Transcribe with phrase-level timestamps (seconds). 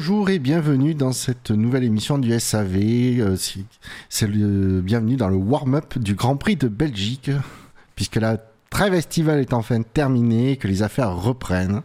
[0.00, 2.76] Bonjour et bienvenue dans cette nouvelle émission du SAV.
[3.20, 3.36] Euh,
[4.08, 7.30] C'est le bienvenue dans le warm-up du Grand Prix de Belgique,
[7.96, 8.38] puisque la
[8.70, 11.82] trêve estivale est enfin terminée et que les affaires reprennent.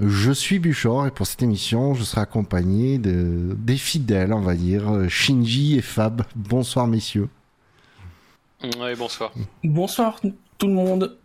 [0.00, 4.56] Je suis Buchor et pour cette émission, je serai accompagné de, des fidèles, on va
[4.56, 6.24] dire, Shinji et Fab.
[6.34, 7.28] Bonsoir messieurs.
[8.64, 9.32] Oui, bonsoir.
[9.62, 10.20] Bonsoir
[10.58, 11.16] tout le monde.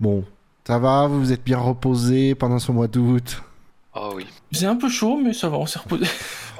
[0.00, 0.24] Bon,
[0.66, 3.42] ça va, vous vous êtes bien reposés pendant ce mois d'août?
[3.92, 4.24] Ah oui.
[4.52, 6.06] C'est un peu chaud, mais ça va, on s'est reposé.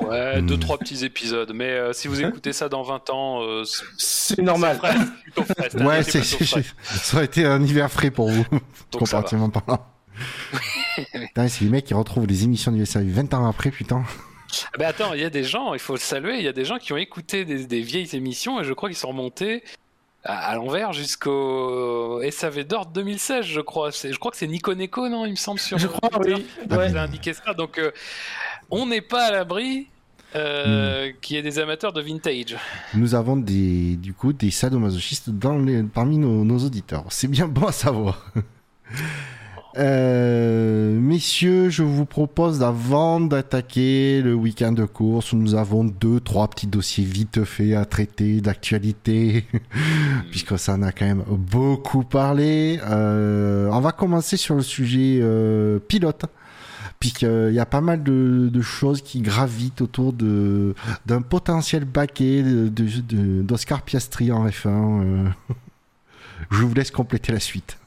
[0.03, 0.47] Ouais, Hmm.
[0.47, 1.53] deux, trois petits épisodes.
[1.55, 3.63] Mais euh, si vous écoutez ça dans 20 ans, euh,
[3.97, 4.77] c'est normal.
[4.77, 5.69] frais, plutôt frais.
[5.71, 8.45] C'est un Ouais, c'est, ça aurait été un hiver frais pour vous,
[8.93, 9.87] comparativement parlant.
[11.13, 14.03] Putain, c'est les mecs qui retrouvent les émissions du SAV 20 ans après, putain.
[14.75, 16.53] Ah bah attends, il y a des gens, il faut le saluer, il y a
[16.53, 19.63] des gens qui ont écouté des, des vieilles émissions et je crois qu'ils sont remontés
[20.27, 23.93] à, à l'envers jusqu'au SAV d'ordre 2016, je crois.
[23.93, 26.35] C'est- Je crois que c'est Nico Neko, non, il me semble, sur Je crois, Twitter,
[26.35, 26.46] oui.
[26.69, 26.96] qui Ouais.
[26.96, 27.55] a indiqué ça.
[27.55, 27.91] Donc, euh,
[28.71, 29.88] on n'est pas à l'abri
[30.35, 32.57] euh, qu'il y ait des amateurs de vintage.
[32.95, 37.04] Nous avons des, du coup des sadomasochistes dans les, parmi nos, nos auditeurs.
[37.10, 38.27] C'est bien bon à savoir.
[39.79, 46.19] Euh, messieurs, je vous propose avant d'attaquer le week-end de course où nous avons deux,
[46.21, 49.45] trois petits dossiers vite faits à traiter d'actualité,
[50.30, 52.80] puisque ça en a quand même beaucoup parlé.
[52.87, 56.24] Euh, on va commencer sur le sujet euh, pilote,
[56.99, 63.82] puisqu'il y a pas mal de, choses qui gravitent autour de d'un potentiel baquet d'Oscar
[63.82, 64.69] Piastri en F1.
[64.69, 65.28] euh.
[66.50, 67.78] Je vous laisse compléter la suite.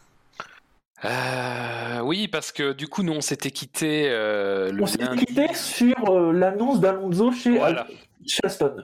[1.06, 5.26] Euh, oui, parce que du coup, nous, on s'était quitté euh, le On lundi.
[5.26, 7.88] quitté sur euh, l'annonce d'Alonso chez, Voilà.
[8.28, 8.76] chez Aston.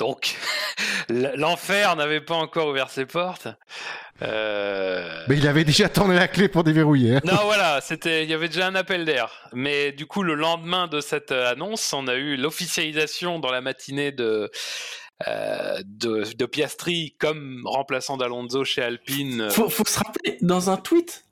[0.00, 0.36] Donc,
[1.08, 3.48] l'enfer n'avait pas encore ouvert ses portes.
[4.22, 7.16] Euh, Mais il avait déjà tourné la clé pour déverrouiller.
[7.16, 7.20] hein.
[7.24, 9.48] Non, voilà, c'était, il y avait déjà un appel d'air.
[9.52, 14.12] Mais du coup, le lendemain de cette annonce, on a eu l'officialisation dans la matinée
[14.12, 14.50] de,
[15.28, 19.48] euh, de, de Piastri comme remplaçant d'Alonso chez Alpine.
[19.50, 21.24] Faut, faut se rappeler, dans un tweet,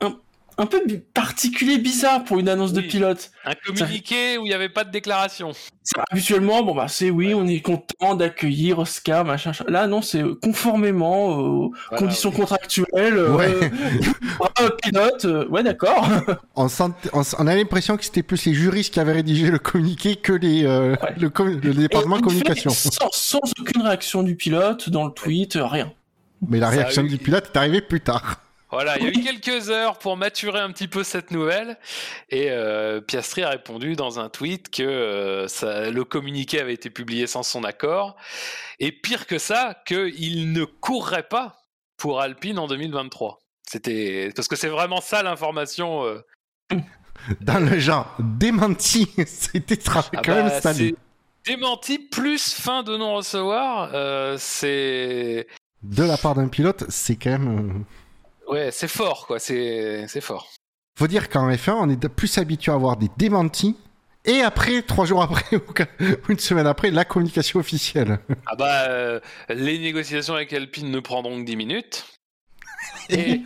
[0.00, 0.16] un, un-
[0.58, 0.78] un peu
[1.14, 3.30] particulier, bizarre pour une annonce de pilote.
[3.46, 5.52] Un communiqué où il n'y avait pas de déclaration.
[5.82, 9.50] Ça, habituellement, bon bah c'est oui, on est content d'accueillir Oscar, machin.
[9.50, 9.64] machin.
[9.68, 13.16] Là, non, c'est conformément aux Voilà, conditions contractuelles.
[13.16, 13.54] euh, Ouais.
[14.60, 16.06] euh, pilote, euh, ouais, d'accord.
[16.56, 20.66] On, a l'impression que c'était plus les juristes qui avaient rédigé le communiqué que les,
[20.66, 21.14] euh, Ouais.
[21.18, 22.68] le, com- le département fait communication.
[22.70, 25.90] Sans, sans aucune réaction du pilote dans le tweet, euh, rien.
[26.46, 28.42] Mais la Ça réaction eu- du pilote est arrivée plus tard.
[28.72, 31.76] Voilà, il y a eu quelques heures pour maturer un petit peu cette nouvelle.
[32.28, 36.88] Et euh, Piastri a répondu dans un tweet que euh, ça- le communiqué avait été
[36.90, 38.16] publié sans son accord.
[38.78, 41.66] Et pire que ça, qu'il ne courrait pas
[41.96, 43.40] pour Alpine en 2023.
[43.68, 46.04] C'était parce que c'est vraiment ça l'information.
[46.04, 46.20] euh.
[47.40, 50.94] Dans le genre démenti, c'était Ah quand bah, même salé.
[51.44, 53.90] c'est démenti plus fin de non recevoir.
[54.38, 55.46] c'est
[55.82, 57.84] De la part d'un pilote, c'est quand même.
[58.50, 59.38] Ouais, c'est fort quoi.
[59.38, 60.48] C'est c'est fort.
[60.98, 63.76] Faut dire qu'en F1, on est plus habitué à avoir des démentis.
[64.26, 65.62] Et après, trois jours après, ou
[66.28, 68.18] une semaine après, la communication officielle.
[68.46, 69.18] Ah bah euh,
[69.48, 72.06] les négociations avec Alpine ne prendront que 10 minutes.
[73.08, 73.40] Et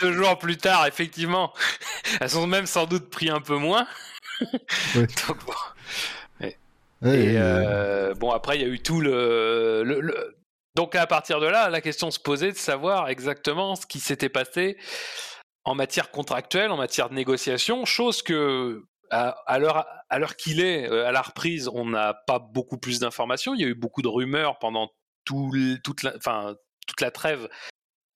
[0.00, 1.52] deux jours plus tard, effectivement,
[2.20, 3.86] elles ont même sans doute pris un peu moins.
[4.94, 5.06] Ouais.
[5.28, 5.52] Donc, bon.
[7.02, 10.36] Et euh, euh, bon, après, il y a eu tout le, le- le-
[10.74, 14.28] Donc, à partir de là, la question se posait de savoir exactement ce qui s'était
[14.28, 14.76] passé
[15.64, 18.84] en matière contractuelle, en matière de négociation, chose que.
[19.12, 23.54] À, l'heure qu'il est, euh, à la reprise, on n'a pas beaucoup plus d'informations.
[23.54, 24.88] Il y a eu beaucoup de rumeurs pendant
[25.24, 27.48] toute, toute la trêve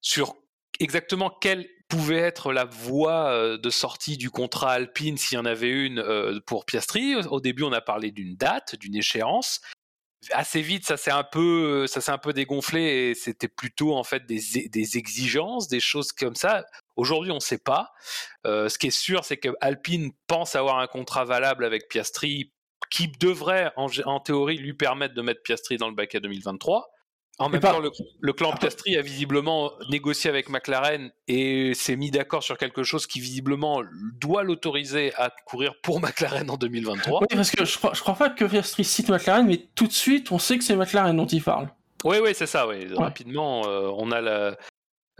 [0.01, 0.37] sur
[0.79, 5.45] exactement quelle pouvait être la voie euh, de sortie du contrat Alpine s'il y en
[5.45, 7.15] avait une euh, pour Piastri.
[7.15, 9.61] Au début, on a parlé d'une date, d'une échéance.
[10.33, 14.05] Assez vite, ça s'est un peu, ça s'est un peu dégonflé et c'était plutôt en
[14.05, 16.65] fait des, des exigences, des choses comme ça.
[16.97, 17.93] Aujourd'hui, on ne sait pas.
[18.47, 22.53] Euh, ce qui est sûr, c'est que Alpine pense avoir un contrat valable avec Piastri
[22.91, 26.94] qui devrait, en, théorie, lui permettre de mettre Piastri dans le baquet 2023.
[27.39, 27.91] En même pas- temps, le,
[28.21, 33.07] le clan Piastri a visiblement négocié avec McLaren et s'est mis d'accord sur quelque chose
[33.09, 33.83] qui visiblement
[34.21, 37.21] doit l'autoriser à courir pour McLaren en 2023.
[37.23, 39.93] Oui, parce que je crois, je crois pas que Piastri cite McLaren, mais tout de
[39.93, 41.69] suite, on sait que c'est McLaren dont il parle.
[42.05, 42.69] Oui, oui, c'est ça.
[42.69, 42.87] Oui.
[42.95, 44.57] Rapidement, euh, on a la.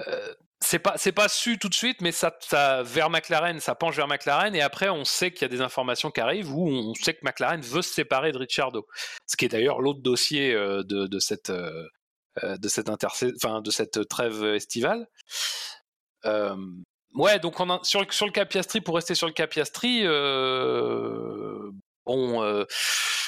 [0.07, 3.75] euh, c'est pas, c'est pas su tout de suite, mais ça, ça vers McLaren, ça
[3.75, 6.67] penche vers McLaren, et après on sait qu'il y a des informations qui arrivent où
[6.67, 8.87] on sait que McLaren veut se séparer de Ricciardo,
[9.27, 11.51] ce qui est d'ailleurs l'autre dossier euh, de, de cette
[12.43, 15.07] de cette enfin de cette trêve estivale.
[16.25, 16.57] Euh,
[17.15, 21.71] ouais, donc on sur, sur le cas Piastri, pour rester sur le cas Piastri, euh,
[22.07, 22.65] bon, euh,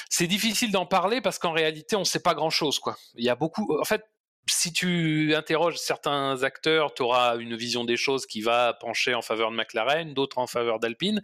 [0.09, 2.79] c'est difficile d'en parler parce qu'en réalité, on ne sait pas grand-chose.
[2.79, 2.97] quoi.
[3.15, 3.77] Il y a beaucoup.
[3.79, 4.03] En fait,
[4.49, 9.21] si tu interroges certains acteurs, tu auras une vision des choses qui va pencher en
[9.21, 11.21] faveur de McLaren, d'autres en faveur d'Alpine.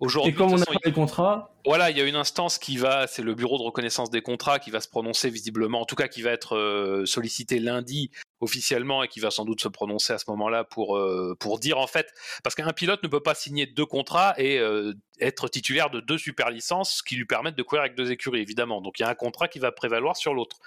[0.00, 2.76] Aujourd'hui, et comme on a pas les contrats Voilà, il y a une instance qui
[2.76, 5.94] va, c'est le bureau de reconnaissance des contrats qui va se prononcer visiblement, en tout
[5.94, 8.10] cas qui va être euh, sollicité lundi
[8.40, 11.78] officiellement et qui va sans doute se prononcer à ce moment-là pour, euh, pour dire
[11.78, 12.08] en fait,
[12.42, 16.18] parce qu'un pilote ne peut pas signer deux contrats et euh, être titulaire de deux
[16.18, 18.80] super licences qui lui permettent de courir avec deux écuries évidemment.
[18.80, 20.58] Donc il y a un contrat qui va prévaloir sur l'autre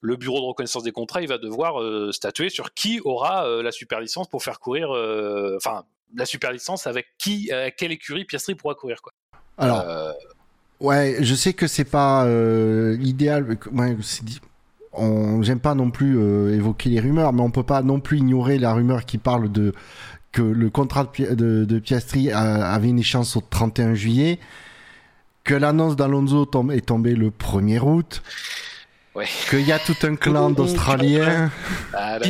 [0.00, 4.00] le bureau de reconnaissance des contrats, il va devoir statuer sur qui aura la super
[4.00, 4.90] licence pour faire courir,
[5.56, 9.12] enfin, la super licence avec qui, euh, quelle écurie Piastri pourra courir quoi.
[9.56, 10.12] Alors, euh,
[10.80, 13.58] ouais, je sais que c'est pas euh, l'idéal.
[13.72, 13.96] Ouais,
[14.92, 16.18] on j'aime pas non plus
[16.54, 19.72] évoquer les rumeurs, mais on peut pas non plus ignorer la rumeur qui parle de
[20.32, 24.38] que le contrat de, de, Piastri avait une échéance au 31 juillet,
[25.42, 28.22] que l'annonce d'Alonso est tombée le 1er août.
[29.18, 29.26] Ouais.
[29.50, 31.50] Qu'il y a tout un clan d'Australiens.
[31.92, 32.20] Ah,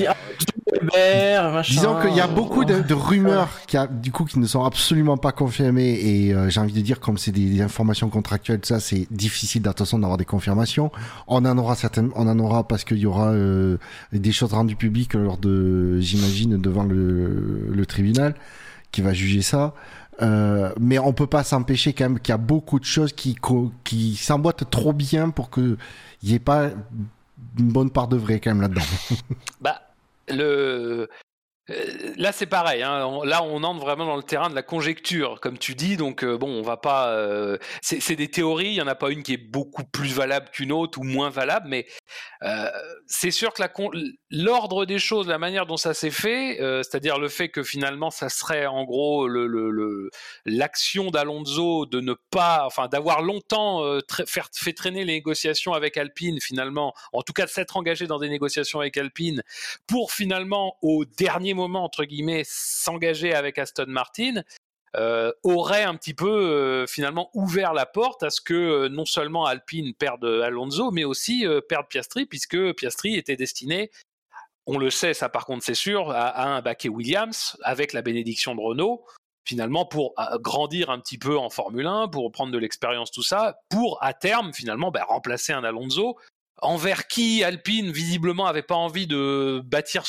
[1.62, 5.18] Disons qu'il y a beaucoup de, rumeurs qui a, du coup qui ne sont absolument
[5.18, 9.06] pas confirmées et euh, j'ai envie de dire comme c'est des, informations contractuelles ça c'est
[9.10, 10.90] difficile d'attention d'avoir des confirmations.
[11.26, 13.76] On en aura certainement, on en aura parce qu'il y aura euh,
[14.14, 18.34] des choses rendues publiques lors de j'imagine devant le, le tribunal
[18.92, 19.74] qui va juger ça.
[20.20, 24.16] Euh, mais on peut pas s'empêcher quand même qu'il y a beaucoup de choses qui
[24.16, 25.76] s'emboîtent trop bien pour que
[26.22, 26.70] il y ait pas
[27.58, 28.82] une bonne part de vrai quand même là-dedans.
[29.60, 29.82] bah
[30.30, 31.06] euh,
[32.16, 32.82] Là, c'est pareil.
[32.82, 33.20] Hein.
[33.24, 35.98] Là, on entre vraiment dans le terrain de la conjecture, comme tu dis.
[35.98, 37.14] Donc, euh, bon, on va pas.
[37.82, 38.68] C'est des théories.
[38.68, 41.30] Il y en a pas une qui est beaucoup plus valable qu'une autre ou moins
[41.30, 41.86] valable, mais
[43.06, 43.62] c'est sûr que
[44.30, 48.28] l'ordre des choses, la manière dont ça s'est fait, c'est-à-dire le fait que finalement, ça
[48.28, 49.28] serait en gros
[50.44, 53.82] l'action d'Alonso de ne pas, enfin, d'avoir longtemps
[54.54, 58.28] fait traîner les négociations avec Alpine, finalement, en tout cas de s'être engagé dans des
[58.28, 59.42] négociations avec Alpine,
[59.86, 64.42] pour finalement au dernier moment, entre guillemets, s'engager avec Aston Martin,
[64.96, 69.04] euh, aurait un petit peu euh, finalement ouvert la porte à ce que euh, non
[69.04, 73.90] seulement Alpine perde Alonso, mais aussi perde Piastri, puisque Piastri était destiné,
[74.66, 78.54] on le sait, ça par contre c'est sûr, à, un baquet Williams avec la bénédiction
[78.54, 79.04] de Renault,
[79.44, 83.58] finalement pour grandir un petit peu en Formule 1, pour prendre de l'expérience, tout ça,
[83.68, 86.18] pour à terme finalement bah, remplacer un Alonso
[86.60, 90.04] envers qui Alpine visiblement avait pas envie de bâtir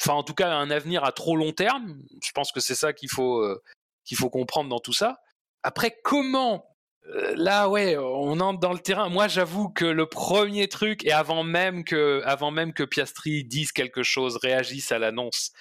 [0.00, 1.98] enfin en tout cas un avenir à trop long terme.
[2.22, 3.62] Je pense que c'est ça qu'il faut euh,
[4.04, 5.20] qu'il faut comprendre dans tout ça.
[5.62, 6.66] Après comment
[7.06, 9.08] euh, là ouais, on entre dans le terrain.
[9.08, 13.72] Moi j'avoue que le premier truc et avant même que avant même que Piastri dise
[13.72, 15.52] quelque chose, réagisse à l'annonce,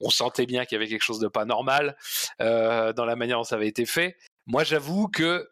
[0.00, 1.96] on sentait bien qu'il y avait quelque chose de pas normal
[2.40, 4.16] euh, dans la manière dont ça avait été fait.
[4.46, 5.48] Moi j'avoue que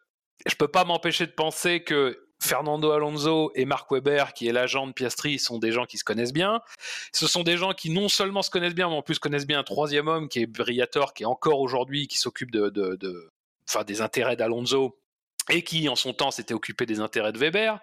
[0.47, 4.87] je peux pas m'empêcher de penser que Fernando Alonso et Mark Webber, qui est l'agent
[4.87, 6.61] de Piastri, sont des gens qui se connaissent bien.
[7.13, 9.59] Ce sont des gens qui non seulement se connaissent bien, mais en plus connaissent bien
[9.59, 13.31] un troisième homme qui est Briator, qui est encore aujourd'hui, qui s'occupe de,
[13.69, 14.99] enfin, des intérêts d'Alonso
[15.51, 17.81] et qui, en son temps, s'était occupé des intérêts de Weber.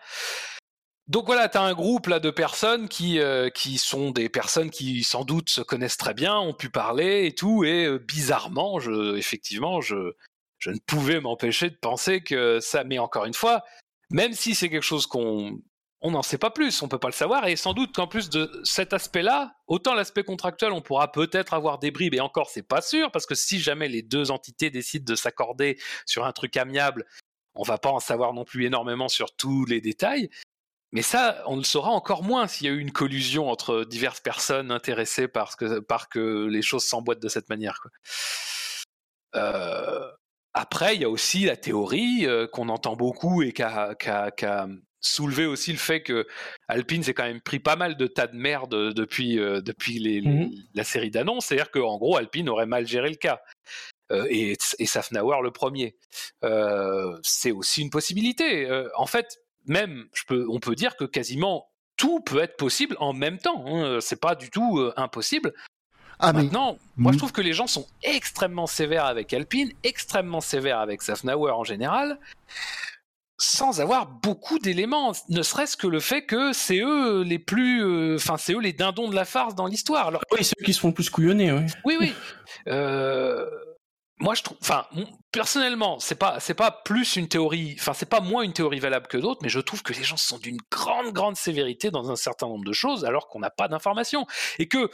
[1.08, 4.72] Donc voilà, tu as un groupe là de personnes qui, euh, qui sont des personnes
[4.72, 8.80] qui sans doute se connaissent très bien, ont pu parler et tout, et euh, bizarrement,
[9.16, 10.16] effectivement, je,
[10.58, 13.64] je ne pouvais m'empêcher de penser que ça, mais encore une fois,
[14.12, 15.62] même si c'est quelque chose qu'on
[16.02, 18.30] on n'en sait pas plus, on peut pas le savoir, et sans doute qu'en plus
[18.30, 22.68] de cet aspect-là, autant l'aspect contractuel, on pourra peut-être avoir des bribes, et encore c'est
[22.68, 26.58] pas sûr, parce que si jamais les deux entités décident de s'accorder sur un truc
[26.58, 27.06] amiable,
[27.56, 30.30] on va pas en savoir non plus énormément sur tous les détails,
[30.92, 34.22] mais ça, on le saura encore moins s'il y a eu une collusion entre diverses
[34.22, 37.82] personnes intéressées par que, que les choses s'emboîtent de cette manière.
[39.36, 40.10] Euh,
[40.56, 44.68] après, il y a aussi la théorie euh, qu'on entend beaucoup et qui a,
[45.02, 46.26] soulevé aussi le fait que
[46.68, 50.50] Alpine s'est quand même pris pas mal de tas de merde depuis, euh, depuis mmh
[50.74, 51.48] la série d'annonces.
[51.48, 53.42] C'est-à-dire qu'en gros, Alpine aurait mal géré le cas.
[54.12, 55.98] Euh, et, et Safnauer le premier.
[57.22, 58.68] c'est aussi une possibilité.
[58.96, 63.14] en fait, même, je peux, on peut dire que quasiment tout peut être possible en
[63.14, 63.66] même temps.
[63.68, 64.00] Hein.
[64.00, 65.54] C'est pas du tout impossible.
[66.20, 70.80] Ah, Maintenant, moi je trouve que les gens sont extrêmement sévères avec Alpine, extrêmement sévères
[70.80, 72.20] avec Safnauer en général,
[73.38, 78.16] sans avoir beaucoup d'éléments, ne serait-ce que le fait que c'est eux les plus, euh,
[78.16, 80.08] enfin c'est eux les dindons de la farce dans l'histoire.
[80.08, 80.22] Alors...
[80.32, 81.52] Oui, ceux qui se font le plus couillonner.
[81.52, 81.98] Oui, oui.
[82.00, 82.14] oui.
[82.68, 83.46] Euh,
[84.20, 84.86] moi je trouve, enfin
[85.32, 89.08] personnellement, c'est pas c'est pas plus une théorie, enfin c'est pas moins une théorie valable
[89.08, 92.16] que d'autres, mais je trouve que les gens sont d'une grande grande sévérité dans un
[92.16, 94.26] certain nombre de choses alors qu'on n'a pas d'informations
[94.58, 94.90] et que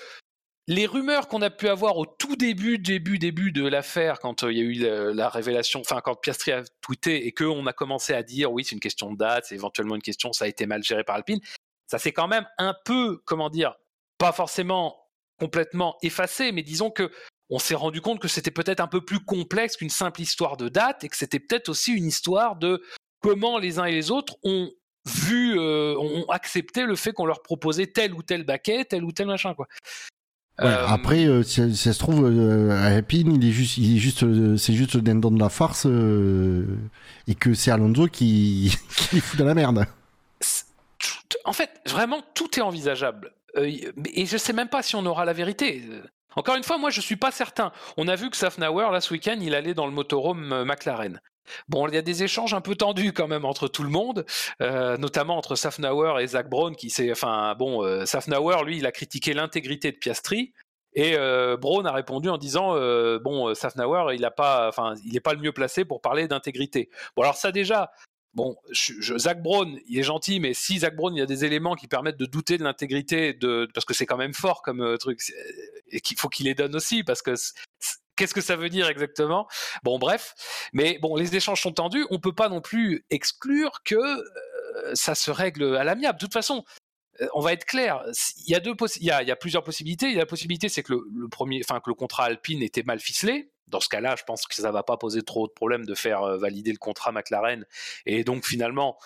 [0.71, 4.57] les rumeurs qu'on a pu avoir au tout début, début, début de l'affaire, quand il
[4.57, 8.23] y a eu la, révélation, enfin quand Piastri a tweeté et qu'on a commencé à
[8.23, 10.81] dire oui, c'est une question de date, c'est éventuellement une question, ça a été mal
[10.81, 11.41] géré par Alpine,
[11.87, 13.75] ça s'est quand même un peu, comment dire,
[14.17, 17.11] pas forcément complètement effacé, mais disons que
[17.49, 20.69] on s'est rendu compte que c'était peut-être un peu plus complexe qu'une simple histoire de
[20.69, 22.81] date et que c'était peut-être aussi une histoire de
[23.19, 24.71] comment les uns et les autres ont
[25.05, 29.11] vu, euh, ont accepté le fait qu'on leur proposait tel ou tel baquet, tel ou
[29.11, 29.67] tel machin, quoi.
[30.59, 32.25] Euh, après, euh, si, ça se trouve,
[32.71, 34.25] à Alpine, il est juste, il est juste,
[34.57, 38.75] c'est juste le dindon de la farce, et que c'est Alonso qui,
[39.09, 39.85] qui fout dans la merde.
[41.45, 43.33] En fait, vraiment, tout est envisageable.
[43.57, 45.83] et je sais même pas si on aura la vérité.
[46.35, 47.71] Encore une fois, moi, je suis pas certain.
[47.97, 51.19] On a vu que Safnauer, là, ce week-end, il allait dans le motorhome McLaren.
[51.67, 54.25] Bon, il y a des échanges un peu tendus quand même entre tout le monde,
[54.61, 58.85] euh, notamment entre Safnauer et Zach Brown, qui s'est, enfin, bon, euh, Safnauer, lui, il
[58.85, 60.53] a critiqué l'intégrité de Piastri,
[60.93, 64.29] et euh, Brown a répondu en disant, euh, bon, Safnauer, il n'est
[65.19, 66.89] pas le mieux placé pour parler d'intégrité.
[67.15, 67.91] Bon, alors ça déjà,
[68.33, 68.55] Bon,
[69.17, 71.89] Zach Brown, il est gentil, mais si Zach Brown, il y a des éléments qui
[71.89, 75.19] permettent de douter de l'intégrité de, parce que c'est quand même fort comme truc,
[75.89, 77.33] et qu'il faut qu'il les donne aussi, parce que
[78.21, 79.47] Qu'est-ce que ça veut dire exactement?
[79.81, 80.35] Bon, bref.
[80.73, 82.05] Mais bon, les échanges sont tendus.
[82.11, 86.19] On ne peut pas non plus exclure que euh, ça se règle à l'amiable.
[86.19, 86.63] De toute façon,
[87.19, 88.03] euh, on va être clair.
[88.45, 90.11] Il y a y plusieurs possibilités.
[90.11, 93.49] Y la possibilité, c'est que le, premier, que le contrat Alpine était mal ficelé.
[93.65, 95.95] Dans ce cas-là, je pense que ça ne va pas poser trop de problème de
[95.95, 97.65] faire euh, valider le contrat McLaren.
[98.05, 98.99] Et donc finalement,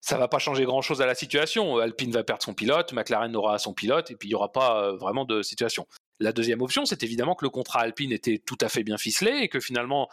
[0.00, 1.76] ça va pas changer grand-chose à la situation.
[1.76, 4.92] Alpine va perdre son pilote, McLaren aura son pilote, et puis il n'y aura pas
[4.92, 5.86] vraiment de situation.
[6.18, 9.32] La deuxième option, c'est évidemment que le contrat Alpine était tout à fait bien ficelé
[9.42, 10.08] et que finalement,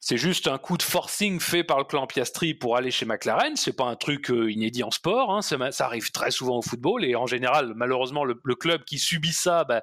[0.00, 3.56] c'est juste un coup de forcing fait par le clan Piastri pour aller chez McLaren.
[3.56, 5.34] C'est pas un truc euh, inédit en sport.
[5.34, 5.42] Hein.
[5.42, 9.64] Ça, arrive très souvent au football et en général, malheureusement, le, club qui subit ça
[9.64, 9.82] bah,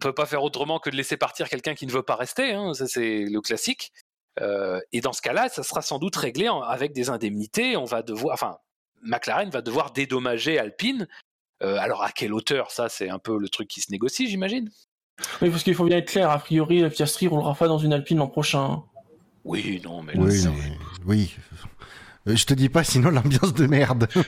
[0.00, 2.52] peut pas faire autrement que de laisser partir quelqu'un qui ne veut pas rester.
[2.52, 2.72] Hein.
[2.74, 3.92] Ça, c'est le classique.
[4.40, 7.76] Euh, et dans ce cas-là, ça sera sans doute réglé avec des indemnités.
[7.76, 8.56] On va devoir, enfin,
[9.02, 11.08] McLaren va devoir dédommager Alpine.
[11.62, 12.70] Euh, alors à quelle hauteur?
[12.70, 14.70] Ça, c'est un peu le truc qui se négocie, j'imagine.
[15.40, 18.18] Oui, parce qu'il faut bien être clair, a priori, Piastri roulera pas dans une Alpine
[18.18, 18.82] l'an prochain.
[19.44, 20.16] Oui, non, mais...
[20.16, 20.44] Oui,
[21.06, 21.34] oui.
[22.28, 24.08] Euh, je te dis pas, sinon l'ambiance de merde.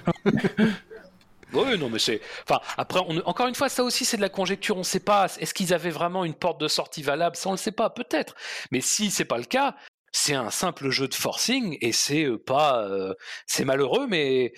[1.53, 2.21] Oui, non, mais c'est.
[2.49, 4.75] Enfin, après, encore une fois, ça aussi, c'est de la conjecture.
[4.75, 5.27] On ne sait pas.
[5.39, 7.37] Est-ce qu'ils avaient vraiment une porte de sortie valable?
[7.37, 8.35] Ça, on ne le sait pas, peut-être.
[8.73, 9.77] Mais si c'est pas le cas,
[10.11, 12.85] c'est un simple jeu de forcing et c'est euh, pas.
[12.85, 13.15] Euh,
[13.47, 14.53] c'est malheureux, mais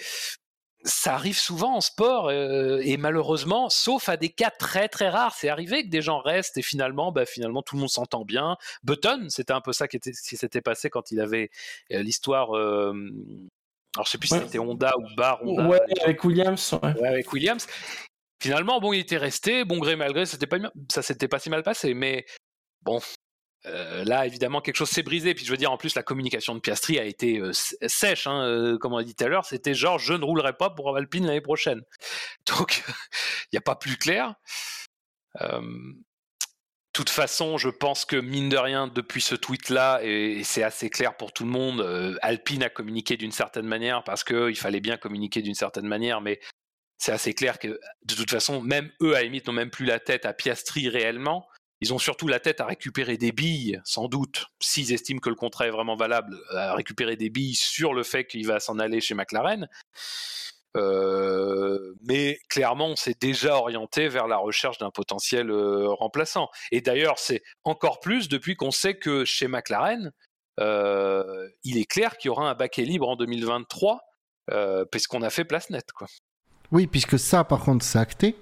[0.87, 5.35] ça arrive souvent en sport euh, et malheureusement, sauf à des cas très très rares,
[5.35, 8.57] c'est arrivé que des gens restent et finalement, bah, finalement tout le monde s'entend bien.
[8.85, 11.51] Button, c'était un peu ça qui, s'était passé quand il avait
[11.93, 12.57] euh, l'histoire.
[12.57, 12.93] Euh,
[13.97, 15.41] alors je sais plus si c'était Honda ou Bar.
[15.43, 16.79] Honda, ouais, avec Williams.
[16.83, 17.07] Ouais.
[17.07, 17.67] avec Williams.
[18.41, 20.59] Finalement, bon, il était resté, bon gré mal gré, c'était pas
[20.93, 22.27] ça s'était pas si mal passé, mais
[22.83, 23.01] bon,
[23.65, 25.35] euh, là, évidemment, quelque chose s'est brisé.
[25.35, 28.43] Puis je veux dire, en plus, la communication de Piastri a été euh, sèche, hein,
[28.43, 29.45] euh, comme on a dit tout à l'heure.
[29.45, 31.83] C'était genre, je ne roulerai pas pour Alpine l'année prochaine.
[32.59, 34.35] Donc, il n'y a pas plus clair.
[35.41, 40.89] De toute façon, je pense que mine de rien, depuis ce tweet-là, et, c'est assez
[40.89, 44.97] clair pour tout le monde, Alpine a communiqué d'une certaine manière parce qu'il fallait bien
[44.97, 46.41] communiquer d'une certaine manière, mais
[46.97, 50.01] c'est assez clair que de toute façon, même eux, à limite, n'ont même plus la
[50.01, 51.47] tête à Piastri réellement.
[51.81, 55.35] Ils ont surtout la tête à récupérer des billes, sans doute, s'ils estiment que le
[55.35, 59.01] contrat est vraiment valable, à récupérer des billes sur le fait qu'il va s'en aller
[59.01, 59.69] chez McLaren.
[60.77, 66.49] Euh, mais clairement, on s'est déjà orienté vers la recherche d'un potentiel euh, remplaçant.
[66.71, 70.13] Et d'ailleurs, c'est encore plus depuis qu'on sait que chez McLaren,
[70.61, 74.01] euh, il est clair qu'il y aura un baquet libre en 2023,
[74.91, 75.93] puisqu'on a fait place nette.
[75.93, 76.07] Quoi.
[76.73, 78.37] Oui, puisque ça, par contre, c'est acté.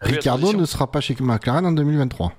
[0.00, 2.32] Ricardo ne sera pas chez McLaren en 2023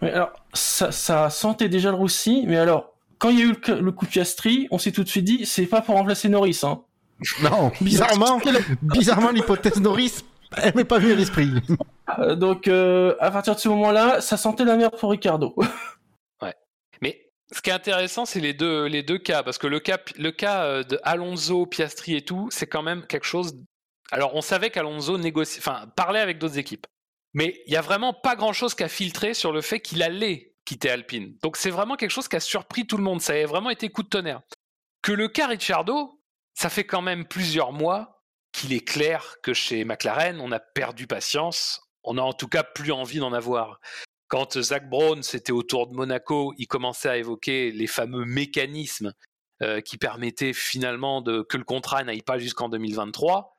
[0.00, 3.92] alors, ça, ça, sentait déjà le roussi, mais alors, quand il y a eu le,
[3.92, 6.82] coup de Piastri, on s'est tout de suite dit, c'est pas pour remplacer Norris, hein.
[7.42, 8.40] Non, bizarrement,
[8.82, 10.22] bizarrement, l'hypothèse Norris,
[10.56, 11.50] elle m'est pas venue à l'esprit.
[12.18, 15.54] Euh, donc, euh, à partir de ce moment-là, ça sentait la merde pour Ricardo.
[16.42, 16.54] ouais.
[17.02, 19.98] Mais ce qui est intéressant, c'est les deux, les deux cas, parce que le cas,
[20.16, 23.58] le cas euh, de Alonso, Piastri et tout, c'est quand même quelque chose.
[24.10, 26.86] Alors, on savait qu'Alonso négocie, enfin, parlait avec d'autres équipes.
[27.34, 30.90] Mais il n'y a vraiment pas grand-chose qu'à filtrer sur le fait qu'il allait quitter
[30.90, 31.36] Alpine.
[31.42, 33.20] Donc c'est vraiment quelque chose qui a surpris tout le monde.
[33.20, 34.42] Ça a vraiment été coup de tonnerre.
[35.02, 36.20] Que le cas Ricciardo,
[36.54, 41.06] ça fait quand même plusieurs mois qu'il est clair que chez McLaren, on a perdu
[41.06, 41.80] patience.
[42.02, 43.80] On a en tout cas plus envie d'en avoir.
[44.28, 49.14] Quand Zach Brown, c'était autour de Monaco, il commençait à évoquer les fameux mécanismes
[49.62, 53.57] euh, qui permettaient finalement que le contrat n'aille pas jusqu'en 2023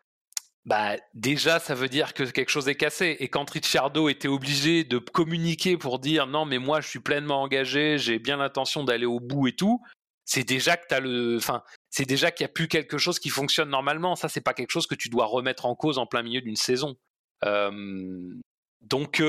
[0.70, 3.18] bah déjà ça veut dire que quelque chose est cassé.
[3.20, 7.42] Et quand Ricciardo était obligé de communiquer pour dire non mais moi je suis pleinement
[7.42, 9.82] engagé, j'ai bien l'intention d'aller au bout et tout,
[10.26, 13.30] c'est déjà que t'as le, enfin c'est déjà qu'il n'y a plus quelque chose qui
[13.30, 14.16] fonctionne normalement.
[14.16, 16.56] Ça c'est pas quelque chose que tu dois remettre en cause en plein milieu d'une
[16.56, 16.98] saison.
[17.42, 19.24] donc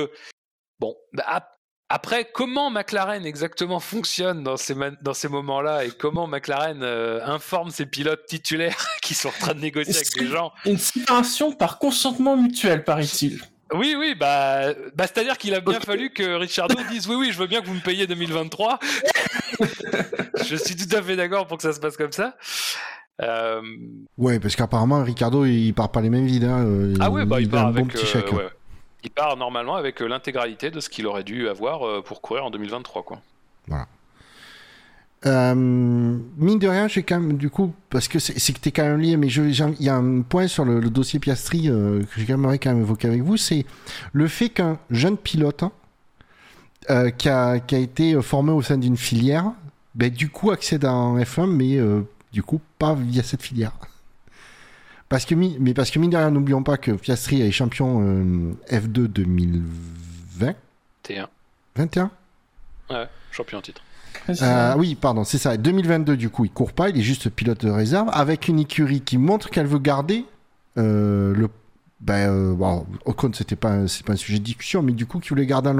[0.79, 1.49] bon, bah,
[1.93, 7.69] après, comment McLaren exactement fonctionne dans ces, dans ces moments-là et comment McLaren euh, informe
[7.69, 11.79] ses pilotes titulaires qui sont en train de négocier avec des gens Une séparation par
[11.79, 13.41] consentement mutuel, paraît-il?
[13.73, 17.37] Oui, oui, bah, bah c'est-à-dire qu'il a bien fallu que Richardo dise oui, oui, je
[17.37, 18.79] veux bien que vous me payiez 2023.
[20.45, 22.37] je suis tout à fait d'accord pour que ça se passe comme ça.
[23.21, 23.61] Euh...
[24.17, 26.45] Ouais, parce qu'apparemment, Ricardo, il part pas les mêmes vides.
[26.45, 26.93] Hein.
[27.01, 27.83] Ah ouais, bah il, part avec.
[27.83, 28.31] Bon petit chèque.
[28.33, 28.49] Euh,
[29.03, 32.45] il part normalement avec euh, l'intégralité de ce qu'il aurait dû avoir euh, pour courir
[32.45, 33.03] en 2023.
[33.03, 33.21] Quoi.
[33.67, 33.87] Voilà.
[35.25, 38.83] Euh, mine de rien, j'ai quand même, du coup, parce que c'est que t'es quand
[38.83, 42.71] même lié, mais il y a un point sur le, dossier Piastri que j'aimerais quand
[42.71, 43.65] même évoquer avec vous, c'est
[44.13, 45.63] le fait qu'un jeune pilote
[46.87, 49.51] qui, a, qui, a, été formé au sein d'une filière,
[49.93, 51.77] ben, du coup accède à un F1, mais
[52.31, 53.73] du coup pas via cette filière.
[55.11, 58.53] Parce que, mais parce que mine de rien, n'oublions pas que Piastri est champion euh,
[58.69, 60.55] F2 2020.
[61.03, 61.27] 21.
[61.75, 62.11] 21
[62.89, 63.81] Ouais, champion en titre.
[64.29, 65.57] Euh, oui, pardon, c'est ça.
[65.57, 69.01] 2022, du coup, il court pas, il est juste pilote de réserve, avec une écurie
[69.01, 70.23] qui montre qu'elle veut garder
[70.77, 71.49] euh, le.
[71.99, 75.27] Ben, bon, Ocon, c'était pas, c'est pas un sujet de discussion, mais du coup, qui
[75.27, 75.73] voulait garder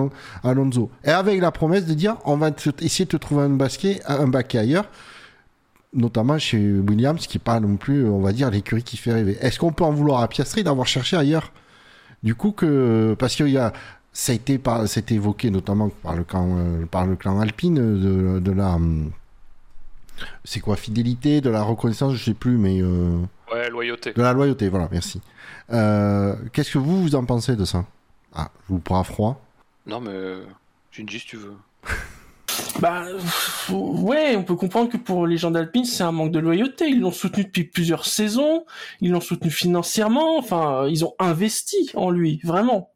[0.44, 0.92] Alonso.
[1.06, 4.28] Et avec la promesse de dire, on va essayer de te trouver un, basket, un
[4.28, 4.90] baquet ailleurs
[5.94, 9.38] notamment chez Williams, qui pas non plus, on va dire, l'écurie qui fait rêver.
[9.42, 11.52] Est-ce qu'on peut en vouloir à Piastri d'avoir cherché ailleurs?
[12.24, 13.74] Du coup, que parce qu'il y a,
[14.14, 17.76] ça a été, par, c'était évoqué notamment par le clan, euh, par le clan Alpine
[17.76, 19.12] de, de la, hum,
[20.44, 23.18] c'est quoi, fidélité, de la reconnaissance, je sais plus, mais euh,
[23.52, 24.14] ouais, loyauté.
[24.14, 25.22] De la loyauté, voilà, merci.
[25.72, 27.86] Euh, qu'est-ce que vous vous en pensez de ça?
[28.34, 29.42] Ah, je vous prends froid.
[29.86, 30.38] Non, mais
[31.00, 31.56] dis si tu veux.
[32.80, 33.06] Bah
[33.70, 36.88] ouais, on peut comprendre que pour les gens d'Alpine, c'est un manque de loyauté.
[36.90, 38.66] Ils l'ont soutenu depuis plusieurs saisons,
[39.02, 42.90] ils l'ont soutenu financièrement, enfin, ils ont investi en lui, vraiment,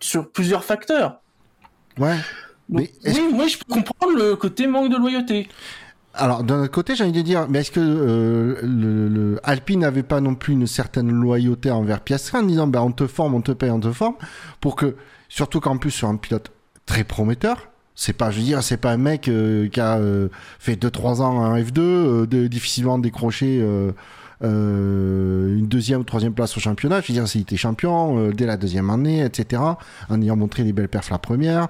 [0.00, 1.20] sur plusieurs facteurs.
[1.98, 2.16] Ouais.
[2.68, 5.48] mais oui, moi je peux comprendre le côté manque de loyauté.
[6.16, 10.04] Alors d'un autre côté, j'ai envie de dire, mais est-ce que euh, le, Alpine n'avait
[10.04, 13.40] pas non plus une certaine loyauté envers Piastri en disant, ben on te forme, on
[13.40, 14.14] te paye, on te forme,
[14.60, 14.96] pour que,
[15.28, 16.52] surtout qu'en plus sur un pilote
[16.86, 20.28] très prometteur, c'est pas, je veux dire, c'est pas un mec euh, qui a euh,
[20.58, 23.64] fait 2-3 ans en F2, euh, de, difficilement décroché
[24.40, 27.00] une deuxième ou troisième place au championnat.
[27.00, 29.62] Je veux dire, s'il était champion dès la deuxième année, etc.,
[30.10, 31.68] en ayant montré des belles perfs la première.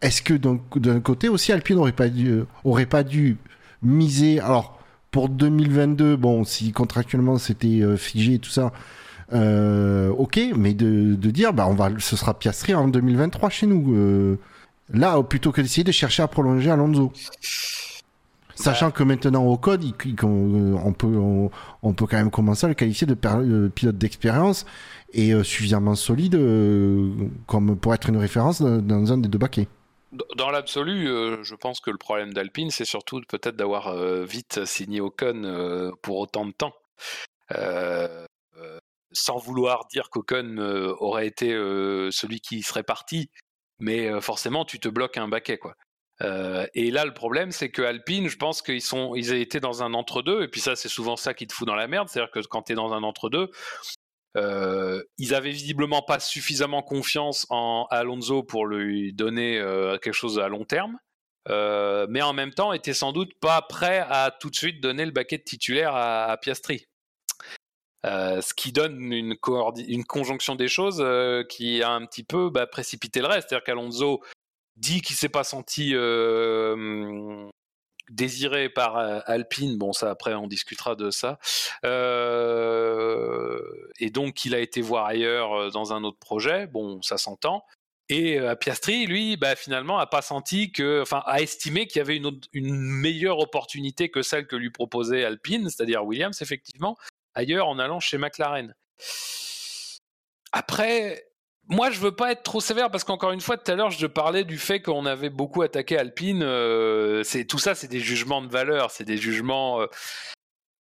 [0.00, 3.36] Est-ce que d'un côté aussi, Alpine aurait pas dû, aurait pas dû
[3.82, 4.80] miser, alors
[5.12, 8.72] pour 2022, bon, si contractuellement c'était figé et tout ça.
[9.32, 14.38] ok, mais de, de, dire, bah, on va, ce sera Piastri en 2023 chez nous.
[14.90, 17.12] Là, plutôt que d'essayer de chercher à prolonger Alonso.
[18.56, 19.84] Sachant que maintenant au code,
[20.22, 24.64] on, peut, quand même commencer à le qualifier de pilote d'expérience
[25.12, 27.10] et euh, suffisamment solide euh,
[27.46, 29.68] comme pour être une référence dans, un des deux baquets.
[30.36, 33.94] Dans l'absolu, euh, je pense que le problème d'Alpine, c'est surtout peut-être d'avoir
[34.24, 36.72] vite signé Ocon pour autant de temps.
[39.12, 40.56] sans vouloir dire qu'Ocon
[40.98, 41.50] aurait été
[42.10, 43.28] celui qui serait parti,
[43.78, 45.74] mais forcément tu te bloques un baquet quoi.
[46.74, 49.92] et là, le problème, c'est que Alpine, je pense qu'ils sont, ils été dans un
[49.94, 52.40] entre-deux, et puis ça, c'est souvent ça qui te fout dans la merde, c'est-à-dire que
[52.40, 53.50] quand tu es dans un entre-deux,
[55.18, 59.60] ils avaient visiblement pas suffisamment confiance en Alonso pour lui donner
[60.02, 60.96] quelque chose à long terme,
[61.48, 65.12] mais en même temps, étaient sans doute pas prêts à tout de suite donner le
[65.12, 66.86] baquet de titulaire à Piastri.
[68.06, 72.66] Euh, ce qui donne une, conjonction des choses euh, qui a un petit peu bah,
[72.66, 73.48] précipité le reste.
[73.48, 74.22] C'est-à-dire qu'Alonso
[74.76, 77.48] dit qu'il s'est pas senti euh,
[78.10, 79.76] désiré par Alpine.
[79.76, 81.38] Bon, ça après on discutera de ça.
[83.98, 86.66] et donc il a été voir ailleurs dans un autre projet.
[86.68, 87.64] Bon, ça s'entend.
[88.08, 92.20] Et Piastri, lui, bah, finalement, a pas senti que, enfin, a estimé qu'il y avait
[92.52, 96.96] une meilleure opportunité que celle que lui proposait Alpine, c'est-à-dire Williams, effectivement,
[97.36, 98.74] ailleurs en allant chez McLaren.
[100.52, 101.26] Après,
[101.68, 104.06] moi, je veux pas être trop sévère parce qu'encore une fois, tout à l'heure, je
[104.06, 106.42] parlais du fait qu'on avait beaucoup attaqué Alpine.
[106.42, 109.80] Euh, c'est tout ça, c'est des jugements de valeur, c'est des jugements.
[109.80, 109.86] Euh,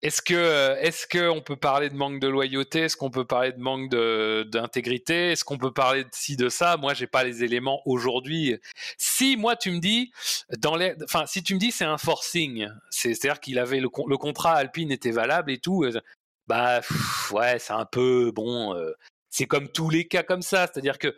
[0.03, 2.81] est-ce que, est-ce qu'on peut parler de manque de loyauté?
[2.81, 5.31] Est-ce qu'on peut parler de manque d'intégrité?
[5.31, 6.77] Est-ce qu'on peut parler de ci, de ça?
[6.77, 8.55] Moi, j'ai pas les éléments aujourd'hui.
[8.99, 10.11] Si moi, tu me dis,
[10.59, 14.53] dans les, enfin, si tu me dis c'est un forcing, c'est-à-dire qu'il avait le contrat
[14.53, 15.83] Alpine était valable et tout.
[16.47, 16.81] Bah
[17.31, 18.75] ouais, c'est un peu bon.
[19.29, 21.15] c'est comme tous les cas comme ça, c'est-à-dire que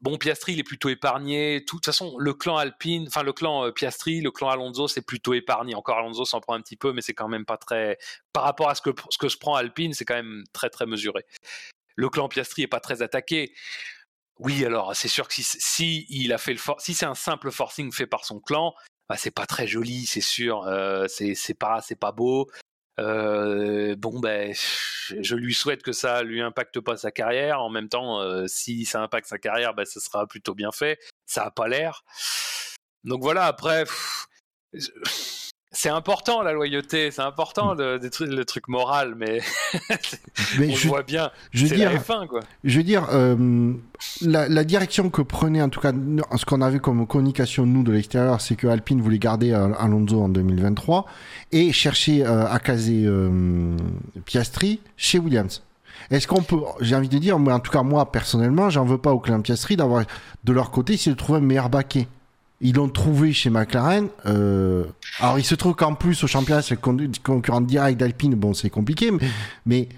[0.00, 1.60] Bon, Piastri, il est plutôt épargné.
[1.60, 5.02] De toute façon, le clan Alpine, enfin le clan euh, Piastri, le clan Alonso, c'est
[5.02, 5.74] plutôt épargné.
[5.74, 7.98] Encore Alonso s'en prend un petit peu, mais c'est quand même pas très.
[8.32, 10.86] Par rapport à ce que, ce que se prend Alpine, c'est quand même très très
[10.86, 11.26] mesuré.
[11.96, 13.52] Le clan Piastri est pas très attaqué.
[14.38, 17.92] Oui, alors c'est sûr que si, il a fait le si c'est un simple forcing
[17.92, 18.74] fait par son clan,
[19.10, 20.66] bah, c'est pas très joli, c'est sûr.
[20.66, 22.50] Euh, c'est pas c'est pas beau.
[23.00, 27.60] Euh, bon, ben, je lui souhaite que ça lui impacte pas sa carrière.
[27.62, 30.98] En même temps, euh, si ça impacte sa carrière, ben, ce sera plutôt bien fait.
[31.26, 32.04] Ça a pas l'air.
[33.04, 33.46] Donc voilà.
[33.46, 33.84] Après,
[35.72, 39.40] c'est important la loyauté, c'est important le, le, truc moral, mais,
[40.58, 41.30] on je, voit bien.
[41.52, 41.92] Je veux dire,
[42.28, 42.40] quoi.
[42.64, 43.72] Je veux dire, euh,
[44.20, 45.92] la, direction que prenait en tout cas
[46.36, 49.72] ce qu'on a vu comme communication nous de l'extérieur, c'est que Alpine voulait garder euh,
[49.78, 51.06] Alonso en 2023
[51.52, 53.08] et chercher euh, à caser
[54.24, 55.62] Piastri chez Williams.
[56.10, 58.98] Est-ce qu'on peut, j'ai envie de dire, mais en tout cas moi personnellement, j'en veux
[58.98, 60.04] pas au clan Piastri d'avoir
[60.42, 62.08] de leur côté s'ils trouver un meilleur baquet
[62.60, 64.08] ils l'ont trouvé chez McLaren.
[64.26, 64.84] Euh,
[65.18, 68.34] alors, il se trouve qu'en plus, au championnat, c'est le concurrent direct d'Alpine.
[68.34, 69.10] Bon, c'est compliqué,
[69.64, 69.88] mais,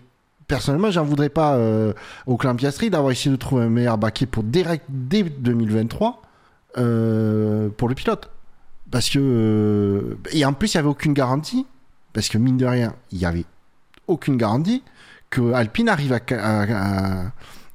[0.47, 1.93] personnellement, j'en voudrais pas euh,
[2.27, 6.23] au clan Piastri d'avoir essayé de trouver un meilleur baquet pour direct dès 2023
[6.79, 8.31] euh, pour le pilote.
[8.91, 10.17] Parce que.
[10.33, 11.67] et en plus, il n'y avait aucune garantie.
[12.13, 13.47] Parce que, mine de rien, il n'y avait
[14.07, 14.83] aucune garantie
[15.31, 17.25] que Alpine arrive à, à,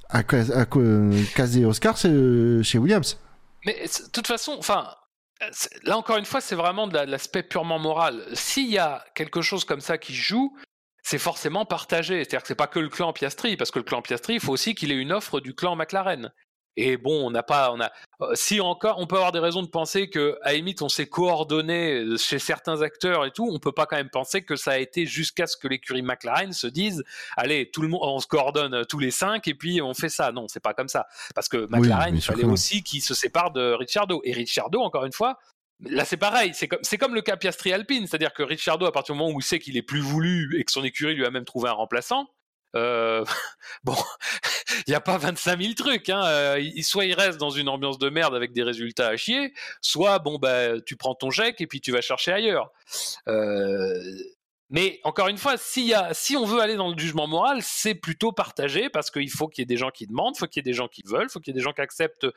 [0.09, 3.17] à, à caser Oscar chez Williams.
[3.65, 4.95] Mais de toute façon, enfin,
[5.83, 8.25] là encore une fois, c'est vraiment de l'aspect purement moral.
[8.33, 10.55] S'il y a quelque chose comme ça qui joue,
[11.03, 12.19] c'est forcément partagé.
[12.19, 14.51] C'est-à-dire que c'est pas que le clan Piastri, parce que le clan Piastri, il faut
[14.51, 16.31] aussi qu'il ait une offre du clan McLaren.
[16.79, 19.63] Et bon, on n'a pas, on a, euh, si encore, on peut avoir des raisons
[19.63, 23.49] de penser que, à limite, on s'est coordonné euh, chez certains acteurs et tout.
[23.51, 26.53] On peut pas quand même penser que ça a été jusqu'à ce que l'écurie McLaren
[26.53, 27.03] se dise,
[27.35, 30.09] allez, tout le monde, on se coordonne euh, tous les cinq et puis on fait
[30.09, 30.31] ça.
[30.31, 31.07] Non, c'est pas comme ça.
[31.33, 34.21] Parce que McLaren, il fallait aussi qu'il se sépare de Ricciardo.
[34.23, 35.39] Et Ricciardo, encore une fois,
[35.81, 38.91] Là, c'est pareil, c'est comme, c'est comme le cas Piastri Alpine, c'est-à-dire que Ricciardo, à
[38.91, 41.23] partir du moment où il sait qu'il est plus voulu et que son écurie lui
[41.23, 42.27] a même trouvé un remplaçant,
[42.77, 43.25] euh,
[43.83, 43.95] bon,
[44.87, 46.09] il n'y a pas 25 000 trucs.
[46.09, 46.23] Hein.
[46.25, 50.19] Euh, soit il reste dans une ambiance de merde avec des résultats à chier, soit
[50.19, 52.71] bon bah tu prends ton chèque et puis tu vas chercher ailleurs.
[53.27, 53.99] Euh,
[54.69, 58.33] mais encore une fois, si, si on veut aller dans le jugement moral, c'est plutôt
[58.33, 60.71] partagé parce qu'il faut qu'il y ait des gens qui demandent, faut qu'il y ait
[60.71, 62.27] des gens qui veulent, faut qu'il y ait des gens qui acceptent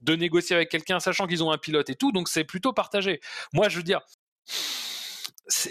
[0.00, 2.10] de négocier avec quelqu'un, sachant qu'ils ont un pilote et tout.
[2.10, 3.20] Donc c'est plutôt partagé.
[3.52, 4.00] Moi, je veux dire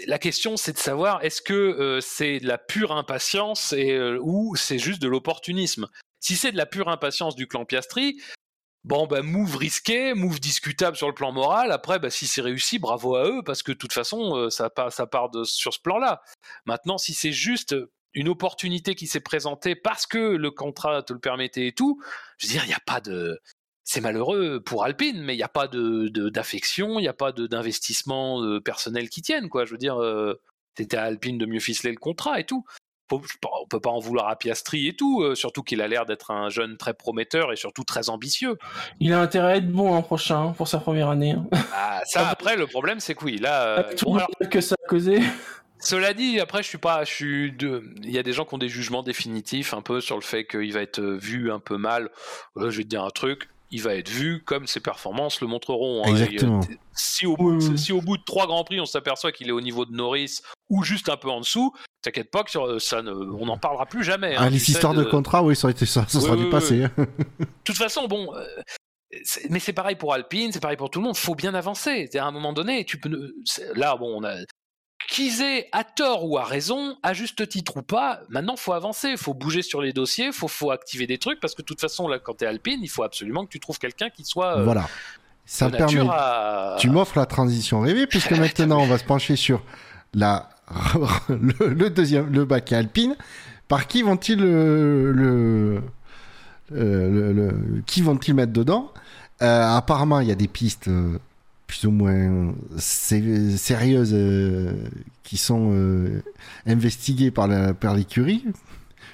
[0.06, 4.54] la question, c'est de savoir est-ce que euh, c'est de la pure impatience euh, ou
[4.56, 5.88] c'est juste de l'opportunisme?
[6.20, 8.20] Si c'est de la pure impatience du clan Piastri,
[8.84, 11.72] bon, ben, move risqué, move discutable sur le plan moral.
[11.72, 14.70] Après, bah, si c'est réussi, bravo à eux, parce que de toute façon, euh, ça,
[14.70, 16.22] part de, sur ce plan-là.
[16.66, 17.74] Maintenant, si c'est juste
[18.14, 22.00] une opportunité qui s'est présentée parce que le contrat te le permettait et tout,
[22.38, 23.40] je veux dire, il n'y a pas de
[23.84, 27.32] c'est malheureux pour Alpine, mais il n'y a pas de, d'affection, il n'y a pas
[27.32, 29.66] d'investissement euh, personnel qui tienne, quoi.
[29.66, 30.40] Je veux dire, euh,
[30.76, 32.64] c'était à Alpine de mieux ficeler le contrat et tout.
[33.10, 33.20] Faut,
[33.60, 36.30] on peut pas en vouloir à Piastri et tout, euh, surtout qu'il a l'air d'être
[36.30, 38.56] un jeune très prometteur et surtout très ambitieux.
[38.98, 41.32] Il a intérêt à être bon l'an prochain pour sa première année.
[41.32, 41.46] Hein.
[41.74, 43.84] Ah, ça après le problème c'est que oui là.
[44.50, 45.20] que ça a causé.
[45.80, 47.82] Cela dit, après, je suis pas, je suis de.
[48.02, 50.46] Il y a des gens qui ont des jugements définitifs un peu sur le fait
[50.46, 52.08] qu'il va être vu un peu mal.
[52.56, 56.04] je vais te dire un truc il va être vu comme ses performances le montreront.
[56.04, 56.10] Hein.
[56.10, 56.60] Exactement.
[56.92, 59.52] si, au bout de, si au bout de trois grands prix, on s'aperçoit qu'il est
[59.52, 63.10] au niveau de Norris ou juste un peu en dessous, t'inquiète pas que ça ne,
[63.10, 64.36] on n'en parlera plus jamais.
[64.36, 65.02] Hein, ah, les histoires de...
[65.02, 66.84] contrat, oui, ça, été ça, ça sera du passé.
[66.84, 66.92] Hein.
[66.96, 68.32] De toute façon, bon.
[68.36, 68.46] Euh,
[69.50, 71.16] mais c'est pareil pour Alpine, c'est pareil pour tout le monde.
[71.16, 72.08] Faut bien avancer.
[72.14, 73.34] À un moment donné, tu peux.
[73.74, 74.36] Là, bon, on a
[75.08, 79.16] qu'ils aient à tort ou à raison, à juste titre ou pas, maintenant faut avancer,
[79.16, 82.08] faut bouger sur les dossiers, faut faut activer des trucs parce que de toute façon
[82.08, 84.88] là quand t'es Alpine, il faut absolument que tu trouves quelqu'un qui soit euh, voilà.
[85.46, 86.08] Ça permet.
[86.78, 89.62] Tu m'offres la transition rêvée puisque maintenant on va se pencher sur
[90.14, 90.48] la
[91.28, 93.16] le, deuxième le bac Alpine.
[93.68, 95.82] Par qui vont-ils le, le,
[96.72, 98.92] euh, le, qui vont-ils mettre dedans?
[99.42, 100.88] Euh, Apparemment il y a des pistes
[101.66, 104.72] plus ou moins sérieuses euh,
[105.22, 106.22] qui sont euh,
[106.66, 107.48] investiguées par
[107.94, 108.44] l'écurie,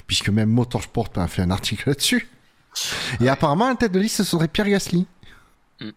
[0.07, 2.29] puisque même Motorsport a fait un article là-dessus.
[3.21, 5.07] Et apparemment, la tête de liste, ce serait Pierre Gasly.
[5.81, 5.91] Mm.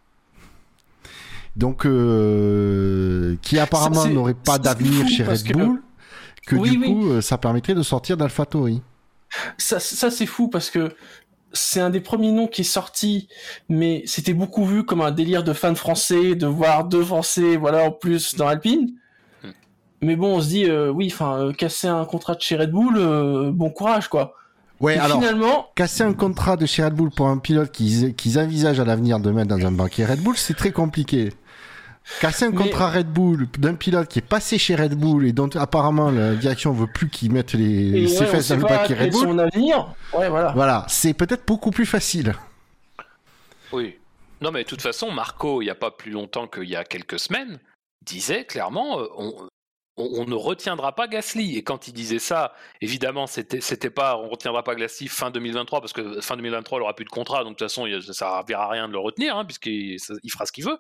[1.56, 5.82] Donc, euh, qui apparemment n'aurait pas d'avenir chez Red Bull,
[6.46, 8.82] que, du coup, ça permettrait de sortir d'AlphaTauri.
[9.58, 10.96] Ça, ça c'est fou parce que
[11.54, 13.28] c'est un des premiers noms qui est sorti,
[13.70, 17.86] mais c'était beaucoup vu comme un délire de fans français, de voir deux Français, voilà,
[17.86, 18.92] en plus dans Alpine.
[19.44, 19.52] Hmm.
[20.02, 23.70] Mais bon, on se dit, oui, enfin, casser un contrat de chez Red Bull, bon
[23.70, 24.34] courage, quoi.
[24.80, 25.68] Ouais, alors, finalement...
[25.76, 29.20] casser un contrat de chez Red Bull pour un pilote qu'ils qu'ils envisagent à l'avenir
[29.20, 31.32] de mettre dans un banquier Red Bull, c'est très compliqué.
[32.20, 35.50] Casser un contrat Red Bull d'un pilote qui est passé chez Red Bull et dont
[35.56, 39.28] apparemment la direction veut plus qu'il mette les, ses fesses dans le banquier Red Bull.
[39.28, 39.94] Son avenir.
[40.14, 40.52] Ouais, voilà.
[40.52, 42.36] Voilà, c'est peut-être beaucoup plus facile.
[43.72, 43.98] Oui.
[44.42, 46.84] Non, mais de toute façon, Marco, il n'y a pas plus longtemps qu'il y a
[46.84, 47.60] quelques semaines,
[48.02, 49.48] disait clairement, euh, on,
[49.96, 51.58] on, ne retiendra pas Gasly.
[51.58, 55.80] Et quand il disait ça, évidemment, c'était, c'était pas on retiendra pas Gasly fin 2023
[55.80, 58.14] parce que fin 2023 il aura plus de contrat, donc de toute façon ça ne
[58.14, 60.78] servira à rien de le retenir hein, puisqu'il il fera ce qu'il veut.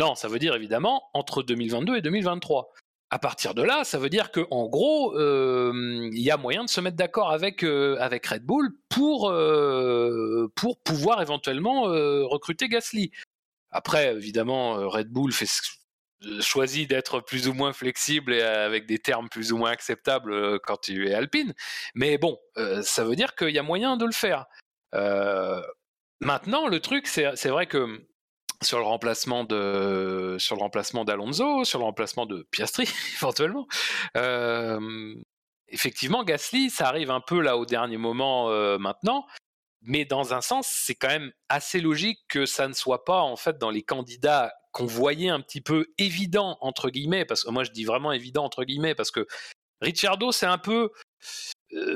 [0.00, 2.72] Non, ça veut dire évidemment entre 2022 et 2023.
[3.10, 6.64] À partir de là, ça veut dire que en gros, euh, il y a moyen
[6.64, 10.50] de se mettre d'accord avec euh, Red Bull pour euh,
[10.86, 13.10] pouvoir éventuellement recruter Gasly.
[13.70, 15.50] Après, évidemment, Red Bull fait
[16.40, 20.78] choisi d'être plus ou moins flexible et avec des termes plus ou moins acceptables quand
[20.78, 21.52] tu es alpine.
[21.94, 22.38] Mais bon,
[22.82, 24.46] ça veut dire qu'il y a moyen de le faire.
[26.20, 28.00] Maintenant, le truc, c'est vrai que
[28.62, 32.84] sur le remplacement de sur le remplacement d'Alonso, sur le remplacement de Piastri
[33.16, 33.66] éventuellement.
[35.68, 39.26] effectivement, Gasly, ça arrive un peu là au dernier moment maintenant,
[39.82, 43.36] mais dans un sens, c'est quand même assez logique que ça ne soit pas en
[43.36, 47.64] fait dans les candidats qu'on voyait un petit peu évident entre guillemets, parce que moi
[47.64, 49.26] je dis vraiment évident entre guillemets, parce que
[49.80, 50.88] Ricciardo c'est un peu euh,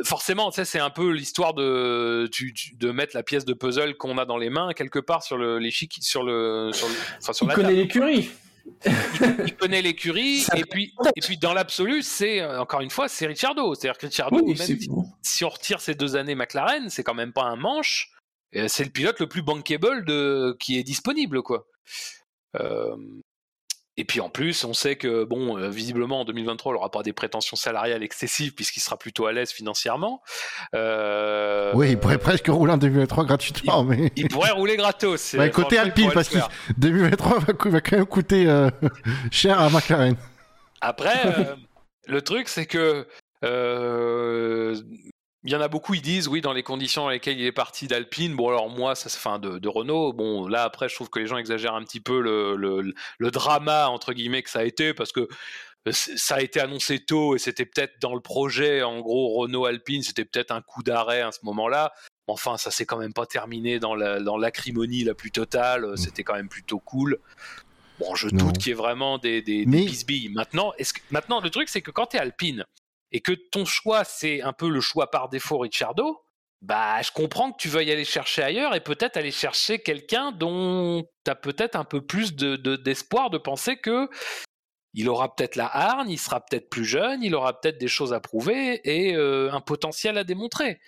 [0.04, 2.30] forcément, tu sais, c'est un peu l'histoire de,
[2.76, 5.60] de mettre la pièce de puzzle qu'on a dans les mains quelque part sur le
[5.70, 6.88] sur le sur,
[7.20, 8.30] enfin, sur il connaît l'écurie.
[9.44, 13.74] il, connaît l'écurie et puis et puis dans l'absolu, c'est encore une fois, c'est Ricciardo.
[13.74, 14.56] C'est-à-dire que Ricciardo, même
[15.22, 18.10] si, on retire ces deux années McLaren, c'est quand même pas un manche.
[18.68, 21.66] C'est le pilote le plus bankable de qui est disponible, quoi.
[22.60, 22.96] Euh,
[23.96, 27.02] et puis en plus, on sait que, bon, euh, visiblement en 2023, il n'aura pas
[27.02, 30.20] des prétentions salariales excessives puisqu'il sera plutôt à l'aise financièrement.
[30.74, 33.82] Euh, oui, il pourrait presque rouler en 2023 gratuitement.
[33.84, 34.12] Il, mais...
[34.16, 35.36] il pourrait rouler gratos.
[35.52, 36.38] côté Alpine, parce que
[36.78, 38.46] 2023 va, va, quand même coûter
[39.30, 40.16] cher à McLaren.
[40.80, 41.56] Après,
[42.08, 43.06] le truc, c'est que
[45.44, 47.52] il y en a beaucoup, ils disent, oui, dans les conditions dans lesquelles il est
[47.52, 48.34] parti d'Alpine.
[48.34, 50.14] Bon, alors moi, ça, fin de, de Renault.
[50.14, 53.88] Bon, là, après, je trouve que les gens exagèrent un petit peu le, le, drama,
[53.88, 57.38] entre guillemets, que ça a été, parce que euh, ça a été annoncé tôt et
[57.38, 61.40] c'était peut-être dans le projet, en gros, Renault-Alpine, c'était peut-être un coup d'arrêt à ce
[61.42, 61.92] moment-là.
[62.26, 65.86] Enfin, ça s'est quand même pas terminé dans l'acrimonie la, la plus totale.
[65.86, 65.96] Mmh.
[65.98, 67.18] C'était quand même plutôt cool.
[67.98, 70.30] Bon, je doute qu'il y ait vraiment des, des, bisbilles.
[70.30, 72.64] Maintenant, que, maintenant, le truc, c'est que quand tu es Alpine,
[73.14, 76.20] et que ton choix, c'est un peu le choix par défaut Ricciardo,
[76.62, 81.06] bah, je comprends que tu veuilles aller chercher ailleurs et peut-être aller chercher quelqu'un dont
[81.24, 84.08] tu as peut-être un peu plus de, d'espoir de, penser que
[84.94, 88.12] il aura peut-être la hargne, il sera peut-être plus jeune, il aura peut-être des choses
[88.12, 90.80] à prouver et euh, un potentiel à démontrer.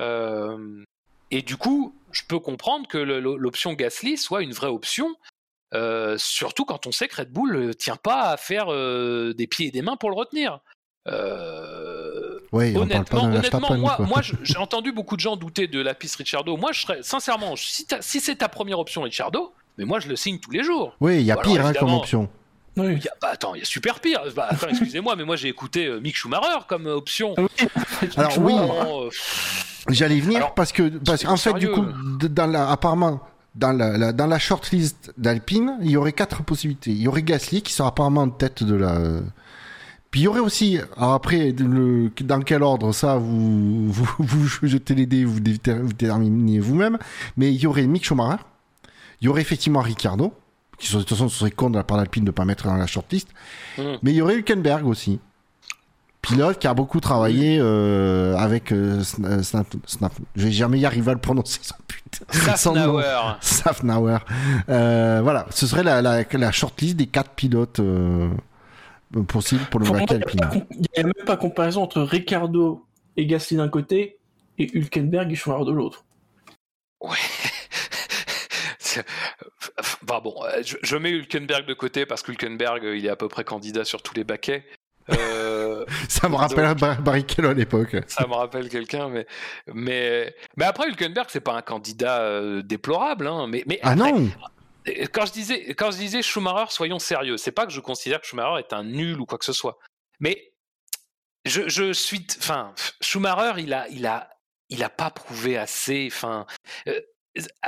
[0.00, 0.84] Euh,
[1.32, 5.16] et du coup, je peux comprendre que l'option Gasly soit une vraie option,
[5.72, 9.68] euh, surtout quand on sait que Red Bull ne tient pas à faire des pieds
[9.68, 10.60] et des mains pour le retenir.
[11.06, 16.56] Euh, honnêtement, honnêtement moi, moi j'ai entendu beaucoup de gens douter de la piste Richardo.
[16.56, 20.16] Moi, je serais sincèrement, si, si c'est ta première option Richardo, mais moi je le
[20.16, 20.96] signe tous les jours.
[21.00, 22.28] Oui, il y a pire hein, comme option.
[22.76, 22.96] Oui.
[22.96, 24.20] Y a, bah, attends, il y a super pire.
[24.34, 27.34] Bah, excusez-moi, mais moi j'ai écouté euh, Mick Schumacher comme euh, option.
[28.16, 28.54] Alors oui,
[29.88, 31.84] j'allais venir parce que parce qu'en fait du coup,
[32.20, 33.20] dans la, apparemment
[33.54, 36.90] dans la, dans la shortlist d'Alpine, il y aurait quatre possibilités.
[36.90, 38.98] Il y aurait Gasly qui sera apparemment en tête de la
[40.14, 44.94] puis il y aurait aussi, après, le, dans quel ordre, ça, vous, vous, vous jetez
[44.94, 46.98] les dés, vous, déterminez vous-même,
[47.36, 48.40] mais il y aurait Mick Schumacher,
[49.20, 50.32] il y aurait effectivement Ricciardo,
[50.78, 52.76] qui de toute façon serait con de la part d'Alpine de ne pas mettre dans
[52.76, 53.26] la shortlist,
[53.76, 53.82] mm.
[54.04, 55.18] mais il y aurait Hülkenberg aussi,
[56.22, 60.86] pilote qui a beaucoup travaillé euh, avec euh, euh, Snap, Snap, je vais jamais y
[60.86, 62.24] arriver à le prononcer son putain.
[62.56, 63.36] Safnauer.
[63.40, 64.18] Safnauer.
[64.68, 67.80] Euh, voilà ce serait la, la, la shortlist des quatre pilotes
[69.22, 69.86] possible pour le.
[69.86, 72.84] Il n'y a même pas comparaison entre Ricardo
[73.16, 74.18] et Gasly d'un côté
[74.58, 76.04] et Hülkenberg et Schumacher de l'autre.
[77.00, 77.16] Ouais.
[80.02, 83.26] Bah bon, euh, je, mets Hülkenberg de côté parce que Hülkenberg, il est à peu
[83.26, 84.64] près candidat sur tous les baquets.
[85.10, 87.96] Euh, ça me rappelle Barrichello à l'époque.
[88.06, 89.26] Ça me rappelle quelqu'un, mais,
[89.72, 94.28] mais, mais après Hülkenberg, c'est pas un candidat euh, déplorable, hein, mais, mais ah non
[95.12, 97.36] quand je disais, quand je disais Schumacher, soyons sérieux.
[97.36, 99.78] C'est pas que je considère que Schumacher est un nul ou quoi que ce soit,
[100.20, 100.52] mais
[101.44, 104.30] je, suis, enfin, Schumacher, il a, il a,
[104.70, 106.08] il a pas prouvé assez.
[106.10, 106.46] Enfin,
[106.88, 107.00] euh,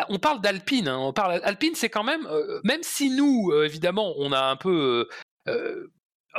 [0.09, 0.88] on parle d'Alpine.
[0.88, 4.40] Hein, on parle Alpine, c'est quand même, euh, même si nous, euh, évidemment, on a
[4.40, 5.09] un peu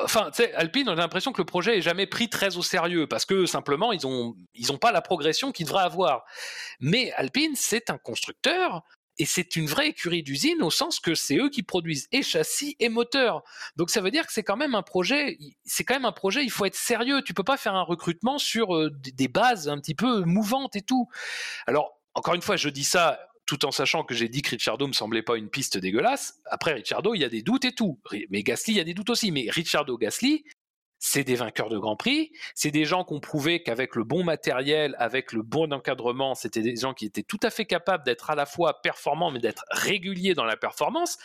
[0.04, 3.26] enfin, Alpine, on a l'impression que le projet est jamais pris très au sérieux parce
[3.26, 6.24] que simplement ils ont ils ont pas la progression qu'ils devraient avoir.
[6.80, 8.84] Mais Alpine, c'est un constructeur
[9.20, 12.76] et c'est une vraie écurie d'usine au sens que c'est eux qui produisent et châssis
[12.80, 13.44] et moteurs.
[13.76, 16.44] Donc ça veut dire que c'est quand même un projet, c'est quand même un projet,
[16.44, 17.22] il faut être sérieux.
[17.24, 20.82] Tu peux pas faire un recrutement sur euh, des bases un petit peu mouvantes et
[20.82, 21.08] tout.
[21.66, 24.86] Alors, encore une fois, je dis ça tout en sachant que j'ai dit que Ricciardo
[24.88, 26.42] me semblait pas une piste dégueulasse.
[26.46, 28.00] Après Ricciardo, il y a des doutes et tout.
[28.30, 29.32] Mais Gasly, il y a des doutes aussi.
[29.32, 30.44] Mais Ricciardo, Gasly,
[31.00, 34.24] c'est des vainqueurs de Grand Prix, c'est des gens qui ont prouvé qu'avec le bon
[34.24, 38.30] matériel, avec le bon encadrement, c'était des gens qui étaient tout à fait capables d'être
[38.30, 41.18] à la fois performants, mais d'être réguliers dans la performance,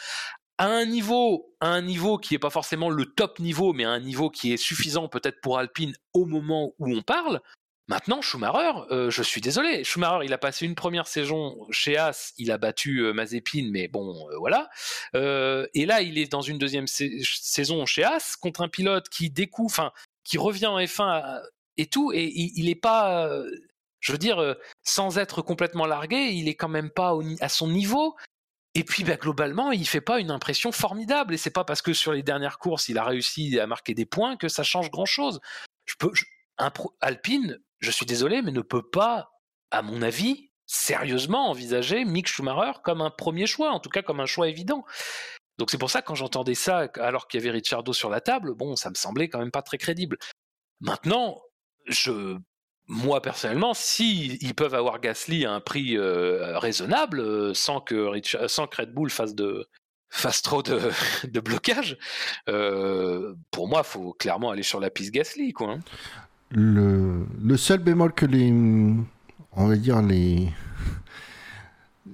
[0.59, 3.91] à un niveau, à un niveau qui n'est pas forcément le top niveau, mais à
[3.91, 7.41] un niveau qui est suffisant peut-être pour Alpine au moment où on parle.
[7.89, 9.83] Maintenant, Schumacher, euh, je suis désolé.
[9.83, 13.89] Schumacher, il a passé une première saison chez As, il a battu euh, Mazepin, mais
[13.89, 14.71] bon, euh, voilà.
[15.15, 19.71] et là, il est dans une deuxième saison chez As contre un pilote qui découvre,
[19.71, 19.93] enfin,
[20.25, 21.43] qui revient en F1
[21.77, 23.29] et tout, et il n'est pas,
[24.01, 28.17] je veux dire, sans être complètement largué, il est quand même pas à son niveau.
[28.75, 31.35] Et puis, bah, globalement, il fait pas une impression formidable.
[31.35, 34.07] Et c'est pas parce que sur les dernières courses, il a réussi à marquer des
[34.07, 35.41] points que ça change grand chose.
[35.85, 36.11] Je peux,
[36.59, 39.31] un Alpine, je suis désolé, mais ne peut pas,
[39.71, 44.21] à mon avis, sérieusement envisager Mick Schumacher comme un premier choix, en tout cas comme
[44.21, 44.85] un choix évident.
[45.59, 48.21] Donc c'est pour ça que quand j'entendais ça, alors qu'il y avait Ricciardo sur la
[48.21, 50.17] table, bon, ça me semblait quand même pas très crédible.
[50.81, 51.43] Maintenant,
[52.89, 57.97] moi personnellement, si ils peuvent avoir Gasly à un prix euh, raisonnable, euh, sans que
[57.97, 60.63] Red Bull fasse trop
[61.25, 61.99] de, blocage,
[62.49, 65.73] euh, pour moi, faut clairement aller sur la piste Gasly, quoi.
[65.73, 65.81] Hein.
[66.55, 68.53] Le, le seul bémol que les,
[69.57, 70.49] on va dire les,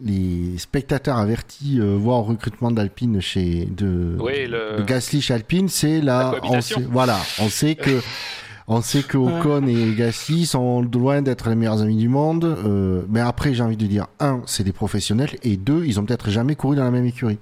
[0.03, 6.01] les spectateurs avertis euh, voient au recrutement d'Alpine chez de, de, Gasly chez Alpine, c'est
[6.01, 8.01] la, on sait, voilà, on sait que
[8.69, 13.03] on sait que Ocon et Gasly sont loin d'être les meilleurs amis du monde, euh,
[13.09, 16.31] mais après j'ai envie de dire un, c'est des professionnels et deux, ils ont peut-être
[16.31, 17.39] jamais couru dans la même écurie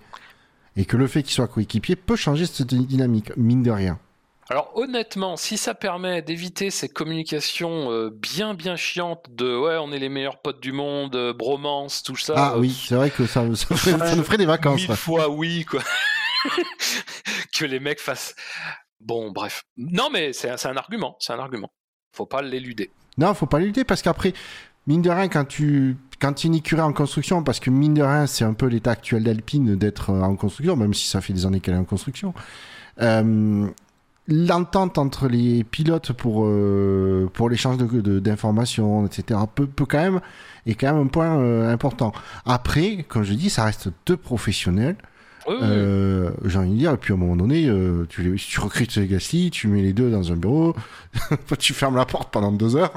[0.77, 3.99] et que le fait qu'ils soient coéquipiers peut changer cette dynamique mine de rien.
[4.49, 9.91] Alors honnêtement, si ça permet d'éviter ces communications euh, bien bien chiantes de ouais on
[9.91, 12.35] est les meilleurs potes du monde, euh, bromance, tout ça.
[12.37, 14.87] Ah oui, c'est vrai que ça, ça, nous ferait des vacances.
[14.87, 15.83] Mille fois oui quoi.
[17.59, 18.37] que les mecs fassent.
[19.01, 19.65] Bon bref.
[19.77, 21.73] Non mais c'est un argument, c'est un argument.
[22.13, 22.93] Faut pas l'éluder.
[23.19, 24.33] Non, faut pas l'éluder parce qu'après,
[24.87, 28.45] mine de rien, quand tu quand es en construction, parce que mine de rien, c'est
[28.45, 31.75] un peu l'état actuel d'Alpine d'être en construction, même si ça fait des années qu'elle
[31.75, 32.33] est en construction.
[33.03, 33.69] Euh,
[34.29, 39.41] l'entente entre les pilotes pour euh, pour l'échange de, d'informations, etc.
[39.55, 40.21] Peut, peut, quand même
[40.67, 42.13] est quand même un point euh, important.
[42.45, 44.97] Après, comme je dis, ça reste deux professionnels
[45.49, 48.99] euh, j'ai envie de dire, et puis à un moment donné, euh, tu, tu recrutes
[48.99, 50.75] Gasly, tu mets les deux dans un bureau,
[51.59, 52.93] tu fermes la porte pendant deux heures,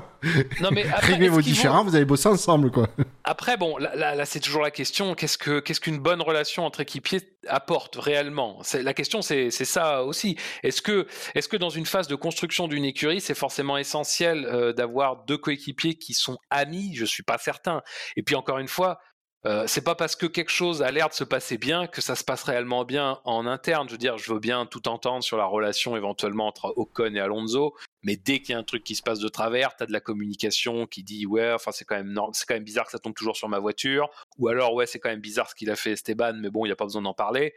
[0.62, 2.72] non, mais réglez vos différends, vous allez bosser ensemble.
[2.72, 2.88] quoi.
[3.24, 6.82] Après, bon, là, là, c'est toujours la question, qu'est-ce que qu'est-ce qu'une bonne relation entre
[6.82, 8.62] équipiers apporte réellement?
[8.74, 10.36] La question, c'est ça aussi.
[10.64, 14.74] Est-ce que, est que dans une phase de construction d'une écurie, c'est forcément essentiel euh,
[14.74, 16.92] d'avoir deux coéquipiers qui sont amis?
[16.96, 17.82] Je suis pas certain.
[18.16, 19.00] Et puis encore une fois,
[19.46, 22.16] euh, c'est pas parce que quelque chose a l'air de se passer bien que ça
[22.16, 23.88] se passe réellement bien en interne.
[23.88, 27.20] Je veux dire, je veux bien tout entendre sur la relation éventuellement entre Ocon et
[27.22, 27.74] Alonso,
[28.04, 29.94] mais dès qu'il y a un truc qui se passe de travers, tu as de
[29.94, 33.00] la communication qui dit ouais, enfin c'est quand même c'est quand même bizarre que ça
[33.00, 35.78] tombe toujours sur ma voiture, ou alors ouais c'est quand même bizarre ce qu'il a
[35.78, 37.54] fait Esteban, mais bon il n'y a pas besoin d'en parler.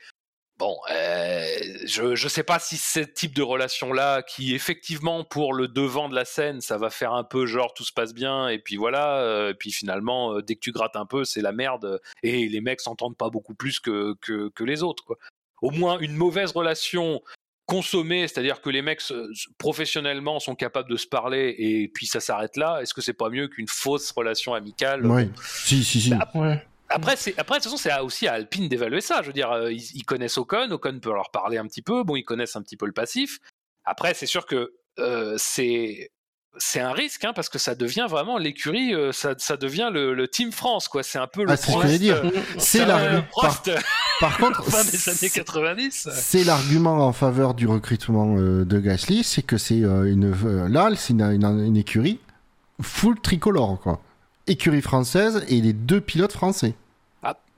[0.58, 1.44] Bon, euh,
[1.86, 6.14] je ne sais pas si ce type de relation-là, qui effectivement pour le devant de
[6.14, 9.18] la scène, ça va faire un peu genre tout se passe bien, et puis voilà,
[9.22, 12.48] euh, et puis finalement, euh, dès que tu grattes un peu, c'est la merde, et
[12.48, 15.04] les mecs s'entendent pas beaucoup plus que, que, que les autres.
[15.04, 15.16] Quoi.
[15.62, 17.22] Au moins une mauvaise relation
[17.66, 19.02] consommée, c'est-à-dire que les mecs
[19.58, 23.30] professionnellement sont capables de se parler, et puis ça s'arrête là, est-ce que c'est pas
[23.30, 25.06] mieux qu'une fausse relation amicale?
[25.06, 26.10] Oui, si, si, si.
[26.10, 26.64] Bah, ouais.
[26.93, 29.22] Après, c'est, après, de toute façon, c'est aussi à Alpine d'évaluer ça.
[29.22, 32.05] Je veux dire, euh, ils, connaissent Ocon, Ocon peut leur parler un petit peu.
[32.05, 33.38] Bon, ils connaissent un petit peu le passif.
[33.84, 36.11] Après, c'est sûr que euh, c'est
[36.59, 40.28] c'est un risque hein, parce que ça devient vraiment l'écurie, euh, ça, ça, devient le,
[40.28, 41.03] Team France quoi.
[41.03, 41.51] C'est un peu le.
[41.51, 42.22] Ah, c'est ce dire.
[42.59, 43.24] C'est l'argument.
[44.20, 46.11] Par, contre, fin des années 90.
[46.12, 50.32] C'est l'argument en faveur du recrutement de Gasly, c'est que c'est une
[50.68, 52.20] là, c'est une, une, écurie
[52.82, 54.01] full tricolore quoi.
[54.47, 56.74] Écurie française et les deux pilotes français.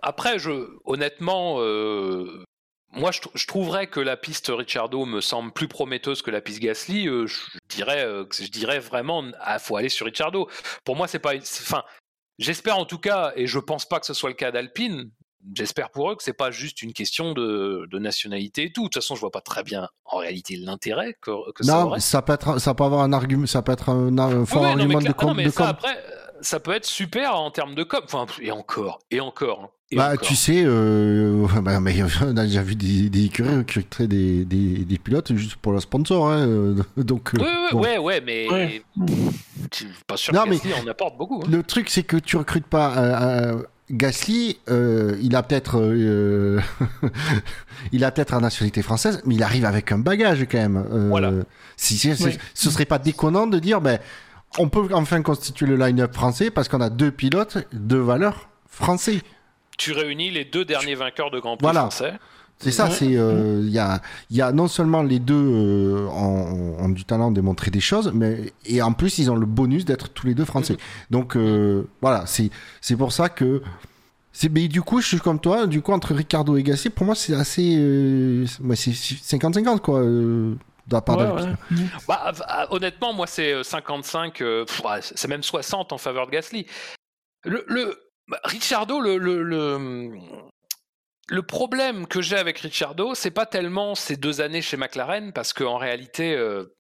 [0.07, 2.45] Après, je, honnêtement, euh,
[2.93, 7.09] moi, je, trouverais que la piste Ricciardo me semble plus prometteuse que la piste Gasly.
[7.09, 7.41] Euh, je
[7.71, 10.47] dirais, euh, je dirais vraiment, ah, faut aller sur Ricciardo.
[10.85, 11.85] Pour moi, c'est pas, enfin,
[12.39, 15.11] j'espère en tout cas, et je pense pas que ce soit le cas d'Alpine,
[15.55, 18.83] j'espère pour eux que c'est pas juste une question de, nationalité et tout.
[18.83, 21.33] De toute façon, je vois pas très bien en réalité l'intérêt que,
[21.63, 24.67] ça non, ça peut être, ça peut avoir un argument, ça peut être un, fort
[24.67, 25.99] argument de, com, mais ça, Après,
[26.43, 28.03] ça peut être super en termes de com.
[28.05, 29.63] Enfin, et encore, et encore.
[29.63, 34.07] Hein, bah, tu sais, euh, bah, mais on a déjà vu des, des écuries recruter
[34.07, 36.29] des, des, des, pilotes juste pour le sponsor.
[36.29, 38.49] Hein, euh, donc, oui, oui, ouais, ouais, mais.
[38.51, 38.83] Ouais.
[40.07, 41.43] Pas sûr non, que mais on apporte beaucoup.
[41.45, 41.49] Hein.
[41.51, 42.97] Le truc, c'est que tu recrutes pas.
[42.97, 46.61] Euh, Gasly, euh, il a peut-être, euh,
[47.93, 50.85] il a peut-être la nationalité française, mais il arrive avec un bagage quand même.
[50.91, 51.33] Euh, voilà.
[51.77, 53.99] Si, Ce serait pas déconnant de dire, ben,
[54.59, 59.21] on peut enfin constituer le line-up français parce qu'on a deux pilotes de valeur français.
[59.79, 61.81] Tu réunis les deux derniers vainqueurs de Grand Prix voilà.
[61.83, 62.15] français.
[62.59, 64.01] C'est ça, c'est euh, il y, a,
[64.31, 68.53] y a non seulement les deux euh, ont, du talent de démontrer des choses, mais
[68.65, 70.77] et en plus ils ont le bonus d'être tous les deux français.
[71.11, 72.51] Donc euh, voilà, c'est
[72.81, 73.61] c'est pour ça que
[74.33, 77.05] c'est mais du coup je suis comme toi, du coup entre Ricardo et Gasly, pour
[77.05, 77.75] moi c'est assez
[78.47, 80.03] c'est 50-50 quoi.
[80.91, 81.17] la part
[82.09, 84.43] bah, honnêtement, moi c'est 55,
[85.01, 86.67] c'est même 60 en faveur de Gasly.
[87.45, 90.19] Le, le bah, Ricciardo, le, le, le,
[91.29, 95.53] le problème que j'ai avec Ricciardo, c'est pas tellement ces deux années chez McLaren, parce
[95.53, 96.75] qu'en réalité, euh,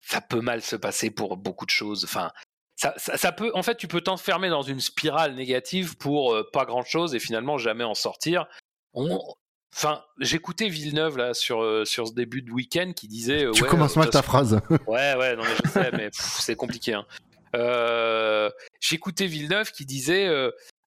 [0.00, 2.04] ça peut mal se passer pour beaucoup de choses.
[2.04, 2.30] Enfin,
[2.76, 6.84] ça, peut, en fait, tu peux t'enfermer dans une spirale négative pour euh, pas grand
[6.84, 8.46] chose et finalement jamais en sortir.
[8.92, 13.46] enfin, j'écécoutais Villeneuve là sur euh, sur ce début de week-end qui disait.
[13.54, 14.60] tu commences mal ta phrase.
[14.86, 16.94] Ouais, ouais, non mais je sais, mais c'est compliqué.
[16.94, 17.06] Hein.
[18.80, 20.28] J'écoutais Villeneuve qui disait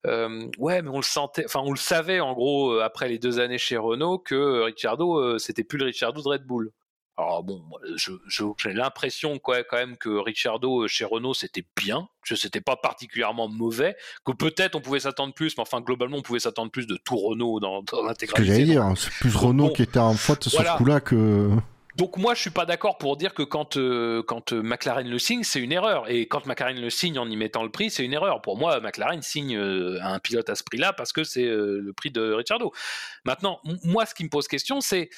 [0.07, 3.19] euh, ouais, mais on le sentait, enfin on le savait en gros euh, après les
[3.19, 6.71] deux années chez Renault que Ricciardo euh, c'était plus le Ricciardo de Red Bull.
[7.17, 7.63] Alors bon,
[7.97, 13.49] j'ai l'impression quoi, quand même que Ricciardo chez Renault c'était bien, que c'était pas particulièrement
[13.49, 16.95] mauvais, que peut-être on pouvait s'attendre plus, mais enfin globalement on pouvait s'attendre plus de
[17.03, 18.27] tout Renault dans, dans l'intégralité.
[18.27, 21.49] Ce que j'allais dire, c'est plus Renault qui était en faute sur ce coup-là que.
[21.97, 25.17] Donc moi, je suis pas d'accord pour dire que quand euh, quand euh, McLaren le
[25.17, 26.07] signe, c'est une erreur.
[26.09, 28.39] Et quand McLaren le signe en y mettant le prix, c'est une erreur.
[28.43, 32.11] Pour moi, McLaren signe euh, un pilote à ce prix-là parce que c'est le prix
[32.11, 32.71] de Ricciardo.
[33.25, 35.09] Maintenant, moi, ce qui me pose question, c'est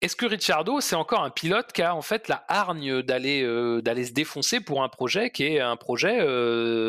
[0.00, 3.42] est-ce que Ricciardo, c'est encore un pilote qui a en fait la hargne d'aller
[3.82, 6.18] d'aller se défoncer pour un projet qui est un projet,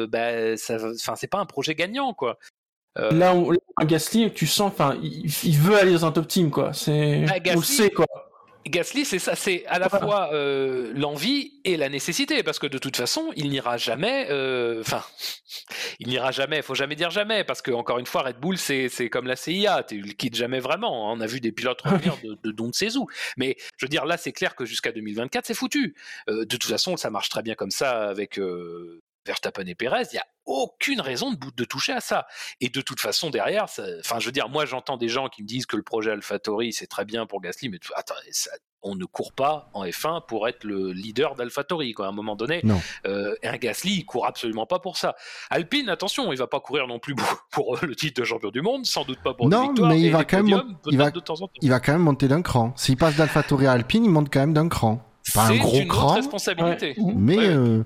[0.08, 0.56] bah,
[0.96, 2.40] enfin c'est pas un projet gagnant quoi.
[2.96, 3.36] Là,
[3.80, 6.74] un Gasly, tu sens, enfin, il, veut aller dans un top team quoi.
[6.74, 8.08] C'est, bah, on le sait quoi.
[8.70, 12.78] Gasly, c'est ça, c'est à la fois euh, l'envie et la nécessité, parce que de
[12.78, 14.28] toute façon, il n'ira jamais.
[14.30, 15.04] Euh, enfin,
[16.00, 16.58] il n'ira jamais.
[16.58, 19.36] Il faut jamais dire jamais, parce que encore une fois, Red Bull, c'est comme la
[19.36, 21.12] CIA, tu le quittes jamais vraiment.
[21.12, 22.88] On a vu des pilotes revenir de, de don de ses
[23.36, 25.96] mais je veux dire, là, c'est clair que jusqu'à 2024, c'est foutu.
[26.30, 28.40] Euh, de toute façon, ça marche très bien comme ça avec
[29.26, 32.26] Verstappen et Perez, il n'y a aucune raison de, de, toucher à ça.
[32.62, 35.48] Et de toute façon, derrière, enfin, je veux dire, moi, j'entends des gens qui me
[35.48, 38.16] disent que le projet AlphaTauri, c'est très bien pour Gasly, mais attends,
[38.82, 41.94] on ne court pas en F1 pour être le leader d'AlphaTauri.
[42.00, 42.62] À un moment donné,
[43.06, 45.16] euh, un Gasly, il court absolument pas pour ça.
[45.50, 47.16] Alpine, attention, il va pas courir non plus
[47.52, 50.12] pour, le titre de champion du monde, sans doute pas pour non, victoire, mais il
[50.12, 51.12] va quand même, il va,
[51.62, 52.74] il va quand même monter d'un cran.
[52.78, 55.04] S'il passe d'AlphaTauri à Alpine, il monte quand même d'un cran.
[55.34, 56.96] Pas un gros une cran, responsabilité.
[57.16, 57.84] Mais euh,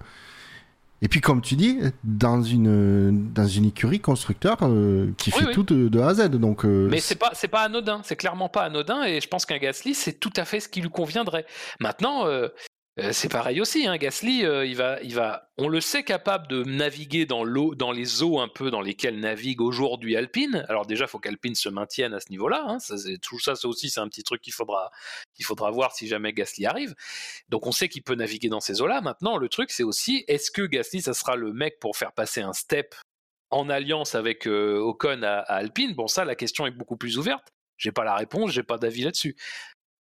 [1.04, 5.64] et puis, comme tu dis, dans une, dans une écurie constructeur euh, qui fait tout
[5.64, 6.30] de, A à Z.
[6.30, 9.48] Donc, euh, Mais c'est pas, c'est pas anodin, c'est clairement pas anodin, et je pense
[9.48, 11.48] qu'un Gasly, c'est tout à fait ce qui lui conviendrait.
[11.80, 12.50] Maintenant, euh,
[12.98, 16.64] c'est pareil aussi, hein, Gasly, euh, il va, il va, on le sait capable de
[16.66, 20.66] naviguer dans l'eau, dans les eaux un peu dans lesquelles navigue aujourd'hui Alpine.
[20.68, 22.66] Alors déjà, il faut qu'Alpine se maintienne à ce niveau-là.
[22.68, 22.80] Hein,
[23.22, 24.92] tout ça, ça aussi, c'est un petit truc qu'il faudra,
[25.34, 26.94] qu'il faudra voir si jamais Gasly arrive.
[27.48, 29.00] Donc on sait qu'il peut naviguer dans ces eaux-là.
[29.00, 32.42] Maintenant, le truc, c'est aussi, est-ce que Gasly, ça sera le mec pour faire passer
[32.42, 32.94] un step
[33.52, 35.94] en alliance avec euh, Ocon à, à, Alpine?
[35.96, 37.54] Bon, ça, la question est beaucoup plus ouverte.
[37.78, 39.38] J'ai pas la réponse, j'ai pas d'avis là-dessus.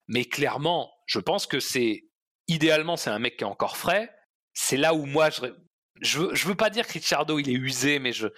[0.07, 2.08] Mais clairement, je pense que c'est
[2.49, 4.15] idéalement, c'est un mec qui est encore frais.
[4.55, 5.43] C'est là où moi, je,
[6.01, 8.29] je, veux, je veux pas dire que Ricciardo il est usé, mais je,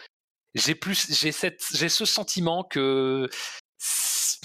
[0.55, 3.29] j'ai plus, j'ai cette, j'ai ce sentiment que
[3.79, 4.39] c'est,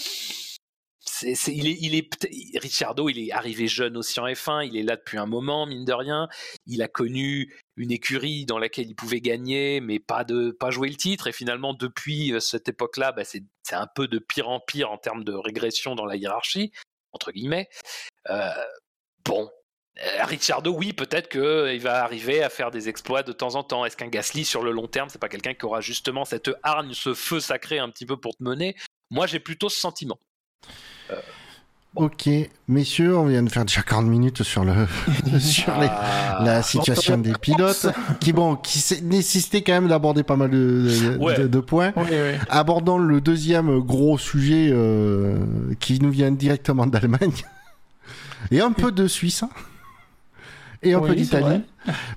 [1.53, 4.97] il est, il est, Ricciardo, il est arrivé jeune aussi en F1, il est là
[4.97, 6.27] depuis un moment, mine de rien.
[6.67, 10.89] Il a connu une écurie dans laquelle il pouvait gagner, mais pas de, pas jouer
[10.89, 11.27] le titre.
[11.27, 14.91] Et finalement, depuis euh, cette époque-là, bah, c'est, c'est un peu de pire en pire
[14.91, 16.71] en termes de régression dans la hiérarchie
[17.15, 17.69] entre guillemets.
[18.29, 18.51] Euh,
[19.25, 19.49] bon,
[19.97, 23.63] euh, Ricciardo, oui, peut-être qu'il euh, va arriver à faire des exploits de temps en
[23.63, 23.85] temps.
[23.85, 26.91] Est-ce qu'un Gasly, sur le long terme, c'est pas quelqu'un qui aura justement cette hargne,
[26.93, 28.75] ce feu sacré un petit peu pour te mener?
[29.11, 30.19] Moi, j'ai plutôt ce sentiment.
[31.11, 31.15] Euh.
[31.95, 32.27] Ok,
[32.67, 34.73] messieurs, on vient de faire déjà 40 minutes sur le
[35.39, 36.41] sur les- Ah.
[36.43, 37.87] la situation des pilotes,
[38.19, 41.37] qui bon, qui nécessitait quand même d'aborder pas mal de, de- Ouais.
[41.39, 41.93] de- de points.
[42.49, 45.37] Abordons le deuxième gros sujet euh,
[45.79, 47.31] qui nous vient directement d'Allemagne
[48.51, 49.49] et un peu de Suisse hein.
[50.83, 51.61] et un Oui, peu d'Italie,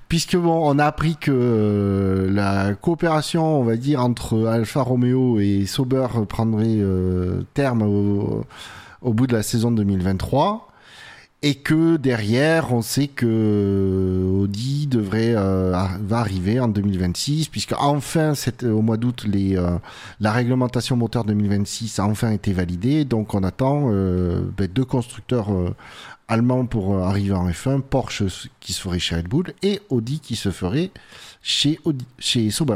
[0.07, 5.39] puisque bon, on a appris que euh, la coopération, on va dire, entre Alfa Romeo
[5.39, 8.45] et Sauber prendrait euh, terme au,
[9.01, 10.68] au bout de la saison 2023.
[11.41, 15.71] Et que derrière, on sait que Audi devrait euh,
[16.01, 19.77] va arriver en 2026, puisque enfin, cette- au mois d'août, les euh,
[20.19, 23.05] la réglementation moteur 2026 a enfin été validée.
[23.05, 25.73] Donc, on attend euh, ben, deux constructeurs euh,
[26.27, 28.23] allemands pour euh, arriver en F1, Porsche
[28.59, 30.91] qui se ferait chez Red Bull et Audi qui se ferait
[31.41, 32.75] chez Audi, chez Sauber.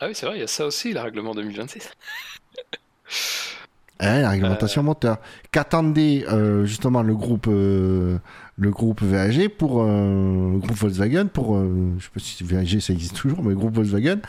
[0.00, 1.90] Ah oui, c'est vrai, il y a ça aussi, le règlement 2026.
[4.00, 5.18] Hein, la réglementation moteur.
[5.52, 8.16] Qu'attendait euh, justement le groupe euh,
[8.56, 12.80] le groupe VAG pour euh, le groupe Volkswagen pour euh, je sais pas si VAG
[12.80, 14.20] ça existe toujours mais le groupe Volkswagen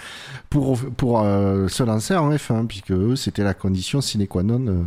[0.49, 4.65] pour pour euh, se lancer en F1 puisque eux c'était la condition sine qua non.
[4.67, 4.83] euh.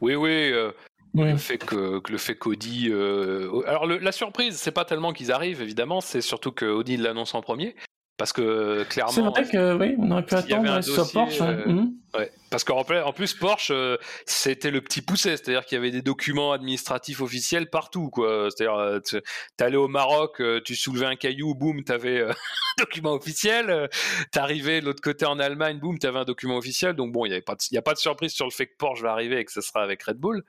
[0.00, 0.30] Oui, oui.
[0.30, 0.70] euh,
[1.14, 1.30] Oui.
[1.32, 2.88] Le fait que, que le fait qu'Audi.
[2.90, 6.96] euh, Alors le- la surprise, c'est pas tellement qu'ils arrivent, évidemment, c'est surtout que Audi
[6.96, 7.74] l'annonce en premier,
[8.20, 9.10] parce que clairement.
[9.12, 11.40] C'est vrai que oui, on aurait pu attendre sur Porsche.
[11.40, 11.84] euh.
[12.14, 13.96] Ouais, parce qu'en en plus Porsche, euh,
[14.26, 18.10] c'était le petit poussé, c'est-à-dire qu'il y avait des documents administratifs officiels partout.
[18.16, 19.16] C'est-à-dire, euh, tu
[19.56, 22.30] t'allais au Maroc, euh, tu soulevais un caillou, boum, t'avais euh,
[22.78, 23.88] un document officiel.
[24.32, 26.92] T'arrivais de l'autre côté en Allemagne, boum, t'avais un document officiel.
[26.94, 28.50] Donc bon, il y avait pas, de- il y a pas de surprise sur le
[28.50, 30.44] fait que Porsche va arriver et que ce sera avec Red Bull.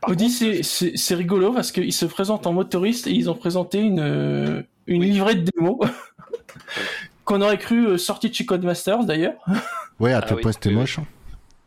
[0.00, 4.64] Par Audi, c'est- rigolo parce qu'ils se présentent en motoriste et ils ont présenté une,
[4.86, 5.10] une Oui.
[5.10, 5.78] livrée de démo
[7.24, 9.34] qu'on aurait cru euh, sortie de chez Codemasters d'ailleurs.
[9.98, 10.98] Ouais, à Ah tel oui, point c'était oui, moche.
[10.98, 11.06] hein.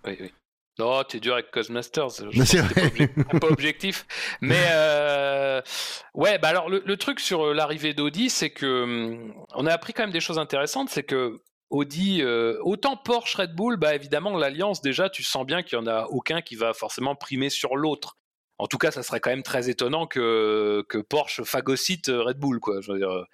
[0.05, 0.31] Oui, oui.
[0.77, 2.09] Non, t'es dur avec Cosmasters.
[2.09, 4.05] je Mais pense c'est pas, obje- pas objectif.
[4.41, 5.61] Mais euh,
[6.13, 9.73] ouais, bah alors le, le truc sur euh, l'arrivée d'Audi, c'est que hum, on a
[9.73, 10.89] appris quand même des choses intéressantes.
[10.89, 11.39] C'est que
[11.71, 15.81] Audi, euh, autant Porsche, Red Bull, bah évidemment l'alliance déjà, tu sens bien qu'il y
[15.81, 18.15] en a aucun qui va forcément primer sur l'autre.
[18.59, 22.59] En tout cas, ça serait quand même très étonnant que, que Porsche phagocyte Red Bull,
[22.59, 22.79] quoi.
[22.81, 23.25] Je veux dire,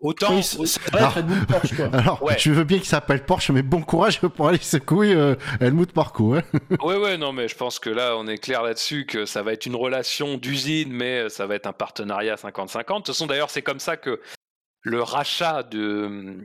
[0.00, 0.34] autant.
[0.34, 1.86] Oui, c'est c'est vrai, Alors- Red Bull Porsche quoi.
[1.92, 2.36] Alors, Ouais.
[2.36, 6.34] tu veux bien qu'il s'appelle Porsche, mais bon courage pour aller secouer euh, Helmut Marko.
[6.34, 6.42] Hein.
[6.82, 9.52] Ouais, ouais, non, mais je pense que là, on est clair là-dessus que ça va
[9.52, 12.76] être une relation d'usine, mais ça va être un partenariat 50-50.
[12.76, 14.20] De toute façon, d'ailleurs, c'est comme ça que
[14.82, 16.36] le rachat de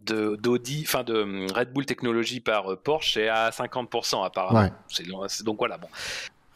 [0.00, 4.60] de- d'Audi, enfin de Red Bull Technologies par euh, Porsche est à 50% apparemment.
[4.60, 4.72] Ouais.
[4.88, 5.88] C'est- c'est- donc voilà, bon.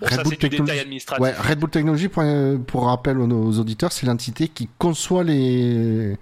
[0.00, 1.22] Bon, Red ça Bull administratif.
[1.22, 2.24] Ouais, Red Bull Technology, pour,
[2.66, 6.16] pour rappel aux, aux auditeurs, c'est l'entité qui conçoit les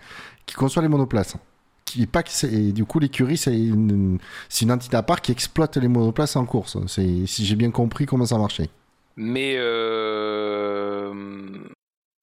[0.47, 1.37] qui conçoit les monoplaces.
[1.85, 4.19] Qui pas et du coup l'écurie c'est une
[4.51, 6.77] c'est une entité à part qui exploite les monoplaces en course.
[6.87, 8.69] C'est si j'ai bien compris comment ça marchait.
[9.17, 11.13] Mais euh,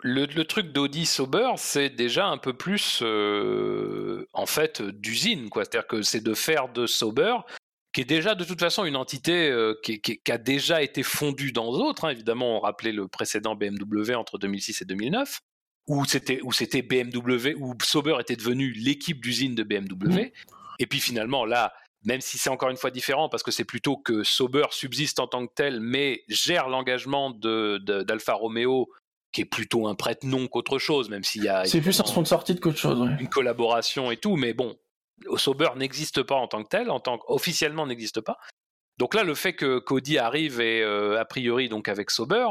[0.01, 5.63] le, le truc d'Audi Sauber, c'est déjà un peu plus euh, en fait d'usine, quoi.
[5.63, 7.35] C'est-à-dire que c'est de faire de Sauber,
[7.95, 11.01] qui est déjà de toute façon une entité euh, qui, qui- qui a déjà été
[11.01, 12.03] fondue dans d'autres.
[12.05, 12.09] hein.
[12.09, 15.39] Évidemment, on rappelait le précédent BMW entre 2006 et 2009,
[15.87, 20.33] où c'était où c'était BMW, où Sauber était devenu l'équipe d'usine de BMW.
[20.79, 21.71] Et puis finalement, là,
[22.03, 25.27] même si c'est encore une fois différent, parce que c'est plutôt que Sauber subsiste en
[25.27, 28.91] tant que tel, mais gère l'engagement de- de- d'Alfa Romeo,
[29.31, 32.43] qui est plutôt un prête-nom qu'autre chose, même s'il y a C'est plus un sponsor
[32.43, 32.99] titre qu'autre chose.
[32.99, 33.15] ouais.
[33.21, 34.75] une collaboration et tout, mais bon,
[35.37, 38.37] Sauber n'existe pas en tant que tel, en tant officiellement n'existe pas.
[38.97, 42.47] Donc là, le fait que Cody arrive et euh, a priori donc avec Sauber,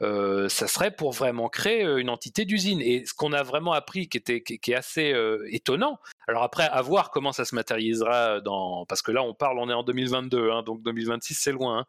[0.00, 2.80] euh, ça serait pour vraiment créer euh, une entité d'usine.
[2.80, 5.14] Et ce qu'on a vraiment appris, qui était qui, est assez
[5.50, 5.98] étonnant.
[6.28, 9.68] Alors après, à voir comment ça se matérialisera dans, parce que là, on parle, on
[9.68, 11.84] est en 2022, hein, donc 2026 c'est loin.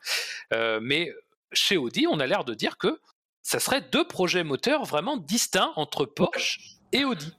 [0.52, 0.80] hein.
[0.82, 1.14] Mais
[1.52, 3.00] chez Audi, on a l'air de dire que
[3.42, 6.60] ça serait deux projets moteurs vraiment distincts entre Porsche
[6.92, 7.34] et Audi.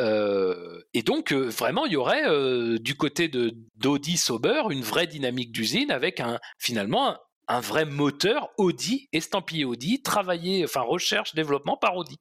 [0.00, 4.82] Euh, et donc, euh, vraiment, il y aurait euh, du côté de d'Audi Sauber une
[4.82, 10.80] vraie dynamique d'usine avec un, finalement un, un vrai moteur Audi, estampillé Audi, travaillé, enfin
[10.80, 12.18] recherche, développement par Audi.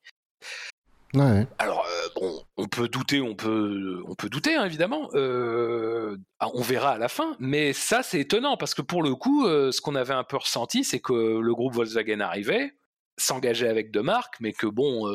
[1.15, 1.47] Ouais.
[1.57, 5.09] Alors, bon, on peut douter, on peut, on peut douter, hein, évidemment.
[5.13, 7.35] Ah, on verra à la fin.
[7.39, 10.83] Mais ça, c'est étonnant parce que pour le coup, ce qu'on avait un peu ressenti,
[10.83, 12.73] c'est que le groupe Volkswagen arrivait,
[13.17, 15.07] s'engageait avec deux marques, mais que bon,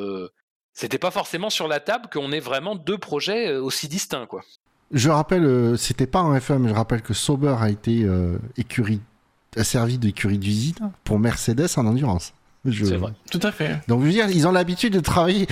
[0.75, 4.43] c'était pas forcément sur la table qu'on ait vraiment deux projets euh, aussi distincts, quoi.
[4.93, 8.37] Je rappelle, euh, c'était pas en F1, mais je rappelle que Sauber a été euh,
[8.59, 9.01] écurie,
[9.57, 12.33] a servi d'écurie d'usine pour Mercedes en endurance.
[12.65, 13.13] Je- C'est vrai.
[13.31, 13.81] Tout à fait.
[13.89, 15.47] Donc je veux dire, ils ont l'habitude de travailler.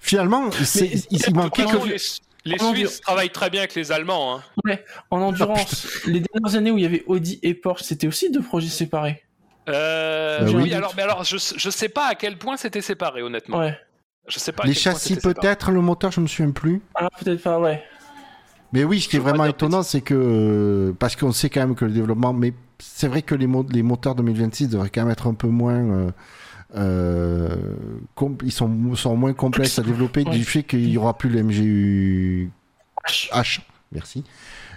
[0.00, 1.76] Finalement, c'est- il, il manquait que.
[2.46, 4.36] les, Suisses travaillent très bien avec les Allemands.
[4.66, 4.76] Hein.
[5.10, 8.42] En endurance, les dernières années où il y avait Audi et Porsche, c'était aussi deux
[8.42, 9.22] projets séparés.
[9.68, 10.74] Euh, Bah oui, oui.
[10.74, 13.58] alors, mais alors, je, je sais pas à quel point c'était séparé, honnêtement.
[13.58, 13.76] Ouais.
[14.28, 14.64] Je sais pas.
[14.64, 16.80] à Les châssis peut-être, le moteur, je me souviens plus.
[16.94, 17.82] Ah, peut-être pas, ouais.
[18.72, 21.74] Mais oui, ce qui est vraiment étonnant, c'est que euh, parce qu'on sait quand même
[21.76, 25.12] que le développement, mais c'est vrai que les, mo- les moteurs 2026 devraient quand même
[25.12, 26.10] être un peu moins, euh,
[26.76, 27.56] euh,
[28.42, 30.32] ils sont, sont moins complexes à développer Ouais.
[30.36, 32.50] du fait qu'il y aura plus le MGU
[33.06, 33.60] H.
[33.92, 34.24] Merci.